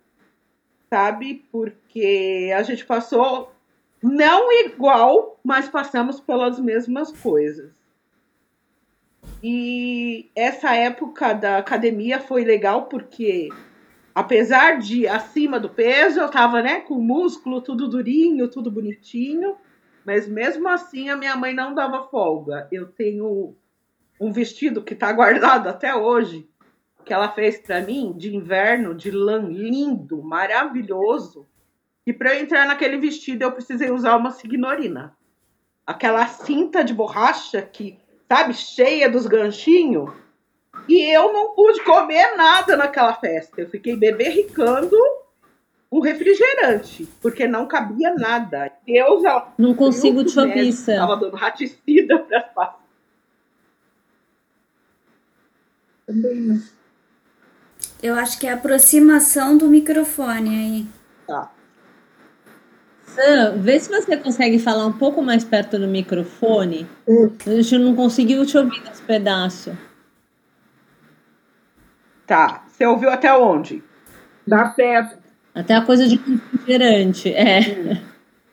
sabe? 0.89 1.45
Porque 1.51 2.51
a 2.55 2.63
gente 2.63 2.85
passou 2.85 3.51
não 4.01 4.51
igual, 4.51 5.39
mas 5.43 5.67
passamos 5.69 6.19
pelas 6.19 6.59
mesmas 6.59 7.11
coisas. 7.11 7.84
E 9.43 10.29
essa 10.35 10.75
época 10.75 11.33
da 11.33 11.57
academia 11.57 12.19
foi 12.19 12.43
legal 12.43 12.85
porque 12.85 13.49
apesar 14.13 14.79
de 14.79 15.07
acima 15.07 15.59
do 15.59 15.69
peso, 15.69 16.21
eu 16.21 16.29
tava, 16.29 16.61
né, 16.61 16.79
com 16.79 16.95
músculo 16.95 17.61
tudo 17.61 17.89
durinho, 17.89 18.47
tudo 18.47 18.71
bonitinho, 18.71 19.57
mas 20.05 20.27
mesmo 20.27 20.69
assim 20.69 21.09
a 21.09 21.17
minha 21.17 21.35
mãe 21.35 21.53
não 21.53 21.75
dava 21.75 22.07
folga. 22.07 22.67
Eu 22.71 22.87
tenho 22.87 23.55
um 24.19 24.31
vestido 24.31 24.81
que 24.81 24.95
tá 24.95 25.11
guardado 25.11 25.67
até 25.67 25.93
hoje, 25.93 26.47
que 27.03 27.13
ela 27.13 27.29
fez 27.29 27.57
para 27.59 27.81
mim 27.81 28.13
de 28.17 28.33
inverno, 28.33 28.95
de 28.95 29.11
lã 29.11 29.39
lindo, 29.39 30.23
maravilhoso. 30.23 31.45
E 32.05 32.13
para 32.13 32.35
eu 32.35 32.41
entrar 32.41 32.65
naquele 32.65 32.97
vestido 32.97 33.43
eu 33.43 33.51
precisei 33.51 33.91
usar 33.91 34.15
uma 34.15 34.31
signorina. 34.31 35.15
Aquela 35.85 36.25
cinta 36.27 36.83
de 36.83 36.93
borracha 36.93 37.61
que, 37.61 37.99
sabe, 38.27 38.53
cheia 38.53 39.09
dos 39.09 39.27
ganchinhos. 39.27 40.11
E 40.87 41.01
eu 41.15 41.33
não 41.33 41.55
pude 41.55 41.83
comer 41.83 42.35
nada 42.35 42.77
naquela 42.77 43.13
festa. 43.13 43.61
Eu 43.61 43.69
fiquei 43.69 43.95
beberricando 43.95 44.95
um 45.91 45.99
refrigerante, 45.99 47.07
porque 47.21 47.47
não 47.47 47.67
cabia 47.67 48.13
nada. 48.13 48.71
Deus, 48.85 49.23
ela, 49.23 49.53
não 49.57 49.73
consigo 49.73 50.23
te 50.23 50.37
ouvir, 50.39 50.67
Estava 50.67 51.15
dando 51.15 51.35
raticida 51.35 52.19
para 52.19 52.39
as 52.39 52.75
Também 56.05 56.35
não. 56.35 56.61
Eu 58.03 58.15
acho 58.15 58.39
que 58.39 58.45
é 58.45 58.51
a 58.51 58.55
aproximação 58.55 59.57
do 59.57 59.67
microfone 59.67 60.49
aí. 60.49 60.87
Tá. 61.25 61.51
Vê 63.57 63.79
se 63.79 63.89
você 63.89 64.17
consegue 64.17 64.59
falar 64.59 64.85
um 64.85 64.93
pouco 64.93 65.21
mais 65.21 65.43
perto 65.43 65.79
do 65.79 65.87
microfone. 65.87 66.87
Hum. 67.07 67.31
A 67.45 67.49
gente 67.49 67.77
não 67.77 67.95
conseguiu 67.95 68.45
te 68.45 68.57
ouvir 68.57 68.81
nesse 68.83 69.01
pedaço. 69.01 69.77
Tá. 72.25 72.63
Você 72.67 72.85
ouviu 72.85 73.09
até 73.09 73.33
onde? 73.33 73.83
Da 74.45 74.71
festa. 74.71 75.19
Até 75.53 75.73
a 75.75 75.81
coisa 75.81 76.07
de 76.07 76.17
refrigerante, 76.17 77.33
é. 77.33 78.01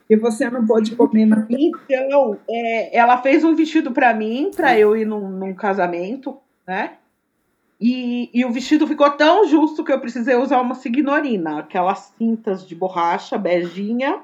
Que 0.07 0.15
você 0.15 0.49
não 0.49 0.65
pôde 0.65 0.95
comer 0.95 1.25
na 1.25 1.45
Então, 1.49 2.37
é, 2.49 2.97
ela 2.97 3.21
fez 3.21 3.43
um 3.43 3.55
vestido 3.55 3.91
para 3.91 4.13
mim, 4.13 4.51
para 4.55 4.79
eu 4.79 4.95
ir 4.95 5.05
num, 5.05 5.27
num 5.29 5.53
casamento, 5.53 6.37
né? 6.65 6.93
E, 7.79 8.29
e, 8.33 8.45
o 8.45 8.51
vestido 8.51 8.87
ficou 8.87 9.09
tão 9.11 9.45
justo 9.45 9.83
que 9.83 9.91
eu 9.91 9.99
precisei 9.99 10.35
usar 10.35 10.61
uma 10.61 10.75
signorina, 10.75 11.59
aquelas 11.59 12.13
cintas 12.17 12.65
de 12.65 12.73
borracha 12.73 13.37
beijinha, 13.37 14.21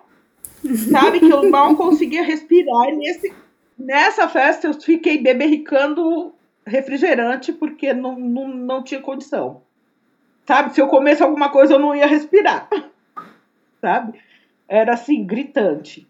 sabe? 0.91 1.19
Que 1.19 1.31
eu 1.31 1.49
mal 1.49 1.75
conseguia 1.75 2.23
respirar. 2.23 2.89
E 2.89 2.95
nesse, 2.95 3.33
nessa 3.77 4.27
festa 4.27 4.67
eu 4.67 4.73
fiquei 4.73 5.17
beberricando 5.17 6.33
refrigerante 6.65 7.51
porque 7.51 7.93
não, 7.93 8.17
não, 8.17 8.47
não 8.47 8.83
tinha 8.83 9.01
condição. 9.01 9.61
Sabe? 10.45 10.73
Se 10.73 10.81
eu 10.81 10.87
comesse 10.87 11.21
alguma 11.21 11.49
coisa 11.49 11.73
eu 11.73 11.79
não 11.79 11.95
ia 11.95 12.07
respirar. 12.07 12.69
Sabe? 13.81 14.19
Era 14.67 14.93
assim, 14.93 15.25
gritante. 15.25 16.07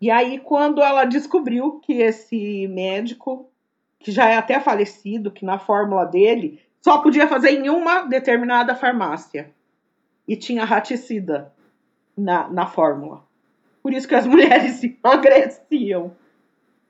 E 0.00 0.10
aí, 0.10 0.38
quando 0.38 0.82
ela 0.82 1.04
descobriu 1.04 1.80
que 1.80 1.94
esse 1.94 2.66
médico, 2.68 3.48
que 3.98 4.12
já 4.12 4.28
é 4.28 4.36
até 4.36 4.60
falecido, 4.60 5.30
que 5.30 5.44
na 5.44 5.58
fórmula 5.58 6.04
dele 6.04 6.60
só 6.82 6.98
podia 6.98 7.26
fazer 7.26 7.50
em 7.50 7.70
uma 7.70 8.02
determinada 8.02 8.74
farmácia. 8.74 9.50
E 10.28 10.36
tinha 10.36 10.64
raticida 10.64 11.52
na, 12.16 12.48
na 12.48 12.66
fórmula. 12.66 13.24
Por 13.84 13.92
isso 13.92 14.08
que 14.08 14.14
as 14.14 14.24
mulheres 14.26 14.82
emagreciam. 14.82 16.12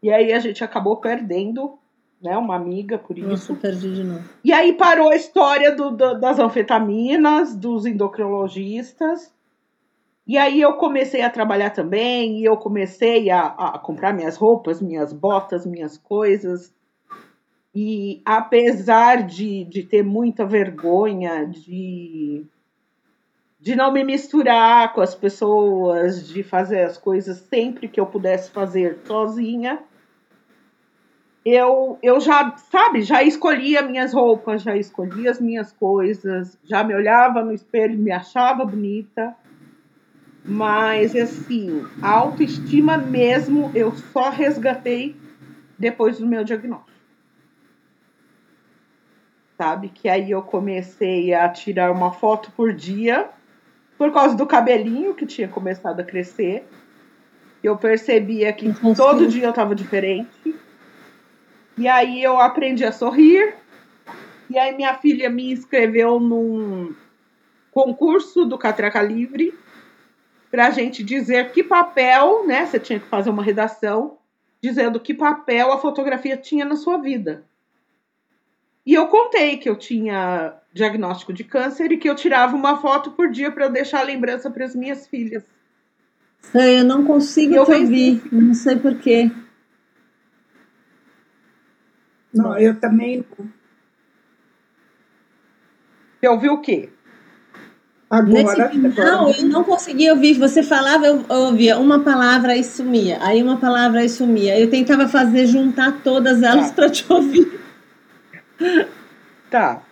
E 0.00 0.12
aí 0.12 0.32
a 0.32 0.38
gente 0.38 0.62
acabou 0.62 0.98
perdendo 0.98 1.76
né, 2.22 2.38
uma 2.38 2.54
amiga 2.54 2.96
por 2.96 3.18
isso. 3.18 3.28
Nossa, 3.28 3.54
perdi 3.54 3.92
de 3.92 4.04
novo. 4.04 4.22
E 4.44 4.52
aí 4.52 4.72
parou 4.74 5.10
a 5.10 5.16
história 5.16 5.74
do, 5.74 5.90
do, 5.90 6.20
das 6.20 6.38
anfetaminas, 6.38 7.56
dos 7.56 7.84
endocrinologistas. 7.84 9.34
E 10.26 10.38
aí 10.38 10.60
eu 10.60 10.74
comecei 10.74 11.20
a 11.20 11.28
trabalhar 11.28 11.70
também, 11.70 12.40
e 12.40 12.44
eu 12.44 12.56
comecei 12.56 13.28
a, 13.28 13.46
a 13.46 13.78
comprar 13.78 14.14
minhas 14.14 14.36
roupas, 14.36 14.80
minhas 14.80 15.12
botas, 15.12 15.66
minhas 15.66 15.98
coisas. 15.98 16.72
E 17.74 18.22
apesar 18.24 19.26
de, 19.26 19.64
de 19.64 19.82
ter 19.82 20.04
muita 20.04 20.46
vergonha, 20.46 21.44
de, 21.44 22.46
de 23.64 23.74
não 23.74 23.90
me 23.90 24.04
misturar 24.04 24.92
com 24.92 25.00
as 25.00 25.14
pessoas, 25.14 26.28
de 26.28 26.42
fazer 26.42 26.82
as 26.82 26.98
coisas 26.98 27.38
sempre 27.38 27.88
que 27.88 27.98
eu 27.98 28.04
pudesse 28.04 28.50
fazer 28.50 28.98
sozinha, 29.06 29.78
eu, 31.42 31.98
eu 32.02 32.20
já, 32.20 32.54
sabe, 32.70 33.00
já 33.00 33.22
escolhia 33.22 33.80
minhas 33.80 34.12
roupas, 34.12 34.62
já 34.62 34.76
escolhia 34.76 35.30
as 35.30 35.40
minhas 35.40 35.72
coisas, 35.72 36.58
já 36.62 36.84
me 36.84 36.94
olhava 36.94 37.42
no 37.42 37.52
espelho 37.52 37.98
me 37.98 38.12
achava 38.12 38.66
bonita 38.66 39.34
mas, 40.46 41.16
assim, 41.16 41.86
a 42.02 42.10
autoestima 42.10 42.98
mesmo 42.98 43.70
eu 43.74 43.92
só 44.12 44.28
resgatei 44.28 45.16
depois 45.78 46.18
do 46.18 46.26
meu 46.26 46.44
diagnóstico. 46.44 46.92
Sabe? 49.56 49.88
Que 49.88 50.06
aí 50.06 50.30
eu 50.30 50.42
comecei 50.42 51.32
a 51.32 51.48
tirar 51.48 51.90
uma 51.90 52.12
foto 52.12 52.52
por 52.52 52.74
dia 52.74 53.30
por 53.96 54.12
causa 54.12 54.36
do 54.36 54.46
cabelinho 54.46 55.14
que 55.14 55.26
tinha 55.26 55.48
começado 55.48 56.00
a 56.00 56.04
crescer. 56.04 56.66
Eu 57.62 57.76
percebia 57.76 58.52
que 58.52 58.72
todo 58.94 59.26
dia 59.26 59.44
eu 59.44 59.52
tava 59.52 59.74
diferente. 59.74 60.54
E 61.76 61.88
aí 61.88 62.22
eu 62.22 62.38
aprendi 62.38 62.84
a 62.84 62.92
sorrir. 62.92 63.54
E 64.50 64.58
aí 64.58 64.76
minha 64.76 64.94
filha 64.94 65.30
me 65.30 65.52
inscreveu 65.52 66.20
num 66.20 66.94
concurso 67.70 68.44
do 68.44 68.58
Catraca 68.58 69.02
Livre 69.02 69.54
para 70.50 70.68
a 70.68 70.70
gente 70.70 71.02
dizer 71.02 71.50
que 71.50 71.64
papel, 71.64 72.46
né? 72.46 72.66
Você 72.66 72.78
tinha 72.78 73.00
que 73.00 73.08
fazer 73.08 73.30
uma 73.30 73.42
redação 73.42 74.18
dizendo 74.62 75.00
que 75.00 75.12
papel 75.12 75.72
a 75.72 75.78
fotografia 75.78 76.36
tinha 76.36 76.64
na 76.64 76.76
sua 76.76 76.98
vida. 76.98 77.44
E 78.86 78.94
eu 78.94 79.08
contei 79.08 79.56
que 79.56 79.68
eu 79.68 79.76
tinha 79.76 80.54
diagnóstico 80.74 81.32
de 81.32 81.44
câncer 81.44 81.92
e 81.92 81.96
que 81.96 82.10
eu 82.10 82.16
tirava 82.16 82.56
uma 82.56 82.76
foto 82.76 83.12
por 83.12 83.30
dia 83.30 83.50
para 83.52 83.66
eu 83.66 83.70
deixar 83.70 84.00
a 84.00 84.04
lembrança 84.04 84.50
para 84.50 84.64
as 84.64 84.74
minhas 84.74 85.06
filhas. 85.06 85.44
Sei, 86.40 86.80
eu 86.80 86.84
não 86.84 87.04
consigo 87.04 87.54
eu 87.54 87.64
te 87.64 87.72
ouvir, 87.72 88.22
não 88.30 88.52
sei 88.52 88.76
porquê. 88.76 89.30
Não, 92.34 92.58
eu 92.58 92.78
também 92.78 93.24
não. 93.38 93.48
Você 96.20 96.28
ouviu 96.28 96.54
o 96.54 96.60
quê? 96.60 96.88
Agora, 98.10 98.70
Nesse 98.70 98.80
final, 98.80 99.30
eu 99.30 99.44
não 99.44 99.64
conseguia 99.64 100.12
ouvir. 100.12 100.34
Você 100.34 100.62
falava, 100.62 101.06
eu 101.06 101.24
ouvia 101.28 101.78
uma 101.78 102.00
palavra 102.00 102.56
e 102.56 102.64
sumia. 102.64 103.18
Aí 103.20 103.42
uma 103.42 103.58
palavra 103.58 104.04
e 104.04 104.08
sumia. 104.08 104.58
Eu 104.58 104.70
tentava 104.70 105.08
fazer 105.08 105.46
juntar 105.46 106.00
todas 106.02 106.42
elas 106.42 106.68
tá. 106.68 106.74
para 106.74 106.90
te 106.90 107.04
ouvir. 107.12 107.60
Tá. 109.50 109.82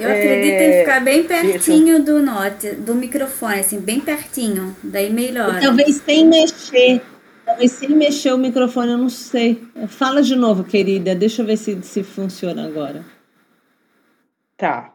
Eu 0.00 0.08
é... 0.08 0.18
acredito 0.18 0.60
em 0.62 0.80
ficar 0.80 1.00
bem 1.00 1.22
pertinho 1.24 2.02
do 2.02 2.20
note, 2.20 2.72
do 2.72 2.94
microfone, 2.94 3.60
assim, 3.60 3.80
bem 3.80 4.00
pertinho. 4.00 4.76
Daí 4.82 5.12
melhor. 5.12 5.56
E 5.56 5.60
talvez 5.60 5.96
sem 5.96 6.26
mexer. 6.26 7.02
Talvez 7.44 7.72
sem 7.72 7.90
mexer 7.90 8.32
o 8.32 8.38
microfone, 8.38 8.92
eu 8.92 8.98
não 8.98 9.08
sei. 9.08 9.62
Fala 9.88 10.22
de 10.22 10.34
novo, 10.36 10.64
querida. 10.64 11.14
Deixa 11.14 11.42
eu 11.42 11.46
ver 11.46 11.56
se, 11.56 11.82
se 11.82 12.02
funciona 12.02 12.66
agora. 12.66 13.04
Tá. 14.56 14.94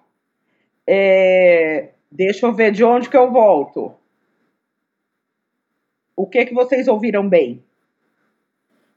É, 0.87 1.89
Deixa 2.15 2.45
eu 2.45 2.53
ver 2.53 2.71
de 2.71 2.81
onde 2.81 3.09
que 3.09 3.17
eu 3.17 3.29
volto. 3.29 3.93
O 6.15 6.25
que 6.25 6.45
que 6.45 6.53
vocês 6.53 6.87
ouviram 6.87 7.27
bem? 7.27 7.61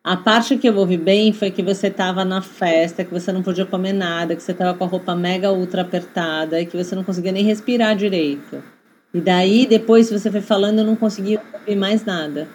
A 0.09 0.17
parte 0.17 0.57
que 0.57 0.67
eu 0.67 0.75
ouvi 0.75 0.97
bem 0.97 1.35
foi 1.35 1.51
que 1.51 1.63
você 1.63 1.89
estava 1.89 2.25
na 2.25 2.41
festa, 2.41 3.05
que 3.05 3.13
você 3.13 3.31
não 3.31 3.43
podia 3.43 3.67
comer 3.67 3.93
nada, 3.93 4.35
que 4.35 4.43
você 4.43 4.53
estava 4.53 4.73
com 4.73 4.83
a 4.83 4.87
roupa 4.87 5.15
mega 5.15 5.53
ultra 5.53 5.83
apertada 5.83 6.59
e 6.59 6.65
que 6.65 6.79
você 6.79 6.95
não 6.95 7.05
conseguia 7.05 7.31
nem 7.31 7.45
respirar 7.45 7.95
direito. 7.95 8.65
E 9.13 9.21
daí, 9.21 9.67
depois, 9.67 10.11
você 10.11 10.31
foi 10.31 10.41
falando, 10.41 10.79
eu 10.79 10.87
não 10.87 10.97
conseguia 10.97 11.43
ouvir 11.53 11.77
mais 11.77 12.07
nada. 12.07 12.49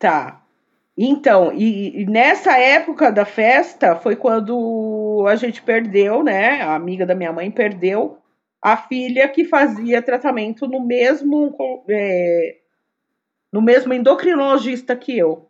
Tá. 0.00 0.42
Então, 0.98 1.52
e, 1.52 2.02
e, 2.02 2.06
nessa 2.06 2.58
época 2.58 3.12
da 3.12 3.24
festa 3.24 3.94
foi 3.94 4.16
quando 4.16 5.24
a 5.28 5.36
gente 5.36 5.62
perdeu, 5.62 6.24
né? 6.24 6.60
A 6.60 6.74
amiga 6.74 7.06
da 7.06 7.14
minha 7.14 7.32
mãe 7.32 7.52
perdeu 7.52 8.18
a 8.60 8.76
filha 8.76 9.28
que 9.28 9.44
fazia 9.44 10.02
tratamento 10.02 10.66
no 10.66 10.84
mesmo 10.84 11.56
é, 11.88 12.56
no 13.52 13.60
mesmo 13.60 13.92
endocrinologista 13.92 14.94
que 14.96 15.16
eu. 15.16 15.48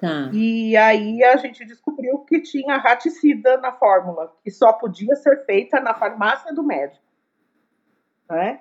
Tá. 0.00 0.30
E 0.32 0.76
aí 0.76 1.22
a 1.22 1.36
gente 1.36 1.64
descobriu 1.64 2.18
que 2.20 2.40
tinha 2.40 2.76
raticida 2.76 3.56
na 3.58 3.72
fórmula, 3.72 4.32
que 4.42 4.50
só 4.50 4.72
podia 4.72 5.14
ser 5.16 5.44
feita 5.44 5.80
na 5.80 5.94
farmácia 5.94 6.52
do 6.52 6.64
médico. 6.64 7.04
Né? 8.28 8.60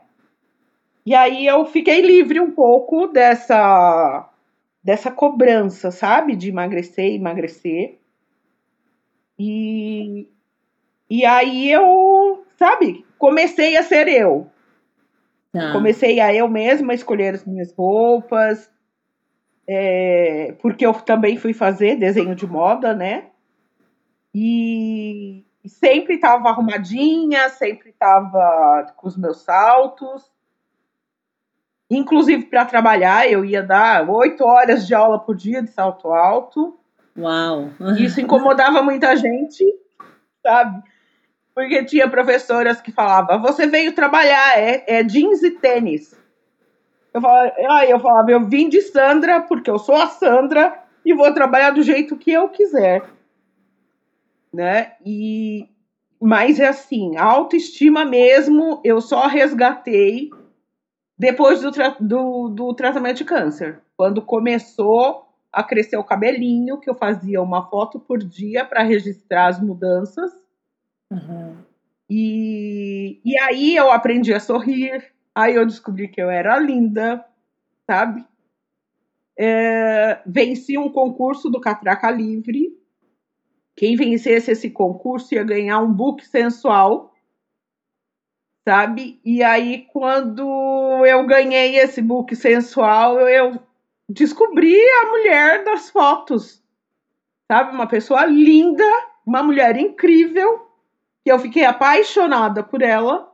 E 1.05 1.15
aí 1.15 1.47
eu 1.47 1.65
fiquei 1.65 2.01
livre 2.01 2.39
um 2.39 2.51
pouco 2.51 3.07
dessa 3.07 4.27
dessa 4.83 5.11
cobrança, 5.11 5.91
sabe, 5.91 6.35
de 6.35 6.49
emagrecer, 6.49 7.13
emagrecer. 7.13 7.99
E 9.37 10.27
e 11.09 11.25
aí 11.25 11.69
eu, 11.69 12.45
sabe, 12.57 13.05
comecei 13.17 13.75
a 13.75 13.83
ser 13.83 14.07
eu. 14.07 14.49
Tá. 15.51 15.73
Comecei 15.73 16.19
a 16.19 16.33
eu 16.33 16.47
mesma 16.47 16.93
escolher 16.93 17.35
as 17.35 17.45
minhas 17.45 17.73
roupas, 17.73 18.71
é, 19.67 20.55
porque 20.61 20.85
eu 20.85 20.93
também 20.93 21.37
fui 21.37 21.53
fazer 21.53 21.97
desenho 21.97 22.35
de 22.35 22.47
moda, 22.47 22.93
né? 22.93 23.25
E 24.33 25.45
sempre 25.65 26.15
estava 26.15 26.49
arrumadinha, 26.49 27.49
sempre 27.49 27.89
estava 27.89 28.93
com 28.95 29.07
os 29.07 29.17
meus 29.17 29.41
saltos. 29.41 30.31
Inclusive 31.89 32.45
para 32.45 32.63
trabalhar, 32.63 33.29
eu 33.29 33.43
ia 33.43 33.61
dar 33.61 34.09
oito 34.09 34.45
horas 34.45 34.87
de 34.87 34.95
aula 34.95 35.19
por 35.19 35.35
dia 35.35 35.61
de 35.61 35.69
salto 35.69 36.07
alto. 36.13 36.79
Uau! 37.17 37.69
Isso 37.97 38.21
incomodava 38.21 38.81
muita 38.81 39.15
gente, 39.17 39.65
sabe? 40.41 40.81
Porque 41.53 41.83
tinha 41.83 42.09
professoras 42.09 42.79
que 42.79 42.91
falavam, 42.91 43.41
você 43.41 43.67
veio 43.67 43.93
trabalhar, 43.93 44.57
é, 44.57 44.83
é 44.87 45.03
jeans 45.03 45.43
e 45.43 45.51
tênis. 45.51 46.15
Eu 47.13 47.19
falava, 47.19 47.53
aí 47.71 47.91
eu 47.91 47.99
falava, 47.99 48.31
eu 48.31 48.45
vim 48.45 48.69
de 48.69 48.81
Sandra, 48.81 49.41
porque 49.41 49.69
eu 49.69 49.77
sou 49.77 49.95
a 49.95 50.07
Sandra, 50.07 50.81
e 51.05 51.13
vou 51.13 51.33
trabalhar 51.33 51.71
do 51.71 51.83
jeito 51.83 52.17
que 52.17 52.31
eu 52.31 52.47
quiser. 52.47 53.03
Né? 54.53 54.93
E, 55.05 55.67
mas 56.21 56.59
é 56.59 56.67
assim, 56.67 57.17
a 57.17 57.23
autoestima 57.23 58.05
mesmo, 58.05 58.79
eu 58.83 59.01
só 59.01 59.27
resgatei 59.27 60.29
depois 61.17 61.61
do, 61.61 61.71
tra 61.71 61.95
do, 61.99 62.49
do 62.49 62.73
tratamento 62.73 63.17
de 63.17 63.25
câncer. 63.25 63.81
Quando 63.97 64.21
começou 64.21 65.27
a 65.51 65.61
crescer 65.63 65.97
o 65.97 66.03
cabelinho, 66.03 66.79
que 66.79 66.89
eu 66.89 66.95
fazia 66.95 67.41
uma 67.41 67.69
foto 67.69 67.99
por 67.99 68.19
dia 68.19 68.63
para 68.63 68.83
registrar 68.83 69.47
as 69.47 69.61
mudanças 69.61 70.40
Uhum. 71.11 71.57
E, 72.09 73.21
e 73.23 73.37
aí 73.39 73.75
eu 73.75 73.91
aprendi 73.91 74.33
a 74.33 74.39
sorrir, 74.39 75.13
aí 75.35 75.55
eu 75.55 75.65
descobri 75.65 76.07
que 76.07 76.21
eu 76.21 76.29
era 76.29 76.57
linda, 76.57 77.23
sabe? 77.85 78.25
É, 79.37 80.21
venci 80.25 80.77
um 80.77 80.89
concurso 80.89 81.49
do 81.49 81.59
Catraca 81.59 82.09
Livre. 82.09 82.77
Quem 83.75 83.95
vencesse 83.95 84.51
esse 84.51 84.69
concurso 84.69 85.33
ia 85.33 85.43
ganhar 85.43 85.79
um 85.79 85.91
book 85.91 86.25
sensual, 86.25 87.13
sabe? 88.67 89.19
E 89.25 89.41
aí, 89.41 89.87
quando 89.91 91.05
eu 91.05 91.25
ganhei 91.25 91.77
esse 91.77 92.01
book 92.01 92.35
sensual, 92.35 93.19
eu 93.27 93.59
descobri 94.07 94.77
a 94.77 95.05
mulher 95.07 95.63
das 95.63 95.89
fotos, 95.89 96.61
sabe? 97.47 97.73
Uma 97.73 97.87
pessoa 97.87 98.25
linda, 98.25 98.83
uma 99.25 99.41
mulher 99.41 99.77
incrível, 99.77 100.70
que 101.23 101.31
eu 101.31 101.39
fiquei 101.39 101.65
apaixonada 101.65 102.63
por 102.63 102.81
ela. 102.81 103.31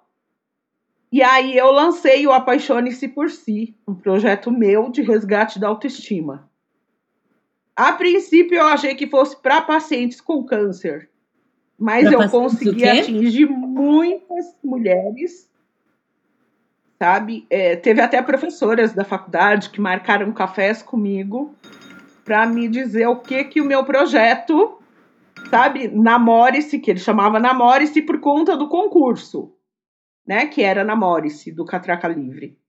E 1.12 1.24
aí 1.24 1.58
eu 1.58 1.72
lancei 1.72 2.28
o 2.28 2.34
Apaixone-se 2.34 3.08
por 3.08 3.30
Si, 3.30 3.76
um 3.88 3.96
projeto 3.96 4.52
meu 4.52 4.90
de 4.90 5.02
resgate 5.02 5.58
da 5.58 5.68
autoestima. 5.68 6.50
A 7.76 7.94
princípio 7.94 8.58
eu 8.58 8.66
achei 8.66 8.96
que 8.96 9.08
fosse 9.08 9.40
para 9.40 9.62
pacientes 9.62 10.20
com 10.20 10.44
câncer, 10.44 11.10
mas 11.78 12.10
pra 12.10 12.24
eu 12.24 12.30
consegui 12.30 12.90
atingir 12.90 13.46
muitas 13.46 14.54
mulheres, 14.64 15.48
sabe? 17.00 17.46
É, 17.50 17.76
teve 17.76 18.02
até 18.02 18.22
professoras 18.22 18.94
da 18.94 19.06
faculdade 19.06 19.70
que 19.70 19.80
marcaram 19.80 20.32
cafés 20.34 20.82
comigo 20.82 21.54
para 22.26 22.46
me 22.48 22.68
dizer 22.68 23.08
o 23.08 23.18
que 23.18 23.44
que 23.44 23.62
o 23.62 23.66
meu 23.66 23.86
projeto, 23.86 24.80
sabe? 25.50 25.88
Namore-se, 25.88 26.80
que 26.80 26.92
ele 26.92 27.00
chamava 27.00 27.40
Namore-se 27.40 28.02
por 28.02 28.20
conta 28.20 28.56
do 28.58 28.68
concurso 28.68 29.58
né, 30.28 30.46
que 30.46 30.62
era 30.62 30.84
na 30.84 30.96
Morris, 30.96 31.46
do 31.56 31.64
Catraca 31.64 32.08
Livre. 32.08 32.60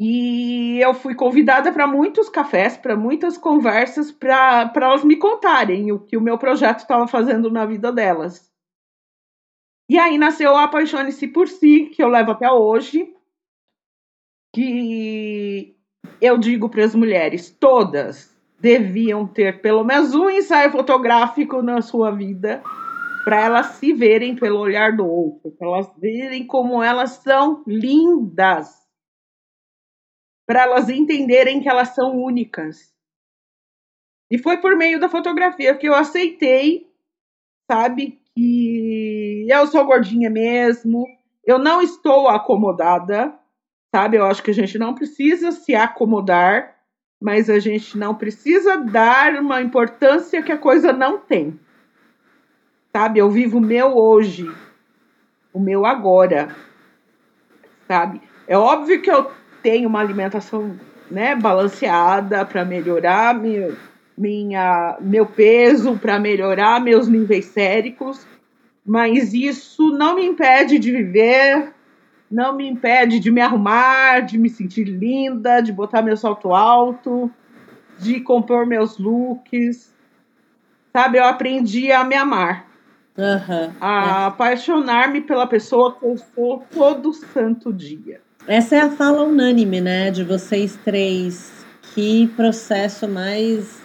E 0.00 0.80
eu 0.82 0.92
fui 0.92 1.14
convidada 1.14 1.72
para 1.72 1.86
muitos 1.86 2.28
cafés, 2.28 2.76
para 2.76 2.96
muitas 2.96 3.38
conversas, 3.38 4.10
para 4.10 4.72
elas 4.74 5.04
me 5.04 5.16
contarem 5.16 5.92
o 5.92 6.00
que 6.00 6.16
o 6.16 6.20
meu 6.20 6.36
projeto 6.36 6.80
estava 6.80 7.06
fazendo 7.06 7.48
na 7.50 7.64
vida 7.64 7.92
delas. 7.92 8.50
E 9.88 9.96
aí 9.96 10.18
nasceu 10.18 10.56
a 10.56 10.64
Apaixone-se 10.64 11.28
por 11.28 11.46
Si, 11.46 11.86
que 11.86 12.02
eu 12.02 12.08
levo 12.08 12.32
até 12.32 12.50
hoje, 12.50 13.14
que 14.52 15.76
eu 16.20 16.36
digo 16.38 16.68
para 16.68 16.84
as 16.84 16.94
mulheres, 16.94 17.50
todas 17.50 18.31
deviam 18.62 19.26
ter 19.26 19.60
pelo 19.60 19.82
menos 19.82 20.14
um 20.14 20.30
ensaio 20.30 20.70
fotográfico 20.70 21.60
na 21.60 21.82
sua 21.82 22.12
vida 22.12 22.62
para 23.24 23.40
elas 23.40 23.66
se 23.72 23.92
verem 23.92 24.36
pelo 24.36 24.60
olhar 24.60 24.96
do 24.96 25.04
outro, 25.04 25.50
para 25.50 25.66
elas 25.66 25.92
verem 25.98 26.46
como 26.46 26.80
elas 26.80 27.10
são 27.24 27.64
lindas, 27.66 28.68
para 30.46 30.62
elas 30.62 30.88
entenderem 30.88 31.60
que 31.60 31.68
elas 31.68 31.88
são 31.88 32.16
únicas. 32.16 32.92
E 34.30 34.38
foi 34.38 34.58
por 34.58 34.76
meio 34.76 35.00
da 35.00 35.08
fotografia 35.08 35.76
que 35.76 35.88
eu 35.88 35.94
aceitei, 35.94 36.88
sabe, 37.68 38.20
que 38.32 39.46
eu 39.50 39.66
sou 39.66 39.84
gordinha 39.84 40.30
mesmo, 40.30 41.04
eu 41.44 41.58
não 41.58 41.82
estou 41.82 42.28
acomodada, 42.28 43.36
sabe? 43.94 44.16
Eu 44.16 44.24
acho 44.24 44.42
que 44.42 44.52
a 44.52 44.54
gente 44.54 44.78
não 44.78 44.94
precisa 44.94 45.50
se 45.50 45.74
acomodar, 45.74 46.71
mas 47.22 47.48
a 47.48 47.58
gente 47.58 47.96
não 47.96 48.14
precisa 48.14 48.76
dar 48.76 49.34
uma 49.36 49.62
importância 49.62 50.42
que 50.42 50.52
a 50.52 50.58
coisa 50.58 50.92
não 50.92 51.18
tem 51.18 51.58
sabe? 52.92 53.18
Eu 53.18 53.30
vivo 53.30 53.58
o 53.58 53.60
meu 53.60 53.96
hoje, 53.96 54.50
o 55.52 55.58
meu 55.58 55.86
agora, 55.86 56.54
sabe? 57.88 58.20
É 58.46 58.56
óbvio 58.56 59.00
que 59.00 59.10
eu 59.10 59.30
tenho 59.62 59.88
uma 59.88 60.00
alimentação, 60.00 60.76
né, 61.10 61.34
balanceada 61.34 62.44
para 62.44 62.64
melhorar 62.64 63.34
meu, 63.34 63.74
minha, 64.16 64.98
meu 65.00 65.24
peso, 65.24 65.98
para 65.98 66.18
melhorar 66.18 66.80
meus 66.80 67.08
níveis 67.08 67.46
séricos, 67.46 68.26
mas 68.84 69.32
isso 69.32 69.90
não 69.96 70.16
me 70.16 70.26
impede 70.26 70.78
de 70.78 70.90
viver, 70.90 71.72
não 72.32 72.56
me 72.56 72.66
impede 72.66 73.20
de 73.20 73.30
me 73.30 73.42
arrumar, 73.42 74.20
de 74.20 74.38
me 74.38 74.48
sentir 74.48 74.84
linda, 74.84 75.60
de 75.60 75.70
botar 75.70 76.00
meu 76.00 76.16
salto 76.16 76.54
alto, 76.54 77.30
de 77.98 78.20
compor 78.20 78.66
meus 78.66 78.96
looks. 78.98 79.92
Sabe, 80.90 81.18
eu 81.18 81.24
aprendi 81.24 81.92
a 81.92 82.02
me 82.02 82.14
amar. 82.14 82.66
Uhum, 83.16 83.72
a 83.78 84.22
é. 84.22 84.26
apaixonar-me 84.26 85.20
pela 85.20 85.46
pessoa 85.46 85.94
que 85.94 86.04
eu 86.04 86.16
sou 86.34 86.64
todo 86.72 87.12
santo 87.12 87.70
dia. 87.70 88.22
Essa 88.46 88.76
é 88.76 88.80
a 88.80 88.90
fala 88.90 89.22
unânime, 89.24 89.82
né, 89.82 90.10
de 90.10 90.24
vocês 90.24 90.78
três. 90.82 91.52
Que 91.94 92.26
processo 92.28 93.06
mais 93.06 93.82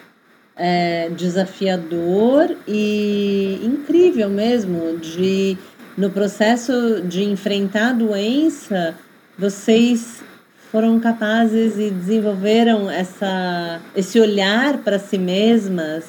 é, 0.55 1.09
desafiador 1.09 2.55
e 2.65 3.59
incrível 3.61 4.29
mesmo 4.29 4.97
de 4.97 5.57
no 5.97 6.11
processo 6.11 7.01
de 7.01 7.23
enfrentar 7.23 7.89
a 7.89 7.93
doença, 7.93 8.95
vocês 9.37 10.23
foram 10.71 10.99
capazes 10.99 11.77
e 11.79 11.89
desenvolveram 11.89 12.89
essa, 12.89 13.81
esse 13.95 14.19
olhar 14.19 14.77
para 14.77 14.99
si 14.99 15.17
mesmas 15.17 16.05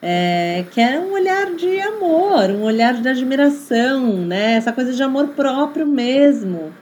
é, 0.00 0.64
que 0.70 0.80
é 0.80 0.98
um 0.98 1.12
olhar 1.12 1.54
de 1.54 1.80
amor, 1.80 2.50
um 2.50 2.62
olhar 2.62 2.94
de 2.94 3.08
admiração, 3.08 4.16
né? 4.24 4.54
Essa 4.54 4.72
coisa 4.72 4.92
de 4.92 5.02
amor 5.02 5.28
próprio 5.28 5.86
mesmo, 5.86 6.72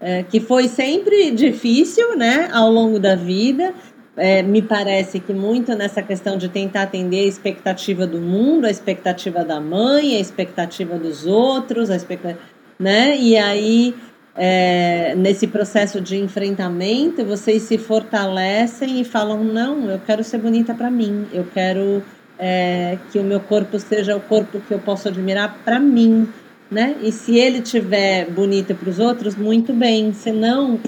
é, 0.00 0.24
que 0.24 0.40
foi 0.40 0.68
sempre 0.68 1.30
difícil, 1.30 2.16
né? 2.16 2.48
Ao 2.52 2.70
longo 2.70 2.98
da 2.98 3.14
vida. 3.14 3.72
É, 4.16 4.42
me 4.42 4.62
parece 4.62 5.18
que 5.18 5.32
muito 5.32 5.74
nessa 5.74 6.00
questão 6.00 6.36
de 6.36 6.48
tentar 6.48 6.82
atender 6.82 7.24
a 7.24 7.28
expectativa 7.28 8.06
do 8.06 8.20
mundo, 8.20 8.64
a 8.64 8.70
expectativa 8.70 9.44
da 9.44 9.60
mãe, 9.60 10.16
a 10.16 10.20
expectativa 10.20 10.96
dos 10.96 11.26
outros, 11.26 11.90
a 11.90 11.96
expectativa, 11.96 12.40
né? 12.78 13.16
E 13.16 13.36
aí 13.36 13.94
é, 14.36 15.14
nesse 15.16 15.46
processo 15.46 16.00
de 16.00 16.16
enfrentamento, 16.16 17.24
vocês 17.24 17.62
se 17.62 17.78
fortalecem 17.78 19.00
e 19.00 19.04
falam: 19.04 19.44
não, 19.44 19.90
eu 19.90 20.00
quero 20.00 20.24
ser 20.24 20.38
bonita 20.38 20.74
para 20.74 20.90
mim, 20.90 21.26
eu 21.32 21.46
quero 21.54 22.02
é, 22.38 22.98
que 23.12 23.18
o 23.18 23.22
meu 23.22 23.40
corpo 23.40 23.78
seja 23.78 24.16
o 24.16 24.20
corpo 24.20 24.60
que 24.60 24.74
eu 24.74 24.78
posso 24.80 25.08
admirar 25.08 25.58
para 25.64 25.78
mim, 25.78 26.28
né? 26.70 26.96
E 27.00 27.12
se 27.12 27.38
ele 27.38 27.60
tiver 27.60 28.28
bonito 28.28 28.74
para 28.74 28.90
os 28.90 28.98
outros, 28.98 29.36
muito 29.36 29.72
bem. 29.72 30.12
Se 30.12 30.32
não, 30.32 30.80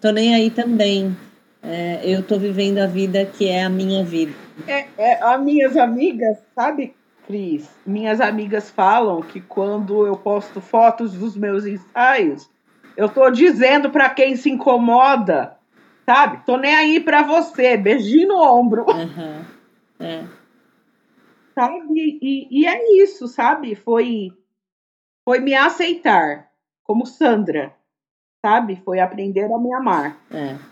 tô 0.00 0.10
nem 0.10 0.34
aí 0.34 0.50
também. 0.50 1.16
É, 1.62 2.00
eu 2.04 2.22
tô 2.22 2.38
vivendo 2.38 2.78
a 2.78 2.86
vida 2.86 3.24
que 3.24 3.48
é 3.48 3.62
a 3.62 3.68
minha 3.68 4.04
vida. 4.04 4.32
É, 4.66 4.86
é, 4.98 5.22
as 5.22 5.40
minhas 5.40 5.76
amigas, 5.76 6.38
sabe, 6.54 6.94
Cris? 7.26 7.70
Minhas 7.86 8.20
amigas 8.20 8.70
falam 8.70 9.22
que 9.22 9.40
quando 9.40 10.06
eu 10.06 10.16
posto 10.16 10.60
fotos 10.60 11.12
dos 11.12 11.36
meus 11.36 11.64
ensaios, 11.64 12.50
eu 12.96 13.08
tô 13.08 13.30
dizendo 13.30 13.90
para 13.90 14.10
quem 14.10 14.34
se 14.34 14.50
incomoda, 14.50 15.56
sabe? 16.04 16.44
Tô 16.44 16.56
nem 16.56 16.74
aí 16.74 17.00
para 17.00 17.22
você, 17.22 17.76
beijinho 17.76 18.28
no 18.28 18.42
ombro. 18.42 18.84
Uhum. 18.88 19.44
É 20.00 20.24
sabe? 21.54 22.18
E, 22.20 22.48
e 22.50 22.66
é 22.66 23.02
isso, 23.02 23.28
sabe? 23.28 23.74
Foi, 23.74 24.32
foi 25.24 25.38
me 25.40 25.54
aceitar 25.54 26.50
como 26.82 27.06
Sandra, 27.06 27.74
sabe? 28.44 28.76
Foi 28.84 29.00
aprender 29.00 29.52
a 29.52 29.58
me 29.58 29.72
amar. 29.72 30.18
É. 30.30 30.71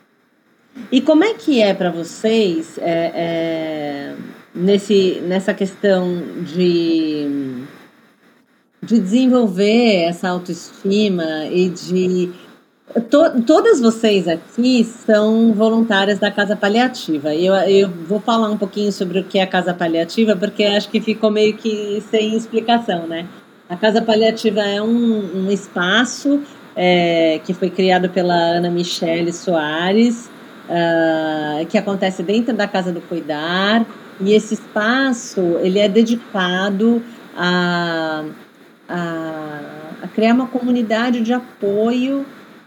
E 0.90 1.00
como 1.00 1.24
é 1.24 1.34
que 1.34 1.60
é 1.60 1.74
para 1.74 1.90
vocês 1.90 2.78
é, 2.78 3.12
é, 3.14 4.14
nesse, 4.54 5.20
nessa 5.26 5.52
questão 5.52 6.22
de, 6.42 7.64
de 8.82 8.98
desenvolver 8.98 10.04
essa 10.04 10.28
autoestima 10.28 11.46
e 11.46 11.68
de 11.68 12.32
To, 13.08 13.40
todas 13.46 13.80
vocês 13.80 14.26
aqui 14.26 14.82
são 14.82 15.52
voluntárias 15.52 16.18
da 16.18 16.28
Casa 16.28 16.56
Paliativa. 16.56 17.32
Eu, 17.32 17.54
eu 17.54 17.88
vou 17.88 18.18
falar 18.18 18.50
um 18.50 18.58
pouquinho 18.58 18.90
sobre 18.90 19.20
o 19.20 19.24
que 19.24 19.38
é 19.38 19.42
a 19.42 19.46
Casa 19.46 19.72
Paliativa, 19.72 20.34
porque 20.34 20.64
acho 20.64 20.88
que 20.88 21.00
ficou 21.00 21.30
meio 21.30 21.56
que 21.56 22.02
sem 22.10 22.36
explicação, 22.36 23.06
né? 23.06 23.28
A 23.68 23.76
Casa 23.76 24.02
Paliativa 24.02 24.62
é 24.62 24.82
um, 24.82 25.44
um 25.46 25.50
espaço 25.52 26.40
é, 26.74 27.40
que 27.44 27.54
foi 27.54 27.70
criado 27.70 28.08
pela 28.08 28.34
Ana 28.34 28.68
Michele 28.68 29.32
Soares, 29.32 30.28
uh, 30.70 31.66
que 31.66 31.76
acontece 31.76 32.22
dentro 32.22 32.54
da 32.54 32.68
Casa 32.68 32.92
do 32.92 33.00
Cuidar, 33.00 33.84
e 34.20 34.32
esse 34.32 34.54
espaço 34.54 35.40
ele 35.60 35.78
é 35.78 35.88
dedicado 35.88 37.02
a, 37.36 38.24
a, 38.88 39.60
a 40.02 40.08
criar 40.08 40.34
uma 40.34 40.46
comunidade 40.46 41.20
de 41.20 41.32
apoio 41.32 42.24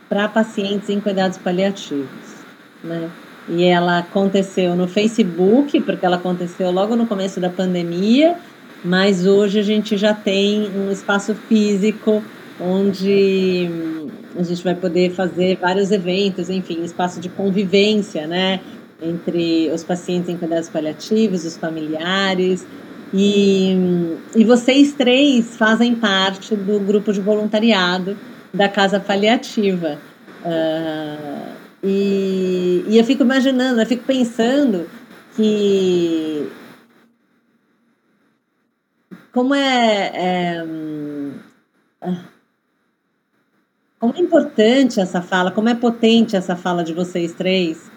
para 0.10 0.28
pacientes 0.28 0.89
em 0.89 0.99
cuidados 0.99 1.38
paliativos, 1.38 2.43
né? 2.84 3.10
E 3.47 3.64
ela 3.66 3.99
aconteceu 3.99 4.76
no 4.76 4.88
Facebook, 4.88 5.80
porque 5.82 6.06
ela 6.06 6.16
aconteceu 6.16 6.72
logo 6.72 6.95
no 6.95 7.06
começo 7.06 7.41
da 7.41 7.49
pandemia, 7.49 8.38
mas 8.86 9.26
hoje 9.26 9.60
a 9.60 9.64
gente 9.64 9.97
já 9.97 10.14
tem 10.14 10.72
um 10.76 10.89
espaço 10.89 11.36
físico 11.36 12.24
onde 12.64 13.70
a 14.38 14.43
gente 14.43 14.64
vai 14.64 14.74
poder 14.74 15.11
fazer 15.11 15.57
vários 15.57 15.91
eventos, 15.91 16.49
enfim, 16.49 16.84
espaço 16.84 17.20
de 17.20 17.28
convivência, 17.28 18.26
né? 18.26 18.61
Entre 19.01 19.70
os 19.70 19.84
pacientes 19.84 20.30
em 20.30 20.38
cuidados 20.38 20.70
paliativos, 20.70 21.43
os 21.43 21.57
familiares. 21.57 22.66
E, 23.14 23.76
e 24.36 24.43
vocês 24.45 24.93
três 24.93 25.57
fazem 25.57 25.93
parte 25.95 26.55
do 26.55 26.80
grupo 26.80 27.11
de 27.11 27.20
voluntariado 27.20 28.18
da 28.53 28.70
Casa 28.70 28.99
Paliativa. 28.99 29.99
Uh, 30.43 31.53
e, 31.84 32.86
e 32.88 32.97
eu 32.97 33.03
fico 33.03 33.24
imaginando, 33.24 33.82
eu 33.82 33.86
fico 33.86 34.03
pensando 34.05 34.89
que 35.36 36.49
como 39.34 39.53
é, 39.53 40.11
é, 40.16 40.64
como 44.04 44.14
é 44.18 44.20
importante 44.20 44.99
essa 44.99 45.22
fala, 45.22 45.49
como 45.49 45.70
é 45.70 45.76
potente 45.76 46.36
essa 46.36 46.58
fala 46.58 46.84
de 46.84 46.91
vocês 46.91 47.32
três 47.32 47.89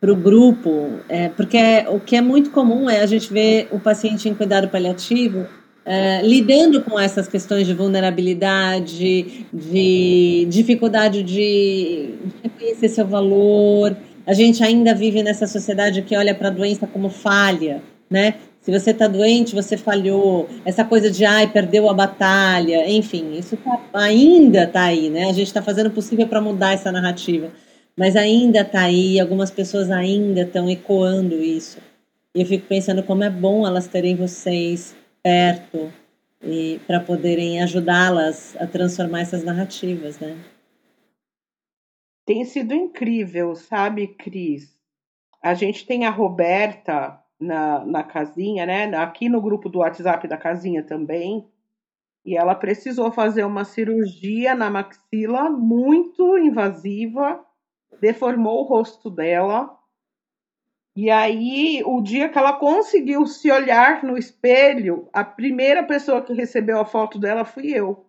para 0.00 0.12
o 0.12 0.16
grupo, 0.16 0.98
é, 1.08 1.28
porque 1.28 1.56
é, 1.56 1.88
o 1.88 2.00
que 2.00 2.16
é 2.16 2.20
muito 2.20 2.50
comum 2.50 2.90
é 2.90 2.98
a 2.98 3.06
gente 3.06 3.32
ver 3.32 3.68
o 3.70 3.78
paciente 3.78 4.28
em 4.28 4.34
cuidado 4.34 4.66
paliativo 4.68 5.46
é, 5.86 6.20
lidando 6.20 6.82
com 6.82 6.98
essas 6.98 7.28
questões 7.28 7.64
de 7.64 7.74
vulnerabilidade, 7.74 9.46
de 9.52 10.46
dificuldade 10.50 11.22
de 11.22 12.10
reconhecer 12.42 12.88
seu 12.88 13.06
valor. 13.06 13.96
A 14.26 14.32
gente 14.32 14.64
ainda 14.64 14.92
vive 14.92 15.22
nessa 15.22 15.46
sociedade 15.46 16.02
que 16.02 16.16
olha 16.16 16.34
para 16.34 16.48
a 16.48 16.50
doença 16.50 16.88
como 16.88 17.08
falha, 17.08 17.80
né? 18.10 18.34
Se 18.62 18.70
você 18.70 18.92
está 18.92 19.08
doente, 19.08 19.56
você 19.56 19.76
falhou. 19.76 20.48
Essa 20.64 20.84
coisa 20.84 21.10
de, 21.10 21.24
ai, 21.24 21.52
perdeu 21.52 21.90
a 21.90 21.94
batalha. 21.94 22.88
Enfim, 22.88 23.36
isso 23.36 23.56
tá, 23.56 23.80
ainda 23.92 24.62
está 24.62 24.84
aí, 24.84 25.10
né? 25.10 25.24
A 25.24 25.32
gente 25.32 25.48
está 25.48 25.60
fazendo 25.60 25.88
o 25.88 25.92
possível 25.92 26.28
para 26.28 26.40
mudar 26.40 26.72
essa 26.72 26.92
narrativa. 26.92 27.50
Mas 27.96 28.14
ainda 28.14 28.60
está 28.60 28.82
aí, 28.82 29.18
algumas 29.18 29.50
pessoas 29.50 29.90
ainda 29.90 30.42
estão 30.42 30.70
ecoando 30.70 31.34
isso. 31.42 31.78
E 32.34 32.40
eu 32.40 32.46
fico 32.46 32.66
pensando 32.68 33.02
como 33.02 33.24
é 33.24 33.28
bom 33.28 33.66
elas 33.66 33.88
terem 33.88 34.14
vocês 34.14 34.94
perto 35.22 35.92
e 36.40 36.80
para 36.86 37.00
poderem 37.00 37.60
ajudá-las 37.62 38.56
a 38.60 38.66
transformar 38.66 39.22
essas 39.22 39.42
narrativas, 39.42 40.20
né? 40.20 40.38
Tem 42.24 42.44
sido 42.44 42.72
incrível, 42.72 43.56
sabe, 43.56 44.06
Cris? 44.06 44.72
A 45.42 45.52
gente 45.54 45.84
tem 45.84 46.06
a 46.06 46.10
Roberta 46.10 47.21
na, 47.42 47.84
na 47.84 48.02
casinha, 48.02 48.64
né? 48.64 48.84
Aqui 48.96 49.28
no 49.28 49.40
grupo 49.40 49.68
do 49.68 49.80
WhatsApp 49.80 50.26
da 50.28 50.36
casinha 50.36 50.82
também. 50.82 51.46
E 52.24 52.36
ela 52.36 52.54
precisou 52.54 53.10
fazer 53.10 53.44
uma 53.44 53.64
cirurgia 53.64 54.54
na 54.54 54.70
maxila 54.70 55.50
muito 55.50 56.38
invasiva, 56.38 57.44
deformou 58.00 58.60
o 58.60 58.68
rosto 58.68 59.10
dela 59.10 59.76
e 60.94 61.10
aí, 61.10 61.82
o 61.86 62.02
dia 62.02 62.28
que 62.28 62.36
ela 62.36 62.52
conseguiu 62.58 63.26
se 63.26 63.50
olhar 63.50 64.04
no 64.04 64.18
espelho, 64.18 65.08
a 65.10 65.24
primeira 65.24 65.82
pessoa 65.82 66.20
que 66.20 66.34
recebeu 66.34 66.78
a 66.78 66.84
foto 66.84 67.18
dela 67.18 67.46
fui 67.46 67.72
eu. 67.72 68.04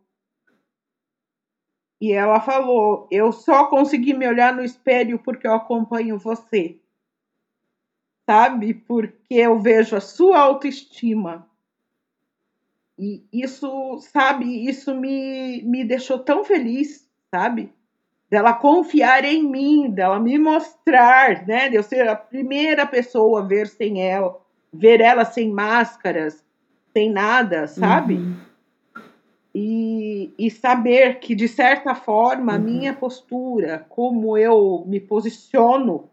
E 2.02 2.12
ela 2.12 2.42
falou: 2.42 3.08
Eu 3.10 3.32
só 3.32 3.68
consegui 3.68 4.14
me 4.14 4.28
olhar 4.28 4.54
no 4.54 4.62
espelho 4.62 5.18
porque 5.20 5.48
eu 5.48 5.54
acompanho 5.54 6.20
você. 6.20 6.78
Sabe? 8.34 8.74
Porque 8.74 9.36
eu 9.36 9.60
vejo 9.60 9.96
a 9.96 10.02
sua 10.02 10.40
autoestima. 10.40 11.48
E 12.98 13.24
isso, 13.32 14.00
sabe, 14.00 14.68
isso 14.68 14.96
me, 14.96 15.62
me 15.64 15.84
deixou 15.84 16.18
tão 16.18 16.44
feliz, 16.44 17.08
sabe? 17.30 17.72
dela 18.34 18.52
confiar 18.52 19.24
em 19.24 19.44
mim, 19.44 19.92
dela 19.92 20.20
me 20.20 20.40
mostrar, 20.40 21.46
né? 21.46 21.70
De 21.70 21.76
eu 21.76 21.84
ser 21.84 22.08
a 22.08 22.16
primeira 22.16 22.84
pessoa 22.84 23.42
a 23.42 23.46
ver 23.46 23.68
sem 23.68 24.02
ela, 24.02 24.42
ver 24.74 25.02
ela 25.02 25.24
sem 25.24 25.52
máscaras, 25.52 26.44
sem 26.92 27.12
nada, 27.12 27.68
sabe? 27.68 28.16
Uhum. 28.16 28.36
E, 29.54 30.34
e 30.40 30.50
saber 30.50 31.20
que, 31.20 31.36
de 31.36 31.48
certa 31.48 31.94
forma, 31.94 32.54
a 32.54 32.56
uhum. 32.56 32.64
minha 32.64 32.94
postura, 32.96 33.86
como 33.88 34.36
eu 34.36 34.84
me 34.88 35.00
posiciono 35.00 36.10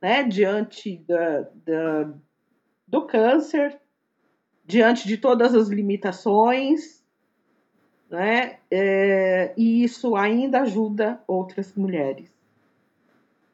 né, 0.00 0.22
diante 0.22 0.96
da, 1.06 1.40
da, 1.66 2.14
do 2.86 3.06
câncer, 3.06 3.78
diante 4.64 5.06
de 5.06 5.16
todas 5.16 5.54
as 5.54 5.68
limitações, 5.68 7.00
né? 8.08 8.58
É, 8.70 9.52
e 9.56 9.84
isso 9.84 10.16
ainda 10.16 10.62
ajuda 10.62 11.20
outras 11.28 11.74
mulheres. 11.74 12.28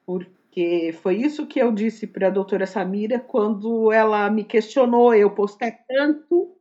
Porque 0.06 0.94
foi 1.02 1.16
isso 1.16 1.46
que 1.46 1.58
eu 1.58 1.72
disse 1.72 2.06
para 2.06 2.28
a 2.28 2.30
doutora 2.30 2.66
Samira 2.66 3.18
quando 3.18 3.92
ela 3.92 4.30
me 4.30 4.44
questionou. 4.44 5.14
Eu 5.14 5.30
postei 5.30 5.74
tanto. 5.88 6.52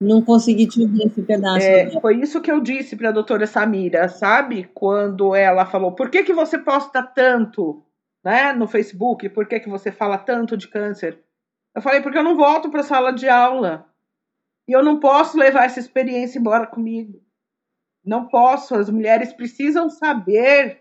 Não 0.00 0.22
consegui 0.22 0.66
te 0.66 0.80
ouvir 0.80 1.06
esse 1.06 1.22
pedaço. 1.22 1.66
É, 1.66 1.90
foi 2.00 2.20
isso 2.20 2.40
que 2.40 2.50
eu 2.50 2.60
disse 2.60 2.94
para 2.94 3.08
a 3.08 3.12
doutora 3.12 3.46
Samira, 3.46 4.08
sabe? 4.08 4.68
Quando 4.74 5.34
ela 5.34 5.64
falou: 5.64 5.92
por 5.92 6.10
que, 6.10 6.22
que 6.22 6.34
você 6.34 6.58
posta 6.58 7.02
tanto 7.02 7.82
né, 8.24 8.52
no 8.52 8.66
Facebook? 8.66 9.28
Por 9.28 9.46
que, 9.46 9.60
que 9.60 9.68
você 9.68 9.90
fala 9.90 10.18
tanto 10.18 10.56
de 10.56 10.68
câncer? 10.68 11.18
Eu 11.74 11.82
falei: 11.82 12.00
porque 12.00 12.18
eu 12.18 12.24
não 12.24 12.36
volto 12.36 12.70
para 12.70 12.80
a 12.80 12.84
sala 12.84 13.12
de 13.12 13.28
aula. 13.28 13.86
E 14.66 14.72
eu 14.72 14.84
não 14.84 15.00
posso 15.00 15.38
levar 15.38 15.64
essa 15.64 15.80
experiência 15.80 16.38
embora 16.38 16.66
comigo. 16.66 17.22
Não 18.04 18.28
posso. 18.28 18.74
As 18.74 18.90
mulheres 18.90 19.32
precisam 19.32 19.88
saber 19.88 20.80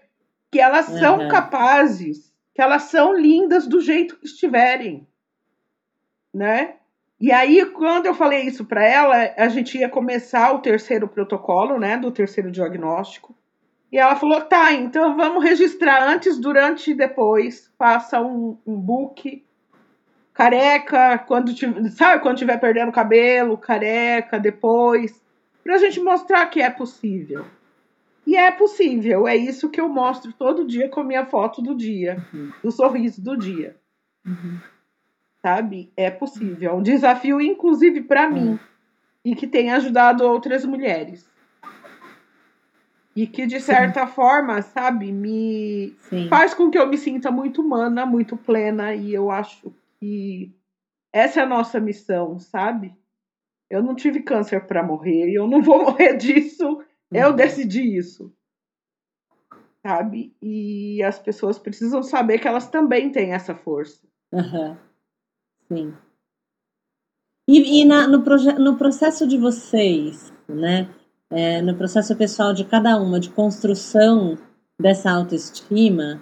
que 0.52 0.60
elas 0.60 0.90
uhum. 0.90 1.00
são 1.00 1.28
capazes, 1.30 2.34
que 2.54 2.62
elas 2.62 2.84
são 2.84 3.14
lindas 3.14 3.68
do 3.68 3.80
jeito 3.80 4.18
que 4.18 4.26
estiverem, 4.26 5.08
né? 6.34 6.76
E 7.20 7.32
aí, 7.32 7.66
quando 7.72 8.06
eu 8.06 8.14
falei 8.14 8.44
isso 8.44 8.64
para 8.64 8.86
ela, 8.86 9.34
a 9.38 9.50
gente 9.50 9.78
ia 9.78 9.90
começar 9.90 10.54
o 10.54 10.60
terceiro 10.60 11.08
protocolo, 11.08 11.80
né, 11.80 11.98
do 11.98 12.12
terceiro 12.12 12.52
diagnóstico. 12.52 13.36
E 13.92 13.98
ela 13.98 14.16
falou: 14.16 14.42
tá, 14.42 14.74
então 14.74 15.16
vamos 15.16 15.44
registrar 15.44 16.08
antes, 16.08 16.38
durante 16.38 16.92
e 16.92 16.96
depois. 16.96 17.72
Faça 17.78 18.22
um, 18.22 18.58
um 18.66 18.76
book 18.76 19.44
careca, 20.38 21.18
quando 21.18 21.54
tiver, 21.54 21.90
sabe, 21.90 22.22
quando 22.22 22.38
tiver 22.38 22.58
perdendo 22.58 22.92
cabelo, 22.92 23.58
careca, 23.58 24.40
depois, 24.40 25.20
para 25.64 25.76
a 25.76 25.78
gente 25.80 26.00
mostrar 26.00 26.46
que 26.46 26.62
é 26.62 26.70
possível. 26.70 27.46
E 28.26 28.36
é 28.36 28.52
possível, 28.52 29.28
é 29.28 29.36
isso 29.36 29.70
que 29.70 29.82
eu 29.82 29.90
mostro 29.90 30.32
todo 30.34 30.68
dia 30.68 30.90
com 30.90 31.00
a 31.00 31.04
minha 31.04 31.26
foto 31.26 31.62
do 31.62 31.74
dia, 31.74 32.24
uhum. 32.34 32.52
do 32.62 32.72
sorriso 32.72 33.24
do 33.24 33.36
dia. 33.36 33.78
Uhum. 34.26 34.60
Sabe? 35.42 35.92
É 35.96 36.12
possível. 36.12 36.72
É 36.72 36.74
um 36.74 36.84
desafio, 36.84 37.40
inclusive, 37.42 38.02
para 38.02 38.28
uhum. 38.28 38.34
mim, 38.34 38.60
e 39.24 39.34
que 39.34 39.48
tem 39.48 39.72
ajudado 39.72 40.24
outras 40.24 40.66
mulheres. 40.66 41.28
E 43.18 43.26
que, 43.26 43.48
de 43.48 43.60
certa 43.60 44.06
Sim. 44.06 44.14
forma, 44.14 44.62
sabe, 44.62 45.12
me 45.12 45.96
Sim. 46.02 46.28
faz 46.30 46.54
com 46.54 46.70
que 46.70 46.78
eu 46.78 46.86
me 46.86 47.00
sinta 47.00 47.32
muito 47.32 47.64
humana, 47.64 48.06
muito 48.06 48.38
plena, 48.38 48.94
e 48.94 49.12
eu 49.12 49.32
acho 49.32 49.74
que 50.00 50.56
essa 51.12 51.40
é 51.40 51.44
a 51.44 51.48
nossa 51.48 51.80
missão, 51.80 52.38
sabe? 52.38 52.96
Eu 53.72 53.82
não 53.82 53.96
tive 53.96 54.22
câncer 54.22 54.68
para 54.68 54.84
morrer, 54.84 55.32
eu 55.34 55.48
não 55.48 55.64
vou 55.64 55.80
morrer 55.84 56.16
disso, 56.16 56.84
eu 57.12 57.30
uhum. 57.30 57.36
decidi 57.36 57.98
isso. 57.98 58.32
Sabe? 59.82 60.32
E 60.40 61.02
as 61.02 61.18
pessoas 61.18 61.58
precisam 61.58 62.04
saber 62.04 62.38
que 62.38 62.48
elas 62.48 62.70
também 62.70 63.12
têm 63.12 63.34
essa 63.34 63.56
força. 63.56 64.08
Uhum. 64.32 64.78
Sim. 65.68 65.98
E, 67.50 67.82
e 67.82 67.84
na, 67.84 68.08
no, 68.08 68.20
no 68.20 68.78
processo 68.78 69.28
de 69.28 69.40
vocês, 69.40 70.32
né? 70.48 70.88
É, 71.30 71.62
no 71.62 71.76
processo 71.76 72.16
pessoal 72.16 72.54
de 72.54 72.64
cada 72.64 72.98
uma, 72.98 73.20
de 73.20 73.30
construção 73.30 74.38
dessa 74.80 75.12
autoestima, 75.12 76.22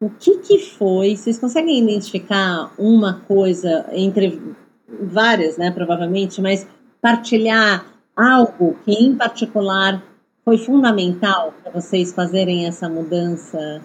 o 0.00 0.10
que, 0.10 0.38
que 0.38 0.58
foi? 0.58 1.16
Vocês 1.16 1.38
conseguem 1.38 1.82
identificar 1.82 2.72
uma 2.78 3.20
coisa 3.20 3.86
entre 3.92 4.56
várias, 4.88 5.56
né? 5.56 5.70
Provavelmente, 5.70 6.40
mas 6.40 6.66
partilhar 7.00 7.86
algo 8.14 8.76
que 8.84 8.92
em 8.92 9.14
particular 9.14 10.02
foi 10.44 10.58
fundamental 10.58 11.52
para 11.62 11.72
vocês 11.72 12.12
fazerem 12.12 12.66
essa 12.66 12.88
mudança 12.88 13.82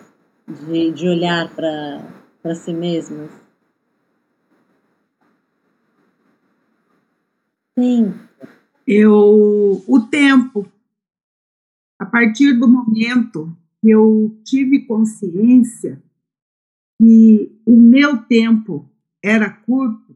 de, 0.47 0.91
de 0.91 1.07
olhar 1.07 1.49
para 1.55 2.55
si 2.55 2.73
mesmos? 2.73 3.31
Sim. 7.77 8.30
Eu, 8.85 9.83
o 9.87 9.99
tempo. 10.09 10.69
A 11.99 12.05
partir 12.05 12.53
do 12.53 12.67
momento 12.67 13.55
eu 13.83 14.39
tive 14.43 14.85
consciência 14.85 16.01
que 17.01 17.59
o 17.65 17.75
meu 17.75 18.23
tempo 18.25 18.87
era 19.23 19.49
curto, 19.49 20.15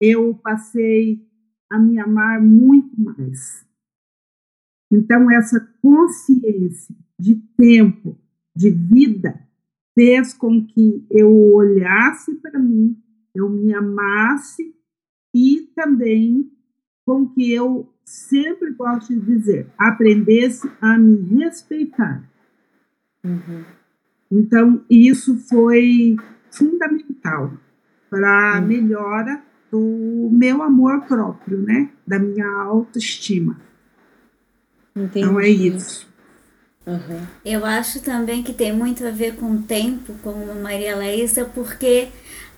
eu 0.00 0.34
passei 0.34 1.26
a 1.70 1.78
me 1.78 1.98
amar 1.98 2.40
muito 2.40 3.00
mais. 3.00 3.66
Então, 4.92 5.30
essa 5.30 5.60
consciência 5.82 6.94
de 7.18 7.34
tempo, 7.56 8.16
de 8.54 8.70
vida, 8.70 9.44
fez 9.94 10.32
com 10.32 10.64
que 10.64 11.04
eu 11.10 11.32
olhasse 11.54 12.36
para 12.36 12.58
mim, 12.58 13.02
eu 13.34 13.48
me 13.48 13.74
amasse 13.74 14.76
e 15.34 15.72
também 15.74 16.52
com 17.06 17.28
que 17.28 17.52
eu 17.52 17.88
sempre 18.04 18.72
gosto 18.72 19.14
de 19.14 19.20
dizer, 19.20 19.68
aprendesse 19.78 20.68
a 20.80 20.98
me 20.98 21.38
respeitar. 21.38 22.22
Uhum. 23.24 23.64
Então, 24.30 24.84
isso 24.90 25.38
foi 25.48 26.16
fundamental 26.50 27.52
para 28.10 28.56
a 28.56 28.60
uhum. 28.60 28.66
melhora 28.66 29.42
do 29.70 30.28
meu 30.32 30.62
amor 30.62 31.02
próprio, 31.02 31.58
né? 31.62 31.90
Da 32.06 32.18
minha 32.18 32.46
autoestima. 32.62 33.60
Entendi. 34.94 35.20
Então 35.20 35.40
é 35.40 35.48
isso. 35.48 36.08
Uhum. 36.86 37.26
Eu 37.44 37.64
acho 37.64 38.00
também 38.00 38.42
que 38.42 38.52
tem 38.52 38.72
muito 38.72 39.04
a 39.06 39.10
ver 39.10 39.34
com 39.36 39.52
o 39.52 39.62
tempo, 39.62 40.14
como 40.22 40.54
Maria 40.62 40.96
Laísa, 40.96 41.44
porque 41.44 42.08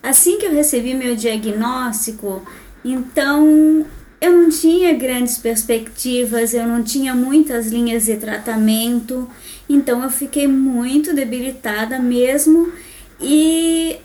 assim 0.01 0.37
que 0.37 0.45
eu 0.45 0.51
recebi 0.51 0.93
meu 0.93 1.15
diagnóstico, 1.15 2.43
então 2.85 3.85
eu 4.21 4.33
não 4.33 4.49
tinha 4.49 4.93
grandes 4.93 5.37
perspectivas, 5.37 6.53
eu 6.53 6.67
não 6.67 6.83
tinha 6.83 7.15
muitas 7.15 7.67
linhas 7.67 8.05
de 8.05 8.17
tratamento, 8.17 9.29
então 9.67 10.03
eu 10.03 10.09
fiquei 10.09 10.47
muito 10.47 11.13
debilitada 11.13 11.99
mesmo 11.99 12.71
e 13.21 13.97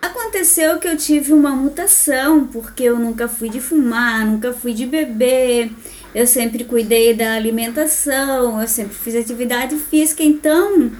aconteceu 0.00 0.78
que 0.78 0.88
eu 0.88 0.96
tive 0.96 1.32
uma 1.32 1.50
mutação, 1.50 2.46
porque 2.46 2.84
eu 2.84 2.98
nunca 2.98 3.28
fui 3.28 3.50
de 3.50 3.60
fumar, 3.60 4.24
nunca 4.24 4.52
fui 4.52 4.72
de 4.72 4.86
beber, 4.86 5.70
eu 6.14 6.26
sempre 6.26 6.64
cuidei 6.64 7.12
da 7.12 7.34
alimentação, 7.34 8.60
eu 8.60 8.68
sempre 8.68 8.94
fiz 8.94 9.14
atividade 9.14 9.76
física, 9.76 10.22
então 10.22 10.90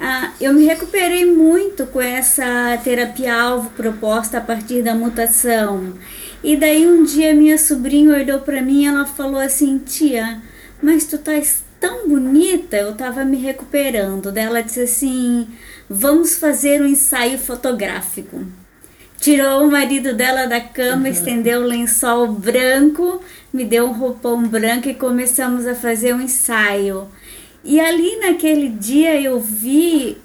ah, 0.00 0.32
eu 0.40 0.52
me 0.52 0.64
recuperei 0.64 1.24
muito 1.24 1.86
com 1.86 2.00
essa 2.00 2.76
terapia-alvo 2.82 3.70
proposta 3.70 4.38
a 4.38 4.40
partir 4.40 4.82
da 4.82 4.94
mutação. 4.94 5.94
E 6.42 6.56
daí 6.56 6.86
um 6.86 7.04
dia 7.04 7.34
minha 7.34 7.58
sobrinha 7.58 8.16
olhou 8.16 8.40
para 8.40 8.62
mim 8.62 8.82
e 8.82 8.86
ela 8.86 9.04
falou 9.04 9.40
assim: 9.40 9.78
Tia, 9.78 10.40
mas 10.82 11.04
tu 11.04 11.16
estás 11.16 11.62
tão 11.78 12.08
bonita, 12.08 12.76
eu 12.76 12.94
tava 12.94 13.24
me 13.24 13.36
recuperando. 13.36 14.32
Daí 14.32 14.44
ela 14.44 14.62
disse 14.62 14.80
assim: 14.80 15.46
Vamos 15.88 16.36
fazer 16.36 16.80
um 16.80 16.86
ensaio 16.86 17.38
fotográfico. 17.38 18.44
Tirou 19.18 19.64
o 19.66 19.70
marido 19.70 20.14
dela 20.14 20.46
da 20.46 20.60
cama, 20.60 21.02
uhum. 21.02 21.12
estendeu 21.12 21.60
o 21.60 21.66
lençol 21.66 22.26
branco, 22.28 23.20
me 23.52 23.66
deu 23.66 23.86
um 23.86 23.92
roupão 23.92 24.42
branco 24.48 24.88
e 24.88 24.94
começamos 24.94 25.66
a 25.66 25.74
fazer 25.74 26.14
um 26.14 26.22
ensaio. 26.22 27.06
E 27.62 27.78
ali 27.78 28.16
naquele 28.16 28.70
dia 28.70 29.20
eu 29.20 29.38
vi 29.38 30.16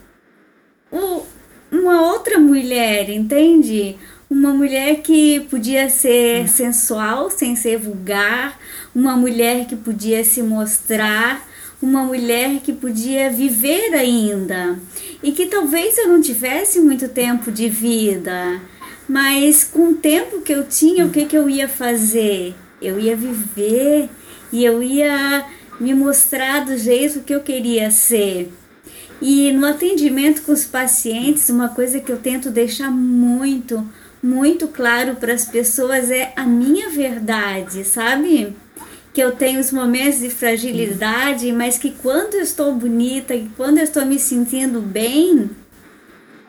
o, 0.89 1.23
uma 1.69 2.03
outra 2.03 2.39
mulher, 2.39 3.09
entende? 3.09 3.97
Uma 4.29 4.53
mulher 4.53 5.01
que 5.01 5.41
podia 5.41 5.89
ser 5.89 6.47
sensual 6.47 7.29
sem 7.29 7.55
ser 7.55 7.77
vulgar, 7.77 8.59
uma 8.93 9.15
mulher 9.15 9.67
que 9.67 9.75
podia 9.75 10.23
se 10.23 10.41
mostrar, 10.41 11.47
uma 11.81 12.03
mulher 12.03 12.59
que 12.63 12.73
podia 12.73 13.29
viver 13.29 13.93
ainda 13.93 14.79
e 15.21 15.31
que 15.31 15.45
talvez 15.45 15.97
eu 15.97 16.07
não 16.07 16.21
tivesse 16.21 16.79
muito 16.79 17.07
tempo 17.07 17.51
de 17.51 17.69
vida, 17.69 18.61
mas 19.07 19.63
com 19.63 19.89
o 19.89 19.95
tempo 19.95 20.41
que 20.41 20.53
eu 20.53 20.63
tinha, 20.65 21.05
o 21.05 21.11
que, 21.11 21.25
que 21.25 21.37
eu 21.37 21.49
ia 21.49 21.67
fazer? 21.67 22.55
Eu 22.81 22.99
ia 22.99 23.15
viver 23.15 24.09
e 24.51 24.65
eu 24.65 24.81
ia 24.81 25.45
me 25.79 25.93
mostrar 25.93 26.65
do 26.65 26.77
jeito 26.77 27.21
que 27.21 27.33
eu 27.33 27.41
queria 27.41 27.91
ser. 27.91 28.51
E 29.21 29.51
no 29.53 29.65
atendimento 29.65 30.41
com 30.41 30.51
os 30.51 30.65
pacientes, 30.65 31.49
uma 31.49 31.69
coisa 31.69 31.99
que 31.99 32.11
eu 32.11 32.17
tento 32.17 32.49
deixar 32.49 32.91
muito 32.91 33.87
muito 34.25 34.67
claro 34.67 35.15
para 35.15 35.33
as 35.33 35.45
pessoas 35.45 36.09
é 36.09 36.33
a 36.35 36.45
minha 36.45 36.89
verdade, 36.89 37.83
sabe? 37.83 38.55
Que 39.13 39.21
eu 39.21 39.33
tenho 39.33 39.59
os 39.59 39.71
momentos 39.71 40.19
de 40.19 40.31
fragilidade, 40.31 41.51
mas 41.51 41.77
que 41.77 41.91
quando 41.91 42.33
eu 42.33 42.41
estou 42.41 42.73
bonita, 42.73 43.35
que 43.35 43.49
quando 43.55 43.77
eu 43.77 43.83
estou 43.83 44.03
me 44.03 44.17
sentindo 44.17 44.81
bem, 44.81 45.51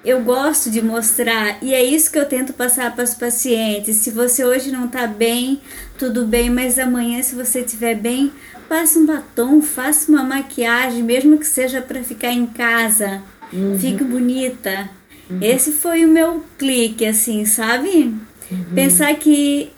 eu 0.03 0.23
gosto 0.23 0.71
de 0.71 0.81
mostrar 0.81 1.59
e 1.63 1.75
é 1.75 1.85
isso 1.85 2.11
que 2.11 2.19
eu 2.19 2.25
tento 2.25 2.55
passar 2.55 2.95
para 2.95 3.05
os 3.05 3.13
pacientes. 3.13 3.97
Se 3.97 4.11
você 4.11 4.43
hoje 4.43 4.73
não 4.73 4.87
está 4.87 5.07
bem, 5.07 5.61
tudo 5.99 6.25
bem, 6.25 6.49
mas 6.49 6.79
amanhã, 6.79 7.23
se 7.23 7.35
você 7.35 7.61
estiver 7.61 7.95
bem, 7.95 8.33
passe 8.71 8.99
um 8.99 9.05
batom, 9.05 9.61
faça 9.61 10.11
uma 10.11 10.23
maquiagem, 10.23 11.03
mesmo 11.03 11.37
que 11.39 11.47
seja 11.47 11.83
para 11.83 12.03
ficar 12.03 12.33
em 12.33 12.47
casa. 12.47 13.23
Uhum. 13.53 13.79
Fique 13.79 14.03
bonita. 14.03 14.89
Uhum. 15.29 15.39
Esse 15.41 15.73
foi 15.73 16.05
o 16.05 16.09
meu 16.09 16.45
clique, 16.59 17.05
assim, 17.05 17.45
sabe? 17.45 18.15
Uhum. 18.51 18.75
Pensar 18.75 19.15
que 19.17 19.71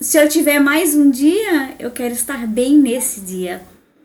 se 0.00 0.18
eu 0.18 0.28
tiver 0.28 0.58
mais 0.58 0.94
um 0.94 1.10
dia, 1.10 1.74
eu 1.78 1.90
quero 1.90 2.12
estar 2.12 2.46
bem 2.46 2.78
nesse 2.78 3.20
dia. 3.20 3.62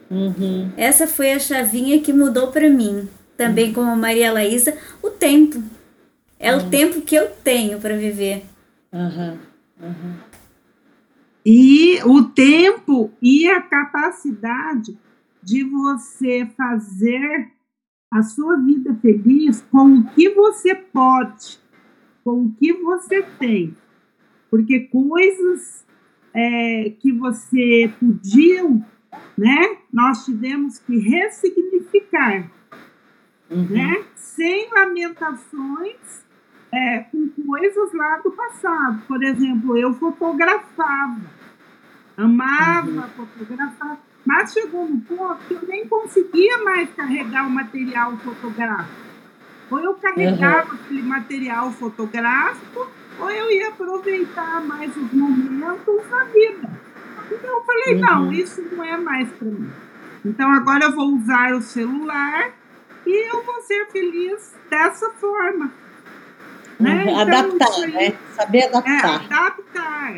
Uhum. 0.10 0.72
Essa 0.78 1.08
foi 1.08 1.32
a 1.32 1.40
chavinha 1.40 2.02
que 2.02 2.14
mudou 2.14 2.48
para 2.48 2.70
mim. 2.70 3.08
Também 3.36 3.68
uhum. 3.68 3.74
como 3.74 3.96
Maria 3.96 4.32
Laísa, 4.32 4.78
o 5.02 5.10
tempo. 5.10 5.62
É 6.40 6.54
o 6.54 6.60
uhum. 6.60 6.70
tempo 6.70 7.02
que 7.02 7.16
eu 7.16 7.30
tenho 7.44 7.80
para 7.80 7.98
viver. 7.98 8.44
Uhum. 8.92 9.38
E 11.46 12.00
o 12.04 12.24
tempo 12.24 13.12
e 13.22 13.50
a 13.50 13.62
capacidade 13.62 14.98
de 15.42 15.64
você 15.64 16.48
fazer 16.56 17.52
a 18.12 18.22
sua 18.22 18.58
vida 18.58 18.94
feliz 18.96 19.66
com 19.72 20.00
o 20.00 20.10
que 20.10 20.30
você 20.32 20.76
pode, 20.76 21.58
com 22.26 22.46
o 22.46 22.52
que 22.60 22.74
você 22.74 23.24
tem. 23.40 23.74
Porque 24.50 24.82
coisas 24.82 25.86
é, 26.34 26.94
que 27.00 27.14
você 27.14 27.90
podiam, 27.98 28.86
né, 29.38 29.78
nós 29.94 30.26
tivemos 30.26 30.78
que 30.78 30.98
ressignificar, 31.00 32.52
uhum. 33.50 33.68
né, 33.70 34.04
sem 34.16 34.70
lamentações 34.74 36.26
é, 36.70 37.00
com 37.00 37.30
coisas 37.30 37.94
lá 37.94 38.18
do 38.18 38.32
passado. 38.32 39.04
Por 39.08 39.24
exemplo, 39.24 39.78
eu 39.78 39.94
fotografava, 39.94 41.22
amava 42.18 42.90
uhum. 42.90 43.26
fotografar 43.26 43.98
mas 44.26 44.54
chegou 44.54 44.84
um 44.84 45.00
ponto 45.00 45.40
que 45.48 45.54
eu 45.54 45.62
nem 45.68 45.88
conseguia 45.88 46.58
mais 46.64 46.90
carregar 46.94 47.48
o 47.48 47.50
material 47.50 48.16
fotográfico. 48.18 49.02
Ou 49.70 49.80
eu 49.80 49.94
carregava 49.96 50.70
uhum. 50.70 50.76
aquele 50.76 51.02
material 51.02 51.72
fotográfico, 51.72 52.88
ou 53.20 53.30
eu 53.30 53.52
ia 53.52 53.70
aproveitar 53.70 54.62
mais 54.62 54.96
os 54.96 55.12
momentos 55.14 56.08
da 56.10 56.24
vida. 56.26 56.70
Então 57.32 57.50
eu 57.50 57.64
falei, 57.64 57.96
uhum. 57.96 58.02
não, 58.02 58.32
isso 58.34 58.62
não 58.72 58.84
é 58.84 58.98
mais 58.98 59.30
para 59.30 59.48
mim. 59.48 59.72
Então 60.26 60.52
agora 60.52 60.86
eu 60.86 60.92
vou 60.92 61.16
usar 61.16 61.54
o 61.54 61.62
celular 61.62 62.52
e 63.06 63.30
eu 63.30 63.44
vou 63.44 63.62
ser 63.62 63.88
feliz 63.88 64.54
dessa 64.70 65.10
forma. 65.12 65.72
Né? 66.82 66.96
Uhum. 66.96 67.02
Então, 67.02 67.20
adaptar, 67.20 67.84
aí, 67.84 67.92
né? 67.92 68.18
Saber 68.36 68.64
adaptar. 68.64 69.22
É, 69.22 69.34
adaptar. 69.34 70.16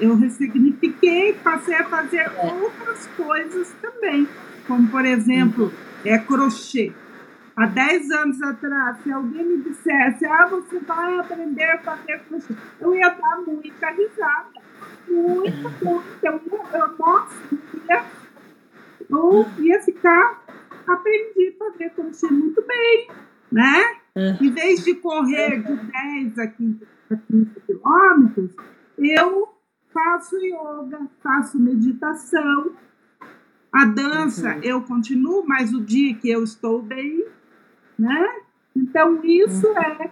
Eu 0.00 0.16
ressignifiquei, 0.16 1.34
passei 1.34 1.74
a 1.74 1.84
fazer 1.84 2.20
é. 2.20 2.52
outras 2.60 3.06
coisas 3.16 3.72
também, 3.80 4.28
como 4.66 4.88
por 4.88 5.04
exemplo, 5.04 5.64
uhum. 5.64 5.72
é 6.04 6.18
crochê. 6.18 6.92
Há 7.56 7.66
10 7.66 8.10
anos 8.10 8.42
atrás, 8.42 8.96
se 9.04 9.12
alguém 9.12 9.44
me 9.44 9.62
dissesse, 9.62 10.26
ah, 10.26 10.46
você 10.46 10.80
vai 10.80 11.18
aprender 11.18 11.70
a 11.70 11.78
fazer 11.78 12.20
crochê, 12.28 12.54
eu 12.80 12.94
ia 12.94 13.10
dar 13.10 13.42
muita 13.46 13.90
risada. 13.90 14.64
Muita, 15.06 15.70
muita. 15.82 16.26
Eu, 16.26 16.40
eu, 16.48 16.60
eu 16.70 17.14
ia, 17.88 18.04
eu 19.10 19.46
ia 19.60 19.82
ficar, 19.82 20.42
aprendi 20.86 21.54
a 21.54 21.64
fazer 21.64 21.90
crochê 21.90 22.26
muito 22.26 22.62
bem, 22.66 23.08
né? 23.52 24.03
Em 24.16 24.50
vez 24.50 24.84
de 24.84 24.94
correr 24.94 25.60
de 25.62 25.74
10 25.74 26.38
a 26.38 26.46
15, 26.46 26.86
a 27.10 27.16
15 27.16 27.50
quilômetros, 27.66 28.50
eu 28.96 29.48
faço 29.92 30.36
yoga, 30.36 31.00
faço 31.22 31.58
meditação. 31.58 32.72
A 33.72 33.84
dança 33.86 34.54
uhum. 34.54 34.62
eu 34.62 34.82
continuo, 34.82 35.44
mas 35.46 35.72
o 35.74 35.80
dia 35.80 36.14
que 36.14 36.30
eu 36.30 36.44
estou 36.44 36.80
bem, 36.80 37.24
né? 37.98 38.24
Então, 38.76 39.20
isso 39.24 39.66
uhum. 39.66 39.78
é 39.78 40.10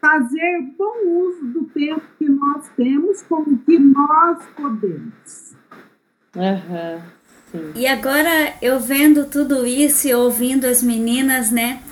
fazer 0.00 0.60
bom 0.76 1.06
uso 1.06 1.46
do 1.46 1.64
tempo 1.66 2.02
que 2.18 2.28
nós 2.28 2.68
temos 2.76 3.22
com 3.22 3.40
o 3.40 3.58
que 3.58 3.78
nós 3.78 4.44
podemos. 4.54 5.56
Uhum. 6.36 7.02
Sim. 7.50 7.72
E 7.74 7.86
agora 7.86 8.54
eu 8.60 8.78
vendo 8.78 9.24
tudo 9.24 9.66
isso 9.66 10.06
e 10.06 10.14
ouvindo 10.14 10.66
as 10.66 10.82
meninas, 10.82 11.50
né? 11.50 11.82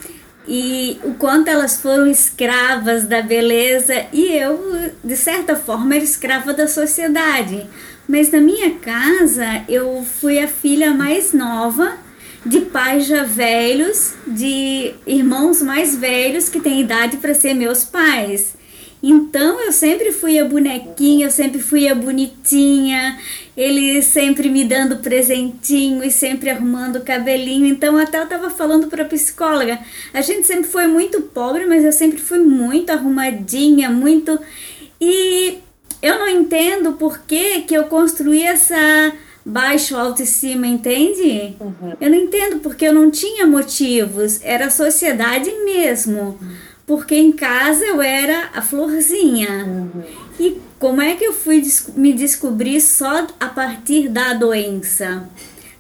E 0.49 0.99
o 1.03 1.15
quanto 1.15 1.49
elas 1.49 1.81
foram 1.81 2.07
escravas 2.07 3.05
da 3.07 3.21
beleza. 3.23 4.07
E 4.13 4.33
eu, 4.33 4.93
de 5.03 5.17
certa 5.17 5.57
forma, 5.57 5.97
era 5.97 6.05
escrava 6.05 6.53
da 6.53 6.69
sociedade, 6.69 7.67
Mas 8.09 8.31
na 8.31 8.41
minha 8.41 8.71
casa 8.77 9.65
eu 9.69 10.05
fui 10.21 10.39
a 10.39 10.47
filha 10.47 10.95
mais 10.95 11.33
nova 11.33 11.97
de 12.45 12.61
pais 12.61 13.07
já 13.07 13.25
velhos, 13.25 14.15
de 14.25 14.95
irmãos 15.05 15.61
mais 15.61 15.97
velhos 15.97 16.49
que 16.49 16.61
têm 16.61 16.81
idade 16.81 17.17
para 17.17 17.35
ser 17.35 17.55
meus 17.55 17.85
pais. 17.85 18.55
Então 19.03 19.61
eu 19.61 19.73
sempre 19.73 20.13
fui 20.13 20.39
a 20.39 20.45
bonequinha, 20.45 21.27
eu 21.27 21.31
sempre 21.31 21.61
fui 21.61 21.89
a 21.89 21.95
bonitinha, 21.95 23.19
ele 23.57 24.03
sempre 24.03 24.49
me 24.51 24.65
dando 24.65 24.99
presentinho 24.99 26.05
e 26.05 26.11
sempre 26.11 26.51
arrumando 26.51 26.97
o 26.97 27.05
cabelinho. 27.05 27.67
Então 27.67 27.97
até 27.97 28.21
eu 28.21 28.27
tava 28.27 28.51
falando 28.51 28.89
para 28.89 29.03
a 29.03 29.09
psicóloga, 29.09 29.79
a 30.13 30.21
gente 30.21 30.47
sempre 30.47 30.69
foi 30.69 30.87
muito 30.87 31.23
pobre, 31.23 31.65
mas 31.65 31.85
eu 31.85 31.93
sempre 31.93 32.19
fui 32.19 32.39
muito 32.39 32.91
arrumadinha, 32.91 33.89
muito 33.89 34.39
e 35.01 35.59
eu 36.03 36.19
não 36.19 36.29
entendo 36.29 36.93
por 36.93 37.21
que 37.21 37.63
que 37.63 37.75
eu 37.75 37.85
construí 37.85 38.43
essa 38.43 39.13
baixo 39.45 39.97
autoestima, 39.97 40.67
entende? 40.67 41.55
Uhum. 41.61 41.93
Eu 42.01 42.11
não 42.11 42.17
entendo 42.17 42.59
porque 42.59 42.87
eu 42.87 42.93
não 42.93 43.11
tinha 43.11 43.47
motivos, 43.47 44.41
era 44.43 44.67
a 44.67 44.71
sociedade 44.71 45.51
mesmo. 45.65 46.37
Uhum. 46.41 46.57
Porque 46.85 47.17
em 47.17 47.33
casa 47.33 47.85
eu 47.85 48.01
era 48.01 48.51
a 48.55 48.63
florzinha. 48.63 49.65
Uhum. 49.65 50.03
E 50.39 50.61
como 50.79 51.01
é 51.01 51.15
que 51.15 51.25
eu 51.25 51.33
fui 51.33 51.63
me 51.95 52.13
descobrir 52.13 52.81
só 52.81 53.27
a 53.41 53.47
partir 53.47 54.09
da 54.09 54.35
doença? 54.35 55.29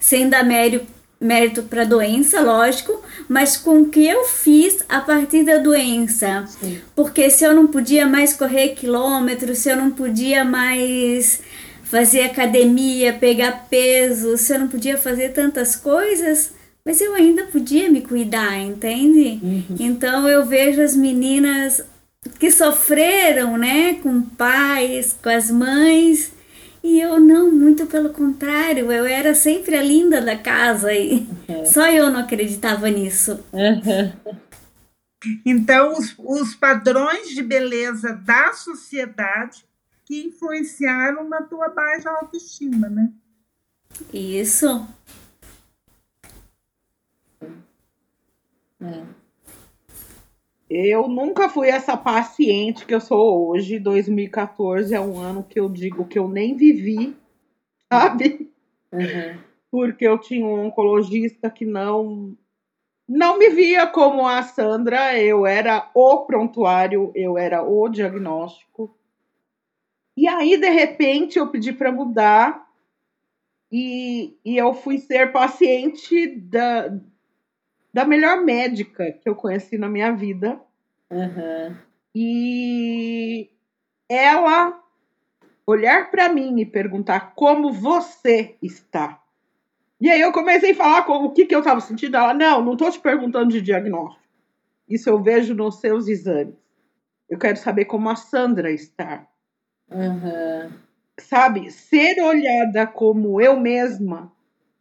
Sem 0.01 0.29
dar 0.29 0.45
mérito, 0.45 0.87
mérito 1.21 1.63
para 1.65 1.83
a 1.83 1.87
doença, 1.87 2.41
lógico, 2.41 3.03
mas 3.29 3.57
com 3.57 3.81
o 3.81 3.89
que 3.89 4.07
eu 4.07 4.25
fiz 4.25 4.85
a 4.89 5.01
partir 5.01 5.45
da 5.45 5.59
doença. 5.59 6.45
Sim. 6.47 6.81
Porque 6.95 7.29
se 7.31 7.45
eu 7.45 7.55
não 7.55 7.67
podia 7.67 8.07
mais 8.07 8.33
correr 8.33 8.71
quilômetros, 8.71 9.59
se 9.59 9.71
eu 9.71 9.77
não 9.77 9.91
podia 9.91 10.45
mais 10.45 11.41
fazer 11.85 12.23
academia, 12.23 13.13
pegar 13.13 13.67
peso, 13.71 14.37
se 14.37 14.53
eu 14.55 14.59
não 14.59 14.69
podia 14.69 14.99
fazer 14.99 15.31
tantas 15.31 15.77
coisas, 15.77 16.53
mas 16.85 17.01
eu 17.01 17.15
ainda 17.15 17.45
podia 17.45 17.91
me 17.91 18.01
cuidar, 18.01 18.59
entende? 18.59 19.41
Uhum. 19.43 19.77
Então 19.79 20.29
eu 20.29 20.47
vejo 20.47 20.81
as 20.81 20.97
meninas 20.97 21.83
que 22.39 22.51
sofreram, 22.51 23.57
né, 23.57 23.95
com 23.95 24.23
pais, 24.23 25.17
com 25.23 25.29
as 25.29 25.51
mães, 25.51 26.33
e 26.83 27.01
eu 27.01 27.19
não, 27.19 27.51
muito 27.51 27.87
pelo 27.87 28.11
contrário, 28.11 28.93
eu 28.93 29.05
era 29.05 29.35
sempre 29.35 29.77
a 29.77 29.83
linda 29.83 30.21
da 30.21 30.37
casa 30.37 30.93
e 30.93 31.27
uhum. 31.49 31.67
só 31.67 31.91
eu 31.91 32.11
não 32.11 32.21
acreditava 32.21 32.89
nisso. 32.89 33.45
Uhum. 33.53 34.37
Então, 35.45 35.93
os, 35.95 36.15
os 36.19 36.55
padrões 36.55 37.31
de 37.31 37.43
beleza 37.43 38.13
da 38.13 38.53
sociedade 38.53 39.65
que 40.05 40.27
influenciaram 40.27 41.29
na 41.29 41.43
tua 41.43 41.69
baixa 41.69 42.09
autoestima, 42.09 42.89
né? 42.89 43.11
Isso. 44.13 44.87
É. 48.81 49.26
Eu 50.69 51.09
nunca 51.09 51.49
fui 51.49 51.69
essa 51.69 51.97
paciente 51.97 52.85
que 52.85 52.95
eu 52.95 53.01
sou 53.01 53.49
hoje. 53.49 53.79
2014 53.79 54.95
é 54.95 55.01
um 55.01 55.19
ano 55.19 55.45
que 55.45 55.61
eu 55.61 55.69
digo 55.69 56.07
que 56.07 56.19
eu 56.19 56.29
nem 56.29 56.57
vivi, 56.57 57.17
sabe? 57.93 58.51
Uhum. 58.93 59.39
Porque 59.71 60.07
eu 60.07 60.19
tinha 60.19 60.45
um 60.45 60.67
oncologista 60.67 61.51
que 61.51 61.65
não 61.65 62.37
não 63.09 63.39
me 63.39 63.49
via 63.51 63.87
como 63.87 64.27
a 64.27 64.43
Sandra. 64.43 65.17
Eu 65.21 65.47
era 65.47 65.89
o 65.95 66.27
prontuário, 66.27 67.13
eu 67.15 67.39
era 67.39 67.63
o 67.63 67.89
diagnóstico. 67.89 68.97
E 70.17 70.27
aí, 70.27 70.57
de 70.57 70.71
repente, 70.71 71.39
eu 71.39 71.49
pedi 71.49 71.73
para 71.73 71.93
mudar 71.93 72.67
e, 73.71 74.37
e 74.45 74.57
eu 74.57 74.73
fui 74.73 74.99
ser 74.99 75.31
paciente 75.31 76.35
da, 76.37 76.89
da 77.97 78.05
melhor 78.05 78.45
médica 78.45 79.11
que 79.11 79.27
eu 79.27 79.35
conheci 79.35 79.79
na 79.79 79.89
minha 79.89 80.13
vida. 80.13 80.61
Uhum. 81.11 81.75
E 82.15 83.49
ela 84.07 84.79
olhar 85.67 86.11
para 86.11 86.29
mim 86.29 86.61
e 86.61 86.67
perguntar 86.67 87.33
como 87.35 87.73
você 87.73 88.55
está. 88.63 89.19
E 89.99 90.11
aí 90.11 90.21
eu 90.21 90.31
comecei 90.31 90.73
a 90.73 90.77
falar 90.77 91.03
com 91.07 91.25
o 91.25 91.33
que, 91.33 91.47
que 91.47 91.55
eu 91.55 91.61
estava 91.61 91.81
sentindo. 91.81 92.19
Ela, 92.19 92.35
não, 92.35 92.63
não 92.63 92.75
estou 92.75 92.91
te 92.91 93.01
perguntando 93.01 93.49
de 93.51 93.63
diagnóstico. 93.63 94.23
Isso 94.87 95.09
eu 95.09 95.23
vejo 95.23 95.55
nos 95.55 95.81
seus 95.81 96.07
exames. 96.07 96.55
Eu 97.31 97.39
quero 97.39 97.57
saber 97.57 97.87
como 97.87 98.11
a 98.11 98.15
Sandra 98.15 98.71
está. 98.71 99.27
Uhum. 99.91 100.71
Sabe, 101.19 101.71
ser 101.71 102.21
olhada 102.21 102.87
como 102.87 103.41
eu 103.41 103.59
mesma, 103.59 104.31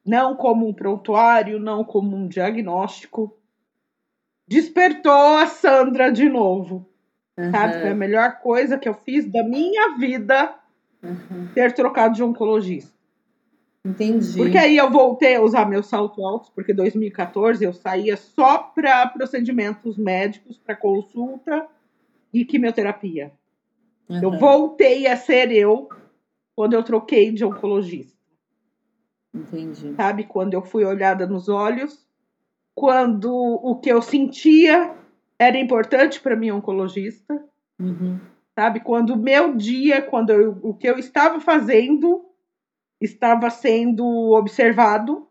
não 0.05 0.35
como 0.35 0.67
um 0.67 0.73
prontuário, 0.73 1.59
não 1.59 1.83
como 1.83 2.15
um 2.15 2.27
diagnóstico, 2.27 3.35
despertou 4.47 5.37
a 5.37 5.47
Sandra 5.47 6.11
de 6.11 6.29
novo. 6.29 6.87
Uhum. 7.37 7.51
Sabe, 7.51 7.81
foi 7.81 7.89
a 7.89 7.95
melhor 7.95 8.39
coisa 8.39 8.77
que 8.77 8.87
eu 8.87 8.93
fiz 8.93 9.25
da 9.29 9.43
minha 9.43 9.97
vida 9.97 10.55
uhum. 11.03 11.47
ter 11.53 11.73
trocado 11.73 12.15
de 12.15 12.23
oncologista. 12.23 12.93
Entendi. 13.83 14.37
Porque 14.37 14.57
aí 14.57 14.77
eu 14.77 14.89
voltei 14.89 15.35
a 15.35 15.41
usar 15.41 15.67
meu 15.67 15.83
salto 15.83 16.25
alto, 16.25 16.51
porque 16.55 16.73
2014 16.73 17.63
eu 17.63 17.73
saía 17.73 18.17
só 18.17 18.57
para 18.57 19.05
procedimentos 19.07 19.97
médicos, 19.97 20.57
para 20.57 20.75
consulta 20.75 21.67
e 22.33 22.43
quimioterapia. 22.45 23.31
Uhum. 24.09 24.23
Eu 24.23 24.31
voltei 24.39 25.05
a 25.07 25.15
ser 25.15 25.51
eu 25.51 25.89
quando 26.55 26.73
eu 26.73 26.83
troquei 26.83 27.31
de 27.31 27.45
oncologista. 27.45 28.14
Entendi. 29.35 29.93
Sabe? 29.95 30.23
Quando 30.23 30.53
eu 30.53 30.61
fui 30.61 30.85
olhada 30.85 31.27
nos 31.27 31.49
olhos, 31.49 32.07
quando 32.73 33.31
o 33.31 33.75
que 33.75 33.89
eu 33.89 34.01
sentia 34.01 34.95
era 35.37 35.57
importante 35.57 36.19
para 36.21 36.35
mim, 36.35 36.51
oncologista. 36.51 37.43
Uhum. 37.79 38.19
Sabe? 38.57 38.79
Quando 38.79 39.11
o 39.11 39.17
meu 39.17 39.55
dia, 39.55 40.01
quando 40.01 40.29
eu, 40.29 40.57
o 40.61 40.73
que 40.73 40.87
eu 40.87 40.97
estava 40.97 41.39
fazendo 41.41 42.25
estava 43.01 43.49
sendo 43.49 44.05
observado. 44.31 45.27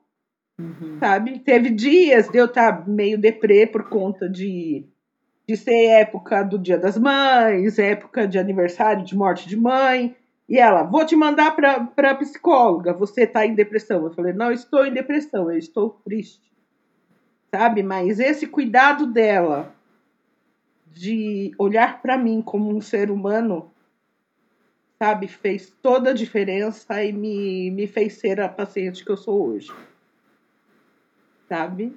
Uhum. 0.58 0.98
Sabe? 1.00 1.38
Teve 1.38 1.70
dias 1.70 2.28
de 2.28 2.38
eu 2.38 2.46
estar 2.46 2.86
meio 2.86 3.18
deprê 3.18 3.66
por 3.66 3.88
conta 3.88 4.28
de 4.28 4.86
de 5.46 5.56
ser 5.56 5.88
época 5.88 6.42
do 6.42 6.58
Dia 6.58 6.78
das 6.78 6.98
Mães, 6.98 7.78
época 7.78 8.26
de 8.26 8.38
aniversário 8.38 9.04
de 9.04 9.16
morte 9.16 9.48
de 9.48 9.56
mãe. 9.56 10.16
E 10.48 10.58
ela, 10.58 10.82
vou 10.82 11.06
te 11.06 11.16
mandar 11.16 11.56
para 11.56 12.10
a 12.10 12.14
psicóloga, 12.14 12.92
você 12.92 13.22
está 13.22 13.46
em 13.46 13.54
depressão. 13.54 14.04
Eu 14.04 14.12
falei, 14.12 14.32
não, 14.32 14.52
estou 14.52 14.84
em 14.84 14.92
depressão, 14.92 15.50
eu 15.50 15.58
estou 15.58 16.00
triste. 16.04 16.52
Sabe? 17.50 17.82
Mas 17.82 18.20
esse 18.20 18.46
cuidado 18.46 19.06
dela 19.06 19.74
de 20.86 21.52
olhar 21.58 22.00
para 22.02 22.18
mim 22.18 22.42
como 22.42 22.74
um 22.74 22.80
ser 22.80 23.10
humano, 23.10 23.72
sabe, 24.98 25.26
fez 25.26 25.72
toda 25.82 26.10
a 26.10 26.14
diferença 26.14 27.02
e 27.02 27.12
me, 27.12 27.70
me 27.70 27.86
fez 27.86 28.14
ser 28.14 28.40
a 28.40 28.48
paciente 28.48 29.04
que 29.04 29.10
eu 29.10 29.16
sou 29.16 29.48
hoje. 29.48 29.72
Sabe? 31.48 31.96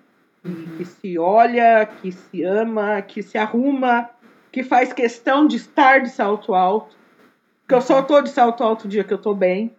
que 0.77 0.85
se 0.85 1.17
olha, 1.17 1.85
que 1.85 2.11
se 2.11 2.43
ama, 2.43 3.01
que 3.01 3.21
se 3.21 3.37
arruma, 3.37 4.09
que 4.51 4.63
faz 4.63 4.93
questão 4.93 5.47
de 5.47 5.57
estar 5.57 5.99
de 5.99 6.09
salto 6.09 6.53
alto. 6.53 6.95
Porque 7.67 7.75
eu 7.75 7.81
só 7.81 8.01
tô 8.01 8.21
de 8.21 8.29
salto 8.29 8.63
alto 8.63 8.85
o 8.85 8.87
dia 8.87 9.03
que 9.03 9.13
eu 9.13 9.17
tô 9.17 9.33
bem. 9.33 9.73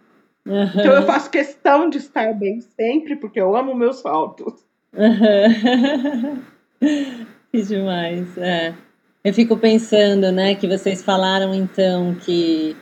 Uhum. 0.47 0.62
Então 0.62 0.93
eu 0.93 1.05
faço 1.05 1.31
questão 1.31 1.89
de 1.89 1.97
estar 1.97 2.35
bem 2.35 2.60
sempre, 2.60 3.16
porque 3.16 3.40
eu 3.40 3.56
amo 3.56 3.74
meus 3.74 4.01
saltos. 4.01 4.52
Uhum. 4.93 6.43
que 7.51 7.62
demais. 7.62 8.36
É. 8.36 8.74
Eu 9.24 9.32
fico 9.32 9.56
pensando, 9.56 10.31
né, 10.31 10.55
que 10.55 10.69
vocês 10.69 11.02
falaram 11.02 11.55
então 11.55 12.15
que 12.15 12.77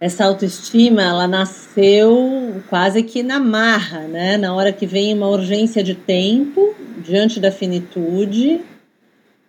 essa 0.00 0.24
autoestima 0.24 1.02
ela 1.02 1.28
nasceu 1.28 2.62
quase 2.70 3.02
que 3.02 3.22
na 3.22 3.38
marra, 3.38 4.00
né? 4.08 4.38
Na 4.38 4.54
hora 4.54 4.72
que 4.72 4.86
vem 4.86 5.12
uma 5.12 5.28
urgência 5.28 5.82
de 5.82 5.94
tempo 5.94 6.74
diante 6.98 7.38
da 7.38 7.52
finitude 7.52 8.62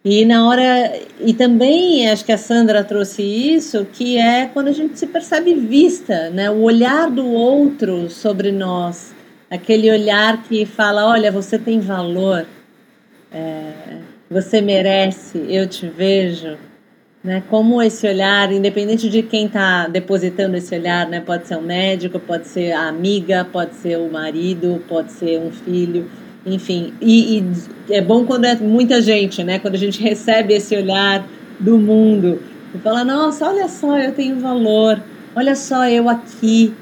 e 0.10 0.24
na 0.24 0.48
hora 0.48 0.98
e 1.20 1.34
também 1.34 2.10
acho 2.10 2.24
que 2.24 2.32
a 2.32 2.38
Sandra 2.38 2.82
trouxe 2.82 3.22
isso 3.22 3.86
que 3.92 4.18
é 4.18 4.46
quando 4.46 4.70
a 4.70 4.72
gente 4.72 4.98
se 4.98 5.06
percebe 5.06 5.54
vista, 5.54 6.30
né? 6.30 6.50
O 6.50 6.62
olhar 6.62 7.12
do 7.12 7.28
outro 7.28 8.10
sobre 8.10 8.50
nós, 8.50 9.14
aquele 9.52 9.92
olhar 9.92 10.44
que 10.44 10.66
fala, 10.66 11.06
olha, 11.06 11.30
você 11.30 11.60
tem 11.60 11.82
valor, 11.82 12.46
é, 13.34 13.98
você 14.32 14.62
merece, 14.62 15.46
eu 15.50 15.68
te 15.68 15.86
vejo. 15.90 16.58
Né, 17.22 17.44
como 17.50 17.82
esse 17.82 18.08
olhar, 18.08 18.54
independente 18.54 19.10
de 19.10 19.22
quem 19.22 19.48
está 19.48 19.88
depositando 19.88 20.56
esse 20.56 20.74
olhar, 20.74 21.06
né, 21.10 21.20
pode 21.20 21.46
ser 21.46 21.58
um 21.58 21.62
médico, 21.62 22.20
pode 22.20 22.48
ser 22.48 22.72
a 22.72 22.88
amiga, 22.88 23.44
pode 23.44 23.76
ser 23.76 23.98
o 23.98 24.10
marido, 24.10 24.82
pode 24.88 25.12
ser 25.12 25.38
um 25.38 25.52
filho, 25.52 26.10
enfim. 26.48 26.94
E, 27.02 27.40
e, 27.40 27.94
é 27.94 28.02
bom 28.02 28.26
quando 28.26 28.46
é 28.46 28.56
muita 28.56 29.02
gente, 29.02 29.44
né, 29.44 29.60
quando 29.60 29.76
a 29.76 29.80
gente 29.80 30.02
recebe 30.02 30.54
esse 30.54 30.76
olhar 30.76 31.28
do 31.60 31.78
mundo 31.78 32.42
e 32.74 32.78
fala: 32.80 33.04
Nossa, 33.04 33.48
olha 33.48 33.68
só, 33.68 33.98
eu 33.98 34.14
tenho 34.14 34.40
valor, 34.40 35.02
olha 35.36 35.56
só 35.56 35.88
eu 35.88 36.10
aqui, 36.10 36.74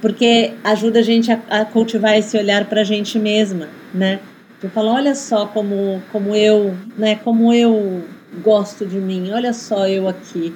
porque 0.00 0.52
ajuda 0.62 1.00
a 1.00 1.02
gente 1.02 1.32
a, 1.32 1.40
a 1.48 1.64
cultivar 1.64 2.16
esse 2.16 2.36
olhar 2.36 2.64
para 2.66 2.82
a 2.82 2.84
gente 2.84 3.18
mesma, 3.18 3.68
né? 3.92 4.20
Eu 4.62 4.70
falo, 4.70 4.88
olha 4.88 5.14
só 5.14 5.46
como, 5.46 6.02
como 6.10 6.34
eu, 6.34 6.74
né? 6.96 7.16
Como 7.16 7.52
eu 7.52 8.02
gosto 8.42 8.86
de 8.86 8.96
mim, 8.96 9.30
olha 9.30 9.52
só 9.52 9.86
eu 9.86 10.08
aqui. 10.08 10.54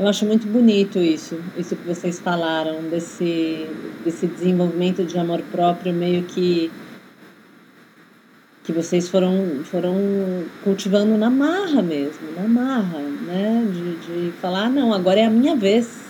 Eu 0.00 0.08
acho 0.08 0.24
muito 0.24 0.46
bonito 0.46 0.98
isso, 0.98 1.38
isso 1.58 1.76
que 1.76 1.86
vocês 1.86 2.18
falaram, 2.18 2.88
desse, 2.88 3.66
desse 4.02 4.26
desenvolvimento 4.26 5.04
de 5.04 5.18
amor 5.18 5.42
próprio 5.52 5.92
meio 5.92 6.24
que 6.24 6.72
que 8.64 8.72
vocês 8.72 9.10
foram, 9.10 9.62
foram 9.64 9.94
cultivando 10.64 11.18
na 11.18 11.28
marra 11.28 11.82
mesmo, 11.82 12.32
na 12.32 12.48
marra, 12.48 12.98
né? 12.98 13.66
De, 13.70 13.96
de 14.30 14.32
falar, 14.38 14.66
ah, 14.66 14.70
não, 14.70 14.94
agora 14.94 15.20
é 15.20 15.24
a 15.24 15.30
minha 15.30 15.54
vez. 15.54 16.02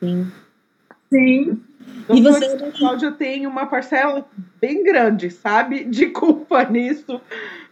Sim. 0.00 0.32
Sim. 1.12 1.62
E 2.08 2.22
você, 2.22 2.72
Cláudia, 2.76 3.12
tem 3.12 3.46
uma 3.46 3.66
parcela 3.66 4.26
bem 4.60 4.82
grande, 4.82 5.30
sabe, 5.30 5.84
de 5.84 6.06
culpa 6.06 6.64
nisso, 6.70 7.20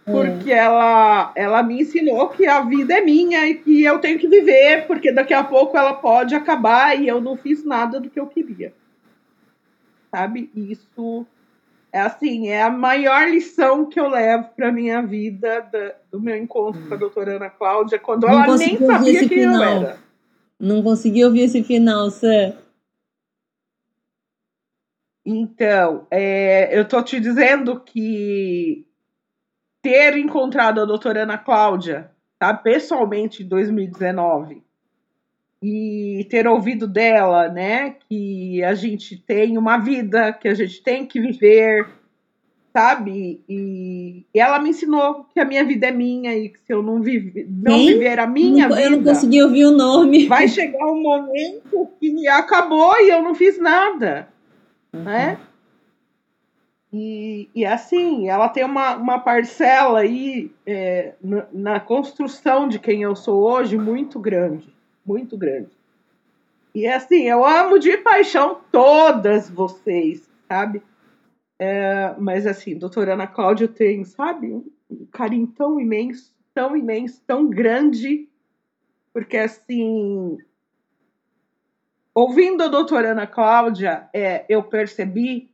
porque 0.05 0.52
é. 0.52 0.59
ela, 0.59 1.32
ela 1.35 1.62
me 1.62 1.81
ensinou 1.81 2.28
que 2.28 2.47
a 2.47 2.60
vida 2.60 2.94
é 2.94 3.01
minha 3.01 3.47
e 3.47 3.55
que 3.55 3.82
eu 3.82 3.98
tenho 3.98 4.18
que 4.18 4.28
viver, 4.28 4.86
porque 4.86 5.10
daqui 5.10 5.32
a 5.32 5.43
pouco 5.43 5.76
ela 5.76 5.94
pode 5.94 6.35
acabar 6.35 7.01
e 7.01 7.09
eu 7.09 7.20
não 7.20 7.36
fiz 7.36 7.64
nada 7.64 7.98
do 7.98 8.10
que 8.10 8.20
eu 8.20 8.26
queria. 8.26 8.74
Sabe? 10.10 10.51
Isso 10.55 11.26
é 11.90 12.01
assim, 12.01 12.48
é 12.48 12.62
a 12.62 12.70
maior 12.70 13.28
lição 13.28 13.86
que 13.86 13.98
eu 13.98 14.09
levo 14.09 14.48
para 14.56 14.70
minha 14.70 15.01
vida 15.01 15.60
da, 15.72 15.94
do 16.10 16.20
meu 16.20 16.36
encontro 16.36 16.82
hum. 16.82 16.89
com 16.89 16.94
a 16.94 16.98
doutora 16.98 17.36
Ana 17.36 17.51
Cláudia, 17.51 17.98
quando 17.98 18.26
não 18.26 18.43
ela 18.43 18.56
nem 18.56 18.76
sabia 18.76 19.20
quem 19.20 19.28
final. 19.28 19.62
eu 19.62 19.62
era. 19.62 19.98
Não 20.59 20.82
consegui 20.82 21.24
ouvir 21.24 21.43
esse 21.43 21.62
final, 21.62 22.10
Sam. 22.10 22.52
Então, 25.24 26.06
é, 26.10 26.78
eu 26.78 26.86
tô 26.86 27.02
te 27.02 27.18
dizendo 27.18 27.81
que 27.81 28.86
ter 29.85 30.16
encontrado 30.16 30.81
a 30.81 30.86
doutora 30.86 31.24
Ana 31.24 31.36
Cláudia, 31.36 32.11
tá, 32.39 32.55
pessoalmente 32.55 33.43
em 33.43 33.47
2019, 33.47 34.62
e 35.62 36.27
ter 36.31 36.48
ouvido 36.48 36.89
dela, 36.89 37.48
né, 37.48 37.97
que 38.09 38.65
a 38.65 38.74
gente 38.74 39.19
tem 39.19 39.59
uma 39.59 39.77
vida, 39.77 40.32
que 40.32 40.48
a 40.48 40.55
gente 40.55 40.82
tem 40.82 41.05
que 41.05 41.20
viver, 41.20 41.86
sabe? 42.73 43.43
E, 43.47 44.24
e 44.35 44.40
ela 44.40 44.59
me 44.59 44.70
ensinou 44.70 45.27
que 45.35 45.39
a 45.39 45.44
minha 45.44 45.65
vida 45.65 45.89
é 45.89 45.93
minha 45.93 46.35
e 46.35 46.48
que 46.48 46.61
se 46.61 46.73
eu 46.73 46.82
não, 46.82 47.02
vive, 47.02 47.47
não 47.48 47.77
viver 47.77 48.19
a 48.19 48.27
minha 48.27 48.66
não, 48.66 48.77
vida. 48.77 48.89
Eu 48.89 48.97
não 48.97 49.05
consegui 49.05 49.43
ouvir 49.43 49.66
o 49.66 49.70
nome. 49.70 50.27
Vai 50.27 50.48
chegar 50.48 50.86
um 50.86 51.02
momento 51.02 51.90
que 52.01 52.27
acabou 52.28 52.94
e 53.01 53.11
eu 53.11 53.23
não 53.23 53.35
fiz 53.35 53.59
nada, 53.59 54.28
uhum. 54.94 55.02
né? 55.02 55.39
E, 56.97 57.49
e 57.53 57.66
assim, 57.66 58.29
ela 58.29 58.49
tem 58.49 58.65
uma, 58.65 58.95
uma 58.95 59.19
parcela 59.19 59.99
aí 59.99 60.53
é, 60.65 61.15
na, 61.21 61.47
na 61.53 61.81
construção 61.81 62.69
de 62.69 62.79
quem 62.79 63.03
eu 63.03 63.16
sou 63.16 63.43
hoje 63.43 63.77
muito 63.77 64.21
grande 64.21 64.73
muito 65.05 65.37
grande. 65.37 65.71
E 66.75 66.87
assim, 66.87 67.23
eu 67.29 67.45
amo 67.45 67.79
de 67.79 67.97
paixão 67.99 68.61
todas 68.73 69.49
vocês, 69.51 70.29
sabe? 70.49 70.83
É, 71.59 72.15
mas 72.19 72.47
assim, 72.47 72.77
doutora 72.77 73.15
Ana 73.15 73.27
Cláudia 73.27 73.69
tem, 73.69 74.05
sabe, 74.05 74.49
um 74.91 75.07
carinho 75.12 75.47
tão 75.47 75.79
imenso, 75.79 76.35
tão 76.53 76.77
imenso, 76.77 77.23
tão 77.27 77.49
grande, 77.49 78.29
porque 79.12 79.37
assim, 79.37 80.37
ouvindo 82.12 82.65
a 82.65 82.69
doutora 82.69 83.12
Ana 83.12 83.27
Cláudia, 83.27 84.09
é, 84.12 84.45
eu 84.49 84.62
percebi 84.65 85.49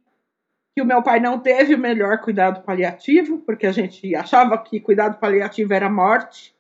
que 0.81 0.82
o 0.82 0.86
meu 0.86 1.02
pai 1.02 1.20
não 1.20 1.39
teve 1.39 1.74
o 1.74 1.78
melhor 1.78 2.19
cuidado 2.23 2.62
paliativo, 2.62 3.36
porque 3.40 3.66
a 3.66 3.73
gente 3.73 4.15
achava 4.15 4.57
que 4.57 4.81
cuidado 4.81 5.19
paliativo 5.20 5.74
era 5.74 5.90
morte, 5.90 6.55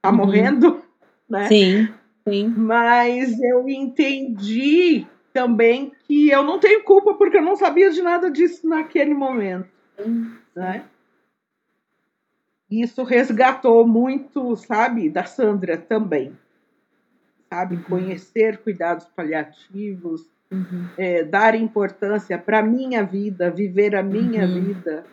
tá 0.00 0.08
uhum. 0.08 0.16
morrendo, 0.16 0.82
né? 1.28 1.46
Sim. 1.46 1.88
Sim. 2.26 2.48
Mas 2.56 3.38
eu 3.38 3.68
entendi 3.68 5.06
também 5.30 5.92
que 6.06 6.30
eu 6.30 6.42
não 6.42 6.58
tenho 6.58 6.82
culpa 6.84 7.12
porque 7.14 7.36
eu 7.36 7.42
não 7.42 7.54
sabia 7.54 7.90
de 7.90 8.00
nada 8.00 8.30
disso 8.30 8.66
naquele 8.66 9.12
momento. 9.12 9.68
Né? 10.56 10.84
Isso 12.70 13.02
resgatou 13.02 13.86
muito, 13.86 14.56
sabe, 14.56 15.10
da 15.10 15.24
Sandra 15.24 15.76
também. 15.76 16.32
Sabe, 17.50 17.76
uhum. 17.76 17.82
conhecer 17.82 18.56
cuidados 18.58 19.04
paliativos, 19.14 20.24
uhum. 20.50 20.86
é, 20.96 21.24
dar 21.24 21.54
importância 21.54 22.38
para 22.38 22.58
a 22.58 22.62
minha 22.62 23.02
vida, 23.04 23.50
viver 23.50 23.94
a 23.94 24.02
minha 24.02 24.46
uhum. 24.46 24.64
vida, 24.64 25.04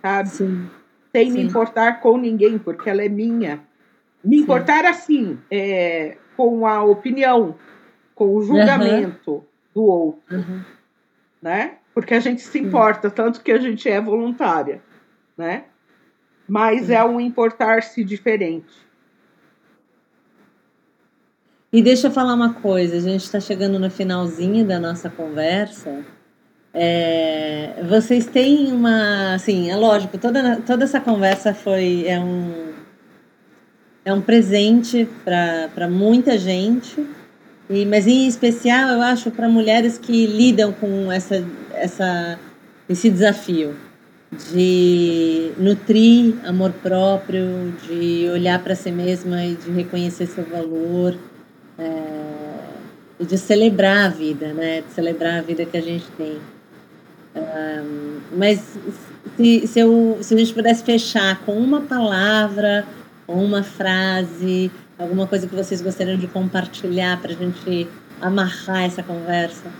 sabe? 0.00 0.28
Sim. 0.28 0.70
Sem 1.10 1.30
Sim. 1.30 1.38
me 1.38 1.44
importar 1.44 2.00
com 2.00 2.16
ninguém, 2.16 2.58
porque 2.58 2.88
ela 2.88 3.02
é 3.02 3.08
minha 3.08 3.60
me 4.24 4.38
importar 4.38 4.84
assim, 4.84 5.38
é, 5.50 6.16
com 6.36 6.66
a 6.66 6.82
opinião, 6.84 7.56
com 8.14 8.34
o 8.34 8.42
julgamento 8.42 9.32
uhum. 9.32 9.42
do 9.74 9.82
outro, 9.82 10.36
uhum. 10.36 10.62
né? 11.40 11.78
Porque 11.94 12.14
a 12.14 12.20
gente 12.20 12.40
se 12.40 12.58
importa, 12.58 13.10
tanto 13.10 13.42
que 13.42 13.52
a 13.52 13.58
gente 13.58 13.88
é 13.88 14.00
voluntária, 14.00 14.80
né? 15.36 15.64
Mas 16.48 16.88
é 16.88 17.04
um 17.04 17.20
importar-se 17.20 18.04
diferente. 18.04 18.74
E 21.72 21.80
deixa 21.80 22.08
eu 22.08 22.10
falar 22.10 22.34
uma 22.34 22.52
coisa, 22.52 22.98
a 22.98 23.00
gente 23.00 23.22
está 23.22 23.40
chegando 23.40 23.78
no 23.78 23.90
finalzinho 23.90 24.62
da 24.62 24.78
nossa 24.78 25.08
conversa. 25.08 26.04
É, 26.74 27.82
vocês 27.88 28.26
têm 28.26 28.70
uma, 28.70 29.32
assim, 29.34 29.70
é 29.70 29.76
lógico, 29.76 30.18
toda, 30.18 30.56
toda 30.66 30.84
essa 30.84 31.00
conversa 31.00 31.54
foi 31.54 32.04
é 32.06 32.20
um 32.20 32.72
é 34.04 34.12
um 34.12 34.20
presente 34.20 35.08
para 35.24 35.88
muita 35.88 36.36
gente, 36.36 37.06
e, 37.70 37.86
mas 37.86 38.06
em 38.06 38.26
especial 38.26 38.90
eu 38.90 39.00
acho 39.00 39.30
para 39.30 39.48
mulheres 39.48 39.96
que 39.96 40.26
lidam 40.26 40.72
com 40.72 41.10
essa, 41.10 41.42
essa, 41.72 42.38
esse 42.86 43.08
desafio 43.08 43.74
de 44.52 45.52
nutrir 45.56 46.34
amor 46.44 46.72
próprio, 46.82 47.72
de 47.86 48.28
olhar 48.30 48.62
para 48.62 48.74
si 48.74 48.90
mesma 48.90 49.42
e 49.44 49.54
de 49.54 49.70
reconhecer 49.70 50.26
seu 50.26 50.44
valor, 50.44 51.16
e 53.18 53.24
de 53.24 53.38
celebrar 53.38 54.06
a 54.06 54.08
vida, 54.08 54.52
né? 54.52 54.82
De 54.82 54.92
celebrar 54.92 55.38
a 55.38 55.42
vida 55.42 55.64
que 55.64 55.76
a 55.76 55.82
gente 55.82 56.06
tem. 56.12 56.40
Um, 57.34 58.20
mas 58.36 58.78
se, 59.36 59.66
se, 59.66 59.80
eu, 59.80 60.18
se 60.20 60.34
a 60.34 60.36
gente 60.36 60.52
pudesse 60.52 60.84
fechar 60.84 61.40
com 61.44 61.56
uma 61.56 61.80
palavra 61.80 62.86
uma 63.32 63.62
frase, 63.62 64.70
alguma 64.98 65.26
coisa 65.26 65.46
que 65.46 65.54
vocês 65.54 65.80
gostariam 65.80 66.18
de 66.18 66.26
compartilhar 66.26 67.20
para 67.20 67.32
a 67.32 67.36
gente 67.36 67.88
amarrar 68.20 68.84
essa 68.84 69.02
conversa? 69.02 69.70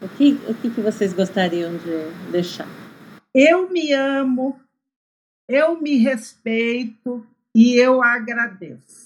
O 0.00 0.08
que, 0.08 0.38
o 0.48 0.54
que, 0.54 0.70
que 0.70 0.80
vocês 0.80 1.12
gostariam 1.12 1.76
de 1.76 2.30
deixar? 2.30 2.68
Eu 3.34 3.70
me 3.70 3.92
amo, 3.92 4.58
eu 5.48 5.80
me 5.80 5.98
respeito 5.98 7.26
e 7.54 7.76
eu 7.76 8.02
agradeço. 8.02 9.05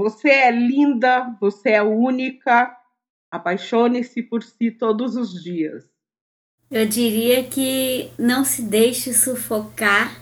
Você 0.00 0.30
é 0.30 0.50
linda, 0.50 1.36
você 1.38 1.72
é 1.72 1.82
única. 1.82 2.74
Apaixone-se 3.30 4.22
por 4.22 4.42
si 4.42 4.70
todos 4.70 5.14
os 5.14 5.42
dias. 5.42 5.84
Eu 6.70 6.86
diria 6.86 7.44
que 7.44 8.10
não 8.18 8.42
se 8.42 8.62
deixe 8.62 9.12
sufocar 9.12 10.18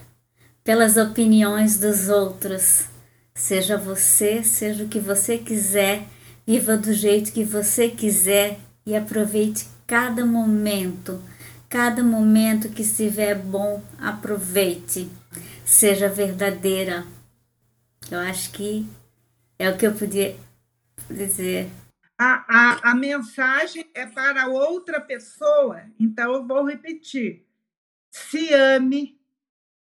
pelas 0.65 0.97
opiniões 0.97 1.79
dos 1.79 2.09
outros. 2.09 2.89
Seja 3.33 3.77
você, 3.77 4.43
seja 4.43 4.83
o 4.83 4.89
que 4.89 4.99
você 4.99 5.39
quiser, 5.39 6.03
viva 6.45 6.77
do 6.77 6.93
jeito 6.93 7.33
que 7.33 7.45
você 7.45 7.89
quiser 7.89 8.59
e 8.85 8.97
aproveite 8.97 9.69
cada 9.87 10.27
momento. 10.27 11.23
Cada 11.69 12.03
momento 12.03 12.69
que 12.71 12.83
estiver 12.83 13.39
bom, 13.39 13.81
aproveite. 13.97 15.09
Seja 15.65 16.09
verdadeira. 16.09 17.07
Eu 18.11 18.19
acho 18.19 18.51
que 18.51 18.85
é 19.59 19.69
o 19.71 19.77
que 19.77 19.87
eu 19.87 19.95
podia 19.95 20.37
dizer 21.11 21.71
a, 22.19 22.45
a, 22.49 22.91
a 22.91 22.95
mensagem 22.97 23.87
é 23.95 24.05
para 24.05 24.49
outra 24.49 25.01
pessoa, 25.01 25.83
então 26.01 26.35
eu 26.35 26.45
vou 26.45 26.65
repetir. 26.65 27.45
Se 28.11 28.53
ame, 28.53 29.17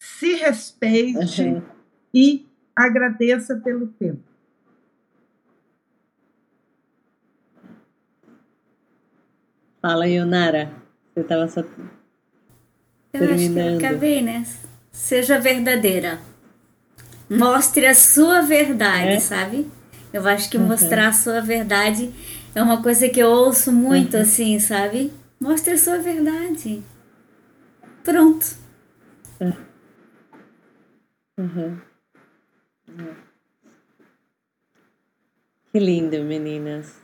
se 0.01 0.35
respeite 0.35 1.43
uhum. 1.43 1.63
e 2.13 2.45
agradeça 2.75 3.57
pelo 3.57 3.87
tempo. 3.87 4.25
Fala, 9.81 10.09
Yonara. 10.09 10.73
Você 11.13 11.21
estava 11.21 11.47
só 11.47 11.61
eu 11.61 11.69
terminando. 13.13 13.69
Acho 13.69 13.79
que 13.79 13.85
eu 13.85 13.89
acabei, 13.89 14.23
né? 14.23 14.45
Seja 14.91 15.39
verdadeira. 15.39 16.19
Mostre 17.39 17.87
a 17.87 17.95
sua 17.95 18.43
verdade, 18.43 19.15
é? 19.15 19.21
sabe? 19.21 19.71
Eu 20.13 20.27
acho 20.29 20.49
que 20.49 20.57
uhum. 20.57 20.67
mostrar 20.67 21.09
a 21.09 21.13
sua 21.13 21.41
verdade 21.41 22.13
é 22.55 22.63
uma 22.63 22.83
coisa 22.83 23.09
que 23.09 23.21
eu 23.21 23.29
ouço 23.29 23.73
muito 23.73 24.17
uhum. 24.17 24.23
assim, 24.23 24.59
sabe? 24.59 25.13
Mostre 25.41 25.75
a 25.75 25.79
sua 25.79 25.99
verdade. 25.99 26.83
Pronto. 28.05 28.47
Uhum. 31.37 31.79
Que 35.73 35.79
lindo, 35.81 36.23
meninas. 36.23 37.03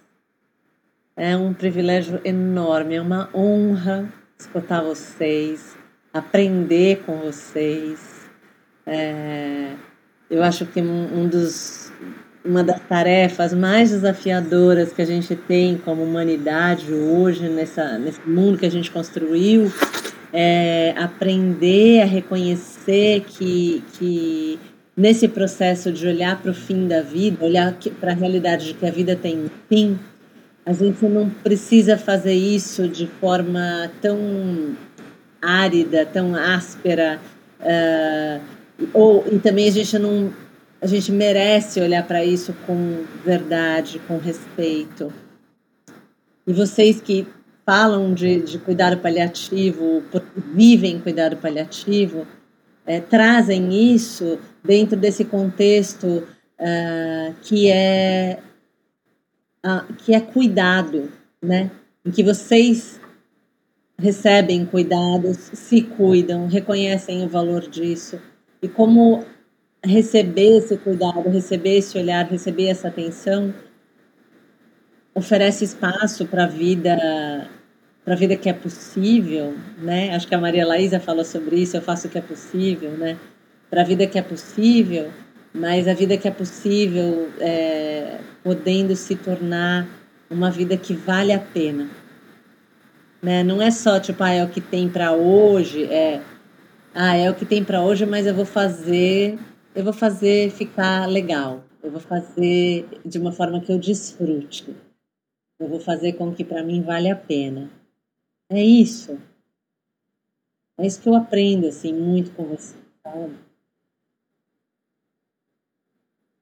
É 1.16 1.36
um 1.36 1.52
privilégio 1.52 2.20
enorme, 2.24 2.94
é 2.94 3.02
uma 3.02 3.28
honra 3.34 4.08
escutar 4.38 4.82
vocês, 4.82 5.76
aprender 6.14 7.02
com 7.04 7.18
vocês. 7.18 8.30
É, 8.86 9.74
eu 10.30 10.42
acho 10.44 10.64
que 10.64 10.80
um 10.80 11.28
dos, 11.28 11.92
uma 12.44 12.62
das 12.62 12.80
tarefas 12.80 13.52
mais 13.52 13.90
desafiadoras 13.90 14.92
que 14.92 15.02
a 15.02 15.04
gente 15.04 15.34
tem 15.34 15.76
como 15.76 16.04
humanidade 16.04 16.92
hoje, 16.92 17.48
nessa, 17.48 17.98
nesse 17.98 18.20
mundo 18.26 18.56
que 18.56 18.64
a 18.64 18.70
gente 18.70 18.90
construiu, 18.90 19.72
é 20.32 20.94
aprender 20.96 22.02
a 22.02 22.04
reconhecer 22.04 23.24
que, 23.26 23.82
que 23.94 24.58
nesse 24.96 25.26
processo 25.26 25.90
de 25.90 26.06
olhar 26.06 26.40
para 26.40 26.52
o 26.52 26.54
fim 26.54 26.86
da 26.86 27.02
vida, 27.02 27.44
olhar 27.44 27.76
para 27.98 28.12
a 28.12 28.14
realidade 28.14 28.66
de 28.68 28.74
que 28.74 28.86
a 28.86 28.90
vida 28.90 29.16
tem 29.16 29.36
um 29.36 29.50
fim, 29.68 29.98
a 30.64 30.72
gente 30.72 31.04
não 31.06 31.28
precisa 31.28 31.98
fazer 31.98 32.34
isso 32.34 32.86
de 32.86 33.08
forma 33.20 33.90
tão 34.00 34.76
árida, 35.42 36.06
tão 36.06 36.36
áspera, 36.36 37.18
uh, 37.60 38.59
ou 38.92 39.24
e 39.30 39.38
também 39.38 39.68
a 39.68 39.72
gente 39.72 39.98
não 39.98 40.32
a 40.80 40.86
gente 40.86 41.12
merece 41.12 41.80
olhar 41.80 42.06
para 42.06 42.24
isso 42.24 42.54
com 42.66 43.04
verdade, 43.22 44.00
com 44.08 44.16
respeito. 44.16 45.12
E 46.46 46.52
vocês 46.52 47.00
que 47.02 47.26
falam 47.66 48.14
de, 48.14 48.40
de 48.40 48.58
cuidado 48.58 48.96
paliativo, 48.98 50.02
vivem 50.54 50.98
cuidado 50.98 51.36
paliativo, 51.36 52.26
é, 52.86 52.98
trazem 52.98 53.94
isso 53.94 54.38
dentro 54.64 54.96
desse 54.96 55.24
contexto 55.24 56.26
uh, 56.58 57.34
que 57.42 57.70
é 57.70 58.38
uh, 59.64 59.92
que 59.98 60.14
é 60.14 60.20
cuidado, 60.20 61.12
né? 61.42 61.70
Em 62.04 62.10
que 62.10 62.22
vocês 62.22 62.98
recebem 63.98 64.64
cuidados, 64.64 65.36
se 65.36 65.82
cuidam, 65.82 66.46
reconhecem 66.46 67.22
o 67.22 67.28
valor 67.28 67.68
disso 67.68 68.18
e 68.62 68.68
como 68.68 69.24
receber 69.84 70.58
esse 70.58 70.76
cuidado, 70.76 71.28
receber 71.30 71.78
esse 71.78 71.96
olhar, 71.96 72.26
receber 72.26 72.66
essa 72.66 72.88
atenção 72.88 73.54
oferece 75.14 75.64
espaço 75.64 76.26
para 76.26 76.44
a 76.44 76.46
vida 76.46 77.48
para 78.04 78.14
a 78.14 78.16
vida 78.16 78.34
que 78.34 78.48
é 78.48 78.52
possível, 78.52 79.54
né? 79.78 80.14
Acho 80.14 80.26
que 80.26 80.34
a 80.34 80.40
Maria 80.40 80.66
Laísa 80.66 80.98
falou 80.98 81.24
sobre 81.24 81.56
isso, 81.56 81.76
eu 81.76 81.82
faço 81.82 82.06
o 82.06 82.10
que 82.10 82.18
é 82.18 82.22
possível, 82.22 82.90
né? 82.92 83.18
Para 83.68 83.82
a 83.82 83.84
vida 83.84 84.06
que 84.06 84.18
é 84.18 84.22
possível, 84.22 85.12
mas 85.52 85.86
a 85.86 85.94
vida 85.94 86.16
que 86.16 86.26
é 86.26 86.30
possível 86.30 87.28
é, 87.38 88.18
podendo 88.42 88.96
se 88.96 89.14
tornar 89.16 89.86
uma 90.30 90.50
vida 90.50 90.76
que 90.76 90.94
vale 90.94 91.32
a 91.32 91.38
pena. 91.38 91.88
Né? 93.22 93.44
Não 93.44 93.60
é 93.60 93.70
só 93.70 94.00
tipo, 94.00 94.22
ah, 94.22 94.30
é 94.30 94.42
o 94.42 94.48
que 94.48 94.60
tem 94.60 94.88
para 94.88 95.12
hoje, 95.12 95.84
é 95.84 96.20
ah, 96.94 97.16
é 97.16 97.30
o 97.30 97.34
que 97.34 97.46
tem 97.46 97.64
para 97.64 97.82
hoje, 97.82 98.04
mas 98.04 98.26
eu 98.26 98.34
vou 98.34 98.44
fazer, 98.44 99.38
eu 99.74 99.84
vou 99.84 99.92
fazer 99.92 100.50
ficar 100.50 101.06
legal. 101.06 101.64
Eu 101.82 101.90
vou 101.90 102.00
fazer 102.00 102.86
de 103.04 103.18
uma 103.18 103.32
forma 103.32 103.60
que 103.60 103.72
eu 103.72 103.78
desfrute. 103.78 104.76
Eu 105.58 105.68
vou 105.68 105.80
fazer 105.80 106.14
com 106.14 106.34
que 106.34 106.44
para 106.44 106.62
mim 106.62 106.82
vale 106.82 107.10
a 107.10 107.16
pena. 107.16 107.70
É 108.50 108.62
isso. 108.62 109.18
É 110.78 110.86
isso 110.86 111.00
que 111.00 111.08
eu 111.08 111.14
aprendo 111.14 111.68
assim 111.68 111.92
muito 111.92 112.32
com 112.32 112.44
você, 112.44 112.74
sabe? 113.02 113.34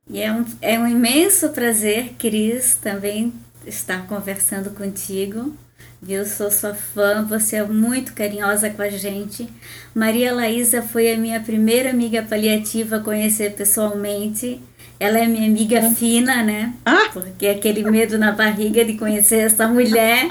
E 0.08 0.20
é 0.20 0.32
um, 0.32 0.44
é 0.62 0.78
um 0.78 0.88
imenso 0.88 1.50
prazer, 1.50 2.14
Cris, 2.14 2.76
também 2.76 3.32
estar 3.66 4.06
conversando 4.06 4.70
contigo. 4.70 5.54
Viu? 6.00 6.24
Sou 6.24 6.50
sua 6.50 6.74
fã, 6.74 7.24
você 7.24 7.56
é 7.56 7.64
muito 7.64 8.14
carinhosa 8.14 8.70
com 8.70 8.82
a 8.82 8.88
gente. 8.88 9.48
Maria 9.94 10.32
Laísa 10.32 10.80
foi 10.80 11.12
a 11.12 11.16
minha 11.16 11.40
primeira 11.40 11.90
amiga 11.90 12.22
paliativa 12.22 12.96
a 12.96 13.00
conhecer 13.00 13.54
pessoalmente. 13.54 14.60
Ela 15.00 15.18
é 15.18 15.26
minha 15.26 15.48
amiga 15.48 15.80
ah. 15.80 15.90
fina, 15.90 16.42
né? 16.42 16.72
Ah? 16.84 17.10
Porque 17.12 17.46
aquele 17.46 17.88
medo 17.90 18.16
na 18.16 18.32
barriga 18.32 18.84
de 18.84 18.94
conhecer 18.94 19.40
essa 19.40 19.66
mulher. 19.66 20.28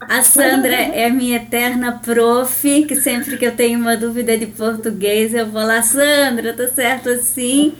A 0.00 0.22
Sandra 0.22 0.74
é 0.74 1.10
minha 1.10 1.36
eterna 1.36 2.00
prof, 2.02 2.84
que 2.86 2.96
sempre 2.96 3.36
que 3.36 3.44
eu 3.44 3.54
tenho 3.54 3.78
uma 3.78 3.96
dúvida 3.96 4.38
de 4.38 4.46
português, 4.46 5.34
eu 5.34 5.46
vou 5.46 5.62
lá, 5.62 5.82
Sandra, 5.82 6.54
tá 6.54 6.66
certo 6.68 7.10
assim? 7.10 7.74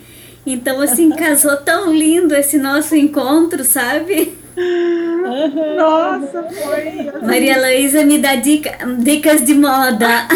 Então, 0.44 0.80
assim, 0.80 1.10
casou 1.10 1.56
tão 1.58 1.94
lindo 1.94 2.34
esse 2.34 2.58
nosso 2.58 2.94
encontro, 2.94 3.64
sabe? 3.64 4.36
Nossa, 5.76 6.42
foi. 6.44 7.08
Assim. 7.08 7.26
Maria 7.26 7.60
Luísa 7.60 8.04
me 8.04 8.18
dá 8.18 8.34
dica, 8.36 8.78
dicas 8.98 9.44
de 9.44 9.54
moda. 9.54 10.28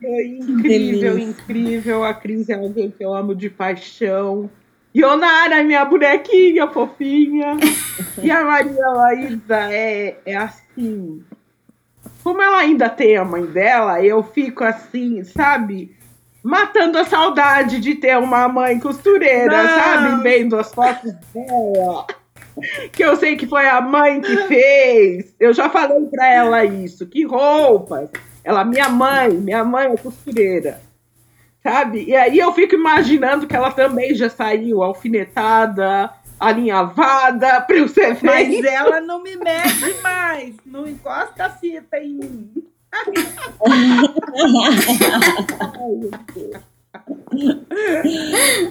Foi 0.00 0.26
incrível, 0.26 1.18
incrível. 1.18 2.04
A 2.04 2.14
Cris 2.14 2.48
é 2.48 2.54
alguém 2.54 2.90
que 2.90 3.04
eu 3.04 3.14
amo 3.14 3.34
de 3.34 3.48
paixão. 3.48 4.50
Ionara, 4.94 5.62
minha 5.62 5.84
bonequinha 5.84 6.66
fofinha. 6.68 7.56
e 8.22 8.30
a 8.30 8.44
Maria 8.44 8.88
Laísa 8.88 9.72
é, 9.72 10.18
é 10.26 10.36
assim 10.36 11.24
como 12.22 12.40
ela 12.40 12.58
ainda 12.58 12.88
tem 12.88 13.16
a 13.16 13.24
mãe 13.24 13.44
dela, 13.44 14.02
eu 14.04 14.22
fico 14.22 14.62
assim, 14.62 15.24
sabe? 15.24 15.96
Matando 16.42 16.98
a 16.98 17.04
saudade 17.04 17.78
de 17.78 17.94
ter 17.94 18.18
uma 18.18 18.48
mãe 18.48 18.80
costureira, 18.80 19.62
Não. 19.62 19.68
sabe? 19.68 20.22
Vendo 20.22 20.58
as 20.58 20.72
fotos 20.72 21.12
dela. 21.32 22.06
Que 22.92 23.04
eu 23.04 23.16
sei 23.16 23.36
que 23.36 23.46
foi 23.46 23.66
a 23.68 23.80
mãe 23.80 24.20
que 24.20 24.36
fez. 24.48 25.34
Eu 25.38 25.54
já 25.54 25.70
falei 25.70 26.04
pra 26.06 26.26
ela 26.28 26.64
isso. 26.64 27.06
Que 27.06 27.24
roupas. 27.24 28.10
Ela, 28.44 28.64
minha 28.64 28.88
mãe, 28.88 29.30
minha 29.30 29.64
mãe 29.64 29.92
é 29.92 29.96
costureira. 29.96 30.80
Sabe? 31.62 32.04
E 32.04 32.16
aí 32.16 32.38
eu 32.38 32.52
fico 32.52 32.74
imaginando 32.74 33.46
que 33.46 33.54
ela 33.54 33.70
também 33.70 34.14
já 34.14 34.28
saiu 34.28 34.82
alfinetada, 34.82 36.12
alinhavada 36.38 37.60
para 37.60 37.76
eu 37.76 37.86
ser 37.86 38.18
Mas 38.20 38.64
ela 38.64 39.00
não 39.00 39.22
me 39.22 39.36
mede 39.36 39.94
mais, 40.02 40.56
não 40.66 40.88
encosta 40.88 41.46
a 41.46 41.50
fita 41.50 41.98
em 41.98 42.14
mim. 42.14 42.71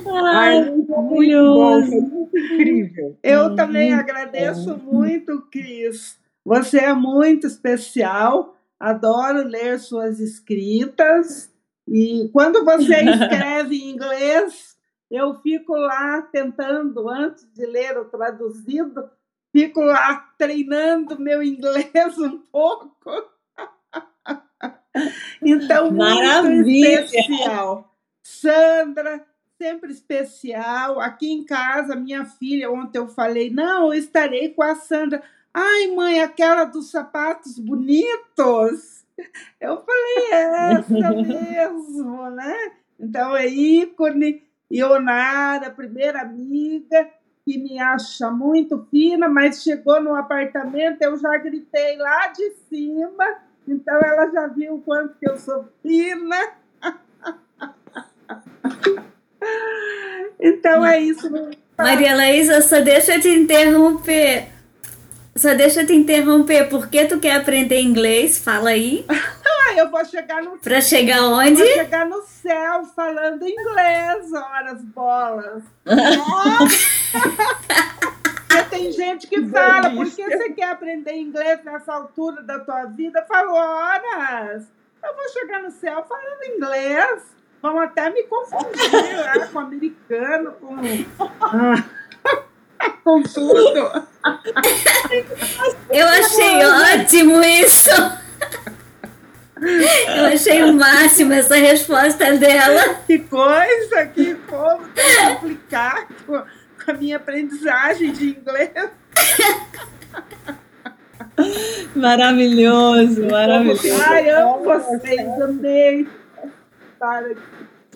Ai, 0.08 0.70
muito 0.72 2.38
incrível. 2.38 3.18
Eu 3.24 3.56
também 3.56 3.94
agradeço 3.94 4.78
muito, 4.78 5.42
Cris. 5.52 6.20
Você 6.46 6.80
é 6.80 6.94
muito 6.94 7.48
especial. 7.48 8.56
Adoro 8.80 9.48
ler 9.48 9.80
suas 9.80 10.20
escritas. 10.20 11.52
E 11.88 12.30
quando 12.32 12.64
você 12.64 12.96
escreve 13.04 13.76
em 13.76 13.92
inglês, 13.92 14.78
eu 15.10 15.40
fico 15.42 15.76
lá 15.76 16.22
tentando, 16.22 17.10
antes 17.10 17.46
de 17.54 17.66
ler 17.66 17.98
o 17.98 18.06
traduzido, 18.06 19.10
fico 19.52 19.82
lá 19.82 20.32
treinando 20.38 21.20
meu 21.20 21.44
inglês 21.44 22.18
um 22.20 22.38
pouco. 22.38 23.30
Então, 25.42 25.92
Maravilha. 25.92 27.02
muito 27.02 27.16
especial. 27.16 27.96
Sandra, 28.24 29.26
sempre 29.58 29.92
especial. 29.92 31.00
Aqui 31.00 31.32
em 31.32 31.46
casa, 31.46 31.96
minha 31.96 32.26
filha, 32.26 32.72
ontem 32.72 32.98
eu 32.98 33.08
falei, 33.08 33.50
não, 33.50 33.94
eu 33.94 34.00
estarei 34.00 34.50
com 34.50 34.64
a 34.64 34.76
Sandra. 34.76 35.22
Ai, 35.54 35.88
mãe, 35.88 36.22
aquela 36.22 36.66
dos 36.66 36.92
sapatos 36.92 37.60
bonitos. 37.60 39.06
Eu 39.60 39.84
falei, 39.84 40.32
é 40.32 40.74
essa 40.74 41.12
mesmo, 41.14 42.30
né? 42.32 42.72
Então 43.00 43.36
é 43.36 43.48
ícone. 43.48 44.44
Ionara, 44.72 45.70
primeira 45.70 46.22
amiga, 46.22 47.10
que 47.44 47.58
me 47.58 47.78
acha 47.80 48.32
muito 48.32 48.88
fina, 48.90 49.28
mas 49.28 49.62
chegou 49.62 50.02
no 50.02 50.16
apartamento, 50.16 51.02
eu 51.02 51.18
já 51.18 51.38
gritei 51.38 51.98
lá 51.98 52.28
de 52.28 52.52
cima, 52.70 53.26
então 53.68 54.00
ela 54.04 54.32
já 54.32 54.48
viu 54.48 54.76
o 54.76 54.82
quanto 54.82 55.16
que 55.18 55.30
eu 55.30 55.38
sou 55.38 55.66
fina. 55.82 56.54
então 60.40 60.86
é 60.86 61.00
isso. 61.00 61.30
Maria 61.78 62.16
Laísa, 62.16 62.62
só 62.62 62.82
deixa 62.82 63.16
eu 63.16 63.22
te 63.22 63.30
interromper. 63.30 64.48
Só 65.36 65.54
deixa 65.54 65.82
eu 65.82 65.88
te 65.88 65.94
interromper. 65.94 66.70
Por 66.70 66.90
que 66.90 67.06
tu 67.06 67.20
quer 67.20 67.38
aprender 67.38 67.82
inglês? 67.82 68.38
Fala 68.38 68.72
aí. 68.72 69.06
Ah, 69.64 69.74
eu 69.78 69.92
vou 69.92 70.04
chegar 70.04 70.42
no 70.42 70.58
Pra 70.58 70.82
chegar 70.82 71.24
onde? 71.24 71.64
Vou 71.64 71.68
chegar 71.68 72.06
no 72.06 72.24
céu 72.24 72.84
falando 72.96 73.48
inglês, 73.48 74.34
horas 74.34 74.84
bolas. 74.84 75.64
Tem 78.72 78.90
gente 78.90 79.28
que 79.28 79.46
fala, 79.50 79.90
por 79.90 80.10
que 80.10 80.24
você 80.24 80.54
quer 80.54 80.70
aprender 80.70 81.14
inglês 81.14 81.62
nessa 81.66 81.94
altura 81.94 82.42
da 82.42 82.58
tua 82.60 82.86
vida? 82.86 83.22
Falo, 83.28 83.54
horas, 83.54 84.64
eu 85.04 85.14
vou 85.14 85.30
chegar 85.34 85.62
no 85.62 85.72
céu 85.72 86.06
falando 86.08 86.56
inglês. 86.56 87.22
Vão 87.62 87.78
até 87.78 88.10
me 88.10 88.24
confundir 88.24 89.18
lá 89.18 89.46
com 89.52 89.60
americano, 89.60 90.54
com, 90.54 90.78
com 93.04 93.24
tudo. 93.24 94.08
Eu 95.90 96.08
achei 96.08 96.66
ótimo 96.66 97.44
isso. 97.44 97.90
Eu 100.08 100.26
achei 100.34 100.64
o 100.64 100.74
máximo 100.74 101.34
essa 101.34 101.56
resposta 101.56 102.38
dela. 102.38 102.96
Que 103.06 103.20
coisa, 103.20 104.06
que 104.08 104.34
como 104.48 104.88
complicar 105.28 106.08
com, 106.26 106.40
com 106.40 106.61
a 106.92 106.94
minha 106.94 107.18
aprendizagem 107.18 108.12
de 108.12 108.30
inglês. 108.30 108.72
Maravilhoso, 111.96 113.26
maravilhoso. 113.26 114.04
Ai, 114.06 114.30
amo 114.30 114.64
vocês, 114.64 115.42
amei. 115.42 116.08